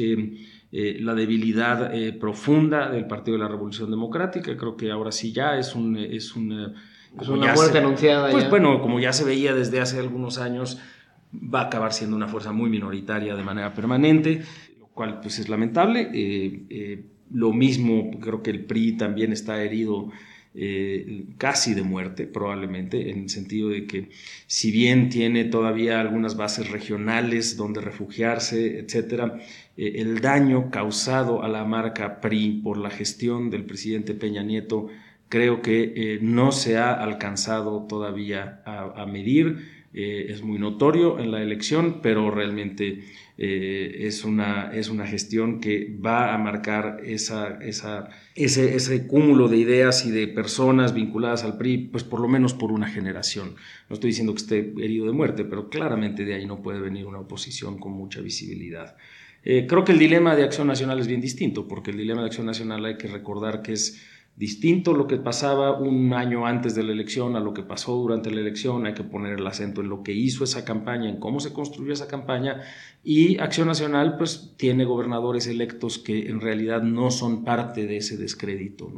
la 0.71 1.13
debilidad 1.13 1.93
profunda 2.19 2.89
del 2.89 3.05
Partido 3.05 3.37
de 3.37 3.43
la 3.43 3.49
Revolución 3.49 3.89
Democrática. 3.89 4.57
Creo 4.57 4.75
que 4.75 4.91
ahora 4.91 5.11
sí 5.11 5.31
ya 5.31 5.57
es 5.57 5.75
un... 5.75 5.97
Es, 5.97 6.35
una 6.35 6.73
muerte 7.53 7.77
anunciada. 7.77 8.31
Pues 8.31 8.49
bueno, 8.49 8.81
como 8.81 8.99
ya 8.99 9.13
se 9.13 9.23
veía 9.23 9.53
desde 9.53 9.79
hace 9.79 9.99
algunos 9.99 10.37
años, 10.37 10.79
va 11.33 11.61
a 11.61 11.65
acabar 11.65 11.93
siendo 11.93 12.15
una 12.15 12.27
fuerza 12.27 12.51
muy 12.51 12.69
minoritaria 12.69 13.35
de 13.35 13.43
manera 13.43 13.73
permanente, 13.73 14.41
lo 14.79 14.87
cual 14.87 15.19
pues 15.21 15.39
es 15.39 15.49
lamentable. 15.49 16.09
Eh, 16.13 16.61
eh, 16.69 17.03
lo 17.31 17.53
mismo, 17.53 18.11
creo 18.19 18.41
que 18.41 18.51
el 18.51 18.65
PRI 18.65 18.93
también 18.93 19.33
está 19.33 19.61
herido 19.61 20.09
eh, 20.55 21.25
casi 21.37 21.73
de 21.73 21.83
muerte, 21.83 22.25
probablemente, 22.25 23.11
en 23.11 23.23
el 23.23 23.29
sentido 23.29 23.69
de 23.69 23.85
que 23.85 24.09
si 24.47 24.71
bien 24.71 25.09
tiene 25.09 25.43
todavía 25.43 25.99
algunas 25.99 26.37
bases 26.37 26.71
regionales 26.71 27.57
donde 27.57 27.81
refugiarse, 27.81 28.79
etcétera, 28.79 29.39
el 29.75 30.21
daño 30.21 30.71
causado 30.71 31.43
a 31.43 31.47
la 31.47 31.63
marca 31.63 32.19
PRI 32.19 32.61
por 32.63 32.77
la 32.77 32.89
gestión 32.89 33.51
del 33.51 33.65
presidente 33.65 34.15
Peña 34.15 34.41
Nieto 34.41 34.87
creo 35.29 35.61
que 35.61 36.17
no 36.21 36.51
se 36.51 36.77
ha 36.77 36.93
alcanzado 36.93 37.85
todavía 37.85 38.63
a, 38.65 39.05
medir. 39.05 39.76
Es 39.97 40.43
muy 40.43 40.59
notorio 40.59 41.19
en 41.19 41.31
la 41.31 41.41
elección, 41.41 42.01
pero 42.01 42.29
realmente 42.29 43.03
eh, 43.39 44.07
es, 44.07 44.23
una, 44.23 44.71
es 44.73 44.89
una 44.89 45.05
gestión 45.05 45.59
que 45.59 45.95
va 46.03 46.33
a 46.33 46.37
marcar 46.37 47.01
esa, 47.03 47.59
esa, 47.61 48.09
ese, 48.35 48.75
ese, 48.75 49.05
cúmulo 49.05 49.47
de 49.47 49.57
ideas 49.57 50.05
y 50.05 50.11
de 50.11 50.27
personas 50.27 50.93
vinculadas 50.93 51.43
al 51.43 51.57
PRI, 51.57 51.89
pues 51.91 52.03
por 52.03 52.19
lo 52.19 52.27
menos 52.27 52.53
por 52.53 52.71
una 52.71 52.87
generación. 52.87 53.55
No 53.89 53.93
estoy 53.93 54.09
diciendo 54.09 54.33
que 54.33 54.41
esté 54.41 54.73
herido 54.83 55.05
de 55.05 55.11
muerte, 55.11 55.45
pero 55.45 55.69
claramente 55.69 56.25
de 56.25 56.33
ahí 56.33 56.45
no 56.45 56.61
puede 56.61 56.79
venir 56.79 57.05
una 57.05 57.19
oposición 57.19 57.77
con 57.79 57.91
mucha 57.91 58.21
visibilidad. 58.21 58.95
Eh, 59.43 59.67
creo 59.67 59.85
que 59.85 59.91
el 59.91 59.99
dilema 59.99 60.35
de 60.35 60.43
Acción 60.43 60.67
Nacional 60.67 60.99
es 60.99 61.07
bien 61.07 61.21
distinto, 61.21 61.67
porque 61.67 61.91
el 61.91 61.97
dilema 61.97 62.21
de 62.21 62.27
Acción 62.27 62.47
Nacional 62.47 62.83
hay 62.85 62.97
que 62.97 63.07
recordar 63.07 63.61
que 63.61 63.73
es 63.73 64.03
distinto 64.37 64.93
lo 64.93 65.07
que 65.07 65.17
pasaba 65.17 65.79
un 65.79 66.13
año 66.13 66.45
antes 66.45 66.75
de 66.75 66.83
la 66.83 66.91
elección 66.91 67.35
a 67.35 67.39
lo 67.39 67.55
que 67.55 67.63
pasó 67.63 67.95
durante 67.95 68.29
la 68.29 68.39
elección. 68.39 68.85
Hay 68.85 68.93
que 68.93 69.03
poner 69.03 69.39
el 69.39 69.47
acento 69.47 69.81
en 69.81 69.89
lo 69.89 70.03
que 70.03 70.13
hizo 70.13 70.43
esa 70.43 70.63
campaña, 70.63 71.09
en 71.09 71.19
cómo 71.19 71.39
se 71.39 71.51
construyó 71.51 71.91
esa 71.91 72.07
campaña. 72.07 72.61
Y 73.03 73.39
Acción 73.39 73.67
Nacional, 73.67 74.15
pues, 74.17 74.53
tiene 74.55 74.85
gobernadores 74.85 75.47
electos 75.47 75.97
que 75.97 76.29
en 76.29 76.39
realidad 76.39 76.83
no 76.83 77.09
son 77.09 77.43
parte 77.43 77.87
de 77.87 77.97
ese 77.97 78.15
descrédito. 78.15 78.91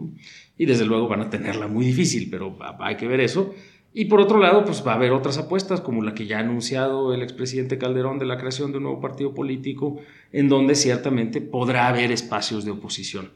Y 0.57 0.65
desde 0.65 0.85
luego 0.85 1.07
van 1.07 1.21
a 1.21 1.29
tenerla 1.29 1.67
muy 1.67 1.85
difícil, 1.85 2.27
pero 2.29 2.57
hay 2.79 2.97
que 2.97 3.07
ver 3.07 3.21
eso. 3.21 3.55
Y 3.93 4.05
por 4.05 4.19
otro 4.19 4.39
lado, 4.39 4.65
pues 4.65 4.85
va 4.85 4.91
a 4.91 4.95
haber 4.95 5.13
otras 5.13 5.37
apuestas, 5.37 5.79
como 5.79 6.03
la 6.03 6.13
que 6.13 6.27
ya 6.27 6.37
ha 6.37 6.41
anunciado 6.41 7.13
el 7.13 7.23
expresidente 7.23 7.77
Calderón 7.77 8.19
de 8.19 8.25
la 8.25 8.37
creación 8.37 8.71
de 8.71 8.77
un 8.77 8.83
nuevo 8.83 8.99
partido 8.99 9.33
político, 9.33 10.01
en 10.33 10.49
donde 10.49 10.75
ciertamente 10.75 11.39
podrá 11.39 11.87
haber 11.87 12.11
espacios 12.11 12.65
de 12.65 12.71
oposición. 12.71 13.31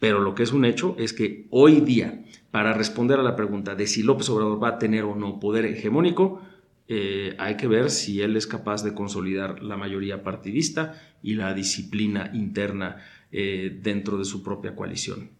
Pero 0.00 0.20
lo 0.20 0.34
que 0.34 0.42
es 0.42 0.52
un 0.52 0.64
hecho 0.64 0.96
es 0.98 1.12
que 1.12 1.46
hoy 1.50 1.82
día, 1.82 2.24
para 2.50 2.72
responder 2.72 3.20
a 3.20 3.22
la 3.22 3.36
pregunta 3.36 3.76
de 3.76 3.86
si 3.86 4.02
López 4.02 4.28
Obrador 4.30 4.60
va 4.60 4.68
a 4.68 4.78
tener 4.78 5.04
o 5.04 5.14
no 5.14 5.38
poder 5.38 5.66
hegemónico, 5.66 6.40
eh, 6.88 7.36
hay 7.38 7.56
que 7.56 7.68
ver 7.68 7.90
si 7.90 8.20
él 8.20 8.36
es 8.36 8.46
capaz 8.46 8.82
de 8.82 8.94
consolidar 8.94 9.62
la 9.62 9.76
mayoría 9.76 10.24
partidista 10.24 11.00
y 11.22 11.34
la 11.34 11.54
disciplina 11.54 12.30
interna 12.32 12.96
eh, 13.30 13.78
dentro 13.82 14.16
de 14.16 14.24
su 14.24 14.42
propia 14.42 14.74
coalición. 14.74 15.30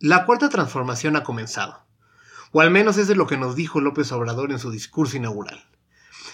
La 0.00 0.26
cuarta 0.26 0.48
transformación 0.48 1.16
ha 1.16 1.22
comenzado, 1.22 1.86
o 2.52 2.60
al 2.60 2.70
menos 2.70 2.98
es 2.98 3.08
de 3.08 3.14
lo 3.14 3.26
que 3.26 3.38
nos 3.38 3.54
dijo 3.54 3.80
López 3.80 4.10
Obrador 4.12 4.50
en 4.50 4.58
su 4.58 4.70
discurso 4.70 5.16
inaugural. 5.16 5.64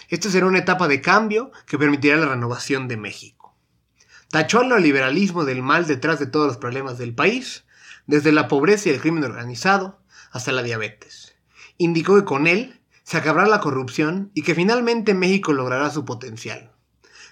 Esta 0.09 0.29
será 0.29 0.47
una 0.47 0.59
etapa 0.59 0.87
de 0.87 1.01
cambio 1.01 1.51
que 1.67 1.77
permitirá 1.77 2.17
la 2.17 2.27
renovación 2.27 2.87
de 2.87 2.97
México. 2.97 3.55
Tachó 4.29 4.59
al 4.59 4.69
neoliberalismo 4.69 5.45
del 5.45 5.61
mal 5.61 5.87
detrás 5.87 6.19
de 6.19 6.25
todos 6.25 6.47
los 6.47 6.57
problemas 6.57 6.97
del 6.97 7.13
país 7.13 7.64
desde 8.07 8.31
la 8.31 8.47
pobreza 8.47 8.89
y 8.89 8.93
el 8.93 9.01
crimen 9.01 9.23
organizado 9.23 9.99
hasta 10.31 10.51
la 10.51 10.63
diabetes. 10.63 11.35
Indicó 11.77 12.15
que 12.15 12.25
con 12.25 12.47
él 12.47 12.81
se 13.03 13.17
acabará 13.17 13.47
la 13.47 13.59
corrupción 13.59 14.31
y 14.33 14.41
que 14.41 14.55
finalmente 14.55 15.13
México 15.13 15.53
logrará 15.53 15.89
su 15.91 16.05
potencial. 16.05 16.71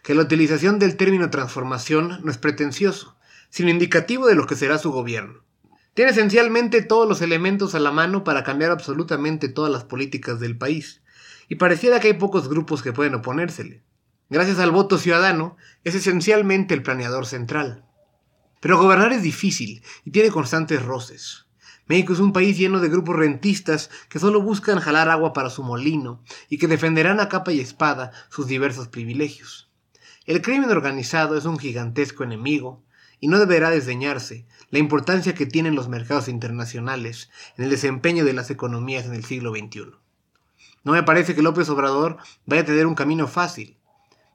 Que 0.04 0.16
la 0.16 0.22
utilización 0.22 0.80
del 0.80 0.98
término 0.98 1.30
transformación 1.30 2.20
no 2.24 2.32
es 2.32 2.38
pretencioso, 2.38 3.18
sino 3.50 3.70
indicativo 3.70 4.28
de 4.28 4.36
lo 4.36 4.46
que 4.46 4.56
será 4.56 4.78
su 4.78 4.92
gobierno. 4.92 5.44
Tiene 5.94 6.12
esencialmente 6.12 6.82
todos 6.82 7.08
los 7.08 7.22
elementos 7.22 7.76
a 7.76 7.80
la 7.80 7.92
mano 7.92 8.24
para 8.24 8.44
cambiar 8.44 8.72
absolutamente 8.72 9.48
todas 9.48 9.72
las 9.72 9.84
políticas 9.84 10.40
del 10.40 10.58
país, 10.58 11.02
y 11.50 11.56
pareciera 11.56 12.00
que 12.00 12.08
hay 12.08 12.14
pocos 12.14 12.50
grupos 12.50 12.82
que 12.82 12.94
pueden 12.94 13.16
oponérsele. 13.16 13.84
Gracias 14.30 14.60
al 14.60 14.72
voto 14.72 14.98
ciudadano, 14.98 15.56
es 15.84 15.94
esencialmente 15.94 16.74
el 16.74 16.82
planeador 16.82 17.28
central. 17.28 17.86
Pero 18.64 18.78
gobernar 18.78 19.12
es 19.12 19.24
difícil 19.24 19.84
y 20.06 20.12
tiene 20.12 20.32
constantes 20.32 20.82
roces. 20.82 21.48
México 21.86 22.14
es 22.14 22.20
un 22.20 22.32
país 22.32 22.58
lleno 22.58 22.80
de 22.80 22.88
grupos 22.88 23.18
rentistas 23.18 23.90
que 24.08 24.20
solo 24.20 24.42
buscan 24.42 24.80
jalar 24.80 25.10
agua 25.10 25.34
para 25.34 25.50
su 25.50 25.64
molino 25.64 26.24
y 26.48 26.60
que 26.60 26.70
defenderán 26.70 27.20
a 27.20 27.28
capa 27.28 27.52
y 27.52 27.60
espada 27.60 28.14
sus 28.30 28.48
diversos 28.48 28.88
privilegios. 28.88 29.70
El 30.26 30.42
crimen 30.42 30.72
organizado 30.72 31.38
es 31.38 31.44
un 31.44 31.60
gigantesco 31.60 32.24
enemigo 32.24 32.82
y 33.20 33.28
no 33.28 33.38
deberá 33.38 33.70
desdeñarse 33.70 34.46
la 34.70 34.80
importancia 34.80 35.36
que 35.36 35.46
tienen 35.46 35.76
los 35.76 35.90
mercados 35.90 36.30
internacionales 36.30 37.30
en 37.58 37.66
el 37.66 37.70
desempeño 37.70 38.24
de 38.24 38.32
las 38.32 38.50
economías 38.50 39.06
en 39.06 39.14
el 39.14 39.26
siglo 39.26 39.52
XXI. 39.52 39.92
No 40.86 40.94
me 40.94 41.04
parece 41.04 41.36
que 41.36 41.42
López 41.42 41.68
Obrador 41.68 42.16
vaya 42.46 42.62
a 42.62 42.66
tener 42.66 42.88
un 42.88 42.96
camino 42.96 43.28
fácil. 43.28 43.76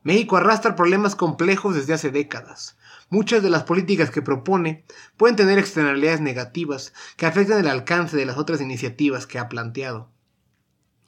México 0.03 0.37
arrastra 0.37 0.77
problemas 0.77 1.17
complejos 1.17 1.75
desde 1.75 1.95
hace 1.95 2.11
décadas, 2.11 2.77
Muchas 3.11 3.43
de 3.43 3.49
las 3.49 3.65
políticas 3.65 4.11
que 4.11 4.21
propone 4.21 4.85
pueden 5.17 5.37
tener 5.37 5.59
externalidades 5.59 6.21
negativas 6.21 6.93
que 7.17 7.25
afectan 7.25 7.61
el 7.61 7.69
alcance 7.69 8.17
de 8.19 8.27
las 8.27 8.37
otras 8.37 8.61
iniciativas 8.61 9.27
que 9.27 9.39
ha 9.39 9.49
planteado. 9.49 10.11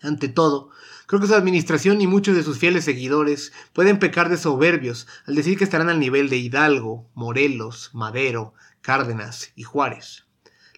Ante 0.03 0.29
todo, 0.29 0.71
creo 1.07 1.21
que 1.21 1.27
su 1.27 1.35
administración 1.35 2.01
y 2.01 2.07
muchos 2.07 2.35
de 2.35 2.43
sus 2.43 2.59
fieles 2.59 2.85
seguidores 2.85 3.53
pueden 3.75 3.99
pecar 3.99 4.31
de 4.31 4.39
soberbios 4.39 5.07
al 5.27 5.35
decir 5.35 5.59
que 5.59 5.65
estarán 5.65 5.91
al 5.91 6.01
nivel 6.01 6.31
de 6.31 6.39
Hidalgo, 6.39 7.07
Morelos, 7.13 7.91
Madero, 7.93 8.55
Cárdenas 8.81 9.53
y 9.55 9.65
Juárez. 9.65 10.25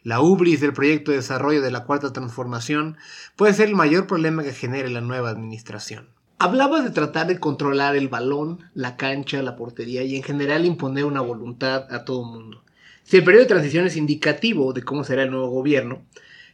La 0.02 0.20
ubris 0.20 0.60
del 0.60 0.72
proyecto 0.72 1.12
de 1.12 1.18
desarrollo 1.18 1.62
de 1.62 1.70
la 1.70 1.84
Cuarta 1.84 2.12
Transformación 2.12 2.98
puede 3.36 3.54
ser 3.54 3.68
el 3.68 3.76
mayor 3.76 4.08
problema 4.08 4.42
que 4.42 4.52
genere 4.52 4.90
la 4.90 5.00
nueva 5.00 5.30
administración. 5.30 6.11
Hablabas 6.44 6.82
de 6.82 6.90
tratar 6.90 7.28
de 7.28 7.38
controlar 7.38 7.94
el 7.94 8.08
balón, 8.08 8.68
la 8.74 8.96
cancha, 8.96 9.40
la 9.42 9.54
portería 9.54 10.02
y 10.02 10.16
en 10.16 10.24
general 10.24 10.66
imponer 10.66 11.04
una 11.04 11.20
voluntad 11.20 11.86
a 11.94 12.04
todo 12.04 12.24
mundo. 12.24 12.64
Si 13.04 13.16
el 13.16 13.22
periodo 13.22 13.44
de 13.44 13.48
transición 13.48 13.86
es 13.86 13.96
indicativo 13.96 14.72
de 14.72 14.82
cómo 14.82 15.04
será 15.04 15.22
el 15.22 15.30
nuevo 15.30 15.50
gobierno, 15.50 16.02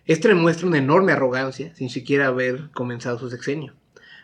este 0.05 0.28
demuestra 0.28 0.66
una 0.66 0.76
enorme 0.76 1.12
arrogancia 1.12 1.74
sin 1.74 1.89
siquiera 1.89 2.26
haber 2.26 2.68
comenzado 2.74 3.18
su 3.18 3.30
sexenio. 3.30 3.72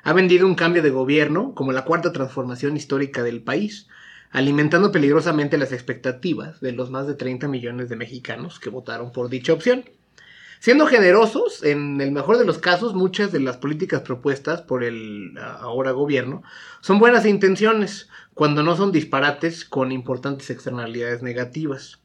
Ha 0.03 0.13
vendido 0.13 0.47
un 0.47 0.55
cambio 0.55 0.83
de 0.83 0.91
gobierno 0.91 1.55
como 1.55 1.73
la 1.73 1.87
cuarta 1.87 2.13
transformación 2.13 2.77
histórica 2.77 3.23
del 3.23 3.41
país, 3.41 3.89
alimentando 4.33 4.93
peligrosamente 4.93 5.57
las 5.57 5.73
expectativas 5.73 6.61
de 6.61 6.73
los 6.73 6.91
más 6.91 7.07
de 7.07 7.15
30 7.15 7.49
millones 7.49 7.89
de 7.89 7.97
mexicanos 7.97 8.61
que 8.61 8.69
votaron 8.69 9.13
por 9.13 9.31
dicha 9.31 9.55
opción. 9.55 9.87
Siendo 10.65 10.87
generosos, 10.87 11.63
en 11.63 12.01
el 12.01 12.11
mejor 12.11 12.39
de 12.39 12.47
los 12.47 12.57
casos, 12.57 12.95
muchas 12.95 13.31
de 13.31 13.39
las 13.39 13.59
políticas 13.59 14.01
propuestas 14.01 14.63
por 14.63 14.83
el 14.83 15.37
ahora 15.37 15.91
gobierno 15.91 16.43
son 16.81 16.99
buenas 16.99 17.27
intenciones, 17.27 18.09
cuando 18.33 18.63
no 18.63 18.75
son 18.75 18.91
disparates 18.91 19.67
con 19.67 19.93
importantes 19.93 20.49
externalidades 20.49 21.23
negativas. 21.23 22.01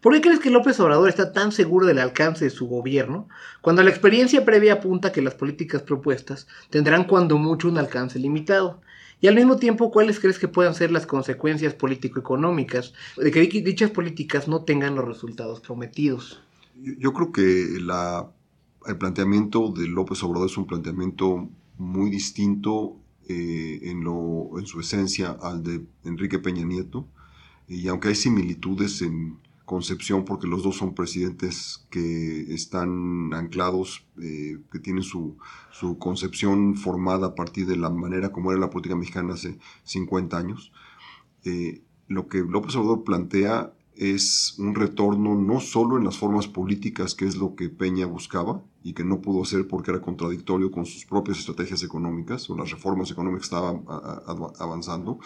¿Por 0.00 0.14
qué 0.14 0.20
crees 0.20 0.40
que 0.40 0.50
López 0.50 0.80
Obrador 0.80 1.08
está 1.08 1.32
tan 1.32 1.52
seguro 1.52 1.86
del 1.86 2.00
alcance 2.00 2.44
de 2.44 2.50
su 2.50 2.66
gobierno 2.66 3.28
cuando 3.60 3.84
la 3.84 3.90
experiencia 3.90 4.44
previa 4.44 4.72
apunta 4.72 5.12
que 5.12 5.22
las 5.22 5.36
políticas 5.36 5.82
propuestas 5.82 6.48
tendrán 6.70 7.04
cuando 7.04 7.38
mucho 7.38 7.68
un 7.68 7.78
alcance 7.78 8.18
limitado? 8.18 8.80
Y 9.20 9.28
al 9.28 9.36
mismo 9.36 9.58
tiempo, 9.58 9.92
¿cuáles 9.92 10.18
crees 10.18 10.40
que 10.40 10.48
puedan 10.48 10.74
ser 10.74 10.90
las 10.90 11.06
consecuencias 11.06 11.72
político-económicas 11.74 12.94
de 13.16 13.30
que 13.30 13.42
dichas 13.42 13.92
políticas 13.92 14.48
no 14.48 14.64
tengan 14.64 14.96
los 14.96 15.04
resultados 15.04 15.60
prometidos? 15.60 16.42
Yo 16.74 17.12
creo 17.12 17.32
que 17.32 17.76
el 17.76 18.98
planteamiento 18.98 19.70
de 19.70 19.86
López 19.88 20.22
Obrador 20.22 20.48
es 20.48 20.56
un 20.56 20.66
planteamiento 20.66 21.48
muy 21.78 22.10
distinto 22.10 22.96
eh, 23.28 23.80
en, 23.84 24.02
su 24.66 24.80
esencia 24.80 25.30
al 25.30 25.62
de 25.62 25.84
Enrique 26.04 26.38
Peña 26.38 26.64
Nieto. 26.64 27.06
Y 27.68 27.88
aunque 27.88 28.08
hay 28.08 28.14
similitudes 28.14 29.00
en 29.02 29.38
concepción, 29.64 30.24
porque 30.24 30.46
los 30.46 30.62
dos 30.62 30.76
son 30.76 30.94
presidentes 30.94 31.86
que 31.90 32.52
están 32.52 33.32
anclados, 33.32 34.06
eh, 34.20 34.58
que 34.70 34.78
tienen 34.78 35.02
su, 35.02 35.36
concepción 35.98 36.76
formada 36.76 37.28
a 37.28 37.34
partir 37.34 37.66
de 37.66 37.76
la 37.76 37.88
manera 37.88 38.30
como 38.30 38.50
era 38.50 38.60
la 38.60 38.70
política 38.70 38.96
mexicana 38.96 39.34
hace 39.34 39.58
50 39.84 40.36
años, 40.36 40.72
eh, 41.44 41.82
lo 42.08 42.28
que 42.28 42.38
López 42.38 42.76
Obrador 42.76 43.04
plantea 43.04 43.72
es 43.96 44.56
un 44.58 44.74
retorno 44.74 45.34
no 45.34 45.60
solo 45.60 45.96
en 45.96 46.04
las 46.04 46.18
formas 46.18 46.48
políticas, 46.48 47.14
que 47.14 47.26
es 47.26 47.36
lo 47.36 47.54
que 47.54 47.68
Peña 47.68 48.06
buscaba 48.06 48.62
y 48.82 48.92
que 48.92 49.04
no 49.04 49.20
pudo 49.20 49.42
hacer 49.42 49.68
porque 49.68 49.90
era 49.90 50.00
contradictorio 50.00 50.70
con 50.70 50.84
sus 50.84 51.04
propias 51.04 51.38
estrategias 51.38 51.82
económicas 51.82 52.48
o 52.50 52.56
las 52.56 52.70
reformas 52.70 53.10
económicas 53.10 53.48
que 53.48 53.54
estaban 53.54 53.84
avanzando, 54.58 55.18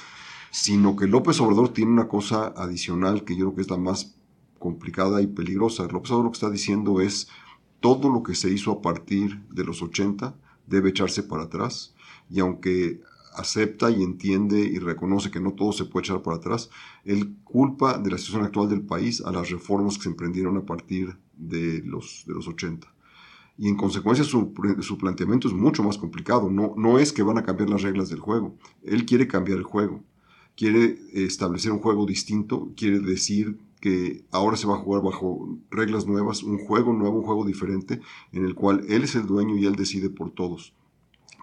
sino 0.50 0.96
que 0.96 1.06
López 1.06 1.40
Obrador 1.40 1.70
tiene 1.70 1.92
una 1.92 2.08
cosa 2.08 2.48
adicional 2.56 3.24
que 3.24 3.36
yo 3.36 3.46
creo 3.46 3.54
que 3.54 3.62
es 3.62 3.70
la 3.70 3.78
más 3.78 4.16
complicada 4.58 5.22
y 5.22 5.26
peligrosa. 5.26 5.84
López 5.84 6.10
Obrador 6.10 6.24
lo 6.24 6.30
que 6.32 6.36
está 6.36 6.50
diciendo 6.50 7.00
es 7.00 7.28
todo 7.80 8.10
lo 8.10 8.22
que 8.22 8.34
se 8.34 8.50
hizo 8.50 8.72
a 8.72 8.82
partir 8.82 9.40
de 9.48 9.64
los 9.64 9.82
80 9.82 10.34
debe 10.66 10.90
echarse 10.90 11.22
para 11.22 11.44
atrás 11.44 11.94
y 12.28 12.40
aunque 12.40 13.00
acepta 13.38 13.90
y 13.90 14.02
entiende 14.02 14.60
y 14.60 14.78
reconoce 14.78 15.30
que 15.30 15.40
no 15.40 15.52
todo 15.52 15.72
se 15.72 15.84
puede 15.84 16.04
echar 16.06 16.22
para 16.22 16.36
atrás, 16.36 16.70
él 17.04 17.36
culpa 17.44 17.98
de 17.98 18.10
la 18.10 18.18
situación 18.18 18.44
actual 18.44 18.68
del 18.68 18.82
país 18.82 19.20
a 19.20 19.32
las 19.32 19.50
reformas 19.50 19.96
que 19.96 20.04
se 20.04 20.08
emprendieron 20.10 20.56
a 20.56 20.66
partir 20.66 21.16
de 21.36 21.82
los, 21.84 22.24
de 22.26 22.34
los 22.34 22.48
80. 22.48 22.92
Y 23.56 23.68
en 23.68 23.76
consecuencia 23.76 24.24
su, 24.24 24.52
su, 24.80 24.98
planteamiento 24.98 25.48
es 25.48 25.54
mucho 25.54 25.82
más 25.82 25.98
complicado. 25.98 26.48
No, 26.48 26.74
no 26.76 26.98
es 26.98 27.12
que 27.12 27.24
van 27.24 27.38
a 27.38 27.42
cambiar 27.42 27.68
las 27.68 27.82
reglas 27.82 28.08
del 28.08 28.20
juego. 28.20 28.56
Él 28.84 29.04
quiere 29.04 29.26
cambiar 29.26 29.58
el 29.58 29.64
juego. 29.64 30.04
Quiere 30.56 30.98
establecer 31.12 31.72
un 31.72 31.80
juego 31.80 32.06
distinto. 32.06 32.70
Quiere 32.76 33.00
decir 33.00 33.58
que 33.80 34.24
ahora 34.30 34.56
se 34.56 34.66
va 34.66 34.74
a 34.74 34.78
jugar 34.78 35.02
bajo 35.02 35.58
reglas 35.70 36.06
nuevas, 36.06 36.42
un 36.42 36.58
juego 36.58 36.92
nuevo, 36.92 37.18
un 37.18 37.24
juego 37.24 37.44
diferente, 37.44 38.00
en 38.32 38.44
el 38.44 38.54
cual 38.54 38.84
él 38.88 39.04
es 39.04 39.14
el 39.14 39.26
dueño 39.26 39.56
y 39.56 39.66
él 39.66 39.76
decide 39.76 40.10
por 40.10 40.30
todos. 40.30 40.72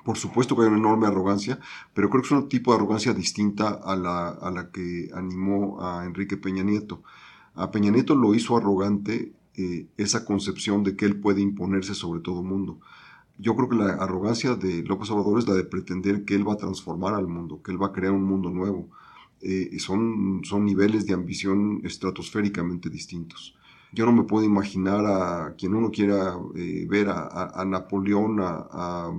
Por 0.05 0.17
supuesto 0.17 0.55
que 0.55 0.61
hay 0.61 0.67
una 0.67 0.77
enorme 0.77 1.07
arrogancia, 1.07 1.59
pero 1.95 2.11
creo 2.11 2.21
que 2.21 2.27
es 2.27 2.31
un 2.31 2.47
tipo 2.47 2.71
de 2.71 2.77
arrogancia 2.77 3.11
distinta 3.11 3.69
a 3.69 3.95
la, 3.95 4.29
a 4.29 4.51
la 4.51 4.69
que 4.69 5.09
animó 5.15 5.81
a 5.81 6.05
Enrique 6.05 6.37
Peña 6.37 6.61
Nieto. 6.61 7.01
A 7.55 7.71
Peña 7.71 7.89
Nieto 7.89 8.13
lo 8.13 8.35
hizo 8.35 8.55
arrogante 8.55 9.33
eh, 9.55 9.87
esa 9.97 10.23
concepción 10.23 10.83
de 10.83 10.95
que 10.95 11.05
él 11.05 11.19
puede 11.19 11.41
imponerse 11.41 11.95
sobre 11.95 12.21
todo 12.21 12.41
el 12.41 12.45
mundo. 12.45 12.79
Yo 13.39 13.55
creo 13.55 13.67
que 13.67 13.77
la 13.77 13.93
arrogancia 13.93 14.53
de 14.53 14.83
López 14.83 15.09
Obrador 15.09 15.39
es 15.39 15.47
la 15.47 15.55
de 15.55 15.63
pretender 15.63 16.23
que 16.23 16.35
él 16.35 16.47
va 16.47 16.53
a 16.53 16.57
transformar 16.57 17.15
al 17.15 17.27
mundo, 17.27 17.63
que 17.63 17.71
él 17.71 17.81
va 17.81 17.87
a 17.87 17.91
crear 17.91 18.13
un 18.13 18.25
mundo 18.25 18.51
nuevo. 18.51 18.89
Eh, 19.41 19.79
son, 19.79 20.41
son 20.43 20.65
niveles 20.65 21.07
de 21.07 21.15
ambición 21.15 21.81
estratosféricamente 21.83 22.91
distintos 22.91 23.55
yo 23.95 24.05
no 24.05 24.11
me 24.11 24.23
puedo 24.23 24.45
imaginar 24.45 25.05
a 25.05 25.55
quien 25.57 25.73
uno 25.73 25.89
quiera 25.89 26.37
eh, 26.55 26.85
ver, 26.87 27.07
a, 27.09 27.63
Napoleón, 27.65 28.39
a, 28.41 29.09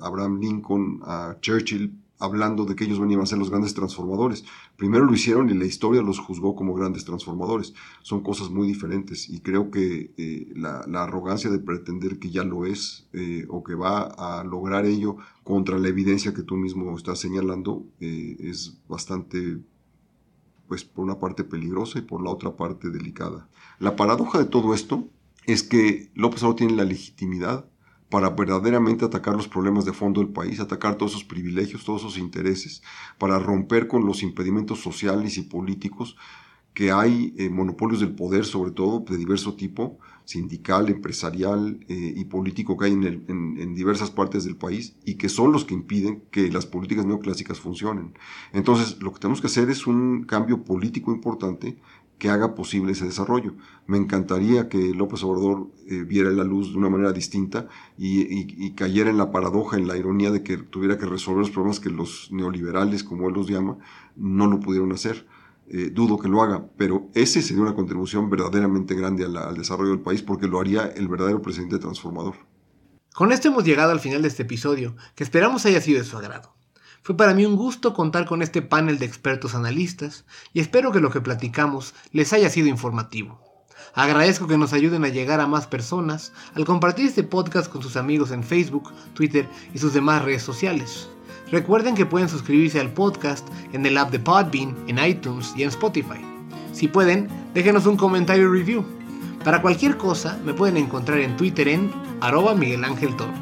Abraham 0.00 0.38
Lincoln, 0.40 1.00
a 1.02 1.36
Churchill, 1.40 1.98
hablando 2.20 2.64
de 2.64 2.76
que 2.76 2.84
ellos 2.84 3.00
venían 3.00 3.20
a 3.20 3.26
ser 3.26 3.38
los 3.38 3.50
grandes 3.50 3.74
transformadores. 3.74 4.44
Primero 4.76 5.04
lo 5.04 5.12
hicieron 5.12 5.50
y 5.50 5.54
la 5.54 5.66
historia 5.66 6.00
los 6.00 6.20
juzgó 6.20 6.54
como 6.54 6.74
grandes 6.74 7.04
transformadores. 7.04 7.74
Son 8.02 8.22
cosas 8.22 8.50
muy 8.50 8.68
diferentes 8.68 9.28
y 9.28 9.40
creo 9.40 9.72
que 9.72 10.12
eh, 10.16 10.52
la, 10.54 10.84
arrogancia 11.02 11.50
de 11.50 11.58
pretender 11.58 12.20
que 12.20 12.30
ya 12.30 12.44
lo 12.44 12.66
es 12.66 13.08
eh, 13.12 13.46
o 13.48 13.64
que 13.64 13.74
va 13.74 14.02
a 14.02 14.44
lograr 14.44 14.86
ello 14.86 15.16
contra 15.42 15.76
la 15.76 15.88
evidencia 15.88 16.32
que 16.32 16.42
tú 16.42 16.56
mismo 16.56 16.96
estás 16.96 17.18
señalando 17.18 17.84
es 18.00 18.78
bastante 18.88 19.58
pues 20.68 20.84
por 20.84 21.04
una 21.04 21.18
parte 21.18 21.44
peligrosa 21.44 21.98
y 21.98 22.02
por 22.02 22.22
la 22.22 22.30
otra 22.30 22.56
parte 22.56 22.90
delicada. 22.90 23.48
La 23.78 23.96
paradoja 23.96 24.38
de 24.38 24.46
todo 24.46 24.74
esto 24.74 25.08
es 25.46 25.62
que 25.62 26.10
López 26.14 26.42
Obrador 26.42 26.56
tiene 26.56 26.74
la 26.74 26.84
legitimidad 26.84 27.66
para 28.08 28.30
verdaderamente 28.30 29.04
atacar 29.04 29.34
los 29.34 29.48
problemas 29.48 29.84
de 29.84 29.92
fondo 29.92 30.20
del 30.20 30.32
país, 30.32 30.60
atacar 30.60 30.96
todos 30.96 31.12
esos 31.12 31.24
privilegios, 31.24 31.84
todos 31.84 32.02
esos 32.02 32.18
intereses, 32.18 32.82
para 33.18 33.38
romper 33.38 33.88
con 33.88 34.06
los 34.06 34.22
impedimentos 34.22 34.80
sociales 34.80 35.36
y 35.36 35.42
políticos 35.42 36.16
que 36.74 36.90
hay 36.90 37.32
eh, 37.38 37.48
monopolios 37.48 38.00
del 38.00 38.14
poder, 38.14 38.44
sobre 38.44 38.72
todo 38.72 39.04
de 39.08 39.16
diverso 39.16 39.54
tipo, 39.54 39.98
sindical, 40.24 40.88
empresarial 40.88 41.78
eh, 41.88 42.14
y 42.16 42.24
político 42.24 42.76
que 42.76 42.86
hay 42.86 42.92
en, 42.92 43.24
en, 43.28 43.74
diversas 43.74 44.10
partes 44.10 44.44
del 44.44 44.56
país 44.56 44.96
y 45.04 45.14
que 45.14 45.28
son 45.28 45.52
los 45.52 45.64
que 45.64 45.74
impiden 45.74 46.22
que 46.30 46.50
las 46.50 46.66
políticas 46.66 47.06
neoclásicas 47.06 47.60
funcionen. 47.60 48.14
Entonces, 48.52 49.00
lo 49.00 49.12
que 49.12 49.20
tenemos 49.20 49.40
que 49.40 49.46
hacer 49.46 49.70
es 49.70 49.86
un 49.86 50.24
cambio 50.24 50.64
político 50.64 51.12
importante 51.12 51.76
que 52.18 52.30
haga 52.30 52.54
posible 52.54 52.92
ese 52.92 53.04
desarrollo. 53.04 53.54
Me 53.86 53.98
encantaría 53.98 54.68
que 54.68 54.94
López 54.94 55.22
Obrador 55.24 55.68
eh, 55.86 56.04
viera 56.04 56.30
la 56.30 56.44
luz 56.44 56.72
de 56.72 56.78
una 56.78 56.88
manera 56.88 57.12
distinta 57.12 57.68
y, 57.98 58.22
y, 58.64 58.70
cayera 58.72 59.10
en 59.10 59.18
la 59.18 59.30
paradoja, 59.30 59.76
en 59.76 59.86
la 59.86 59.96
ironía 59.96 60.30
de 60.30 60.42
que 60.42 60.56
tuviera 60.56 60.96
que 60.96 61.06
resolver 61.06 61.40
los 61.40 61.50
problemas 61.50 61.80
que 61.80 61.90
los 61.90 62.30
neoliberales, 62.32 63.04
como 63.04 63.28
él 63.28 63.34
los 63.34 63.48
llama, 63.48 63.78
no 64.16 64.46
lo 64.46 64.60
pudieron 64.60 64.92
hacer. 64.92 65.26
Eh, 65.66 65.90
dudo 65.90 66.18
que 66.18 66.28
lo 66.28 66.42
haga, 66.42 66.66
pero 66.76 67.08
ese 67.14 67.40
sería 67.40 67.62
una 67.62 67.74
contribución 67.74 68.28
verdaderamente 68.28 68.94
grande 68.94 69.24
al 69.24 69.56
desarrollo 69.56 69.90
del 69.90 70.00
país 70.00 70.22
porque 70.22 70.46
lo 70.46 70.60
haría 70.60 70.86
el 70.94 71.08
verdadero 71.08 71.40
presidente 71.40 71.78
transformador. 71.78 72.34
Con 73.14 73.32
esto 73.32 73.48
hemos 73.48 73.64
llegado 73.64 73.92
al 73.92 74.00
final 74.00 74.22
de 74.22 74.28
este 74.28 74.42
episodio, 74.42 74.96
que 75.14 75.24
esperamos 75.24 75.64
haya 75.66 75.80
sido 75.80 76.00
de 76.00 76.04
su 76.04 76.18
agrado. 76.18 76.54
Fue 77.02 77.16
para 77.16 77.34
mí 77.34 77.46
un 77.46 77.56
gusto 77.56 77.94
contar 77.94 78.26
con 78.26 78.42
este 78.42 78.60
panel 78.62 78.98
de 78.98 79.06
expertos 79.06 79.54
analistas 79.54 80.24
y 80.52 80.60
espero 80.60 80.90
que 80.90 81.00
lo 81.00 81.10
que 81.10 81.20
platicamos 81.20 81.94
les 82.12 82.32
haya 82.32 82.50
sido 82.50 82.66
informativo. 82.68 83.40
Agradezco 83.94 84.46
que 84.46 84.58
nos 84.58 84.72
ayuden 84.72 85.04
a 85.04 85.08
llegar 85.08 85.40
a 85.40 85.46
más 85.46 85.66
personas 85.66 86.32
al 86.54 86.64
compartir 86.64 87.06
este 87.06 87.22
podcast 87.22 87.70
con 87.70 87.82
sus 87.82 87.96
amigos 87.96 88.32
en 88.32 88.42
Facebook, 88.42 88.92
Twitter 89.14 89.48
y 89.72 89.78
sus 89.78 89.92
demás 89.92 90.24
redes 90.24 90.42
sociales. 90.42 91.08
Recuerden 91.50 91.94
que 91.94 92.06
pueden 92.06 92.28
suscribirse 92.28 92.80
al 92.80 92.92
podcast 92.92 93.46
en 93.72 93.84
el 93.86 93.98
app 93.98 94.10
de 94.10 94.18
Podbean, 94.18 94.76
en 94.86 94.98
iTunes 94.98 95.52
y 95.56 95.62
en 95.62 95.68
Spotify. 95.68 96.20
Si 96.72 96.88
pueden, 96.88 97.28
déjenos 97.54 97.86
un 97.86 97.96
comentario 97.96 98.50
review. 98.50 98.84
Para 99.44 99.62
cualquier 99.62 99.96
cosa, 99.96 100.38
me 100.44 100.54
pueden 100.54 100.76
encontrar 100.76 101.20
en 101.20 101.36
Twitter 101.36 101.68
en 101.68 101.92
arroba 102.20 102.54
Miguel 102.54 102.84
Ángel 102.84 103.14
Toro. 103.16 103.32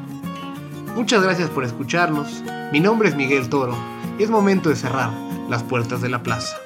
Muchas 0.96 1.22
gracias 1.22 1.48
por 1.48 1.64
escucharnos. 1.64 2.42
Mi 2.72 2.80
nombre 2.80 3.09
es 3.09 3.16
Miguel 3.16 3.48
Toro 3.48 3.76
y 4.18 4.22
es 4.22 4.30
momento 4.30 4.68
de 4.68 4.76
cerrar 4.76 5.11
las 5.48 5.62
puertas 5.62 6.03
de 6.03 6.09
la 6.09 6.22
plaza. 6.22 6.57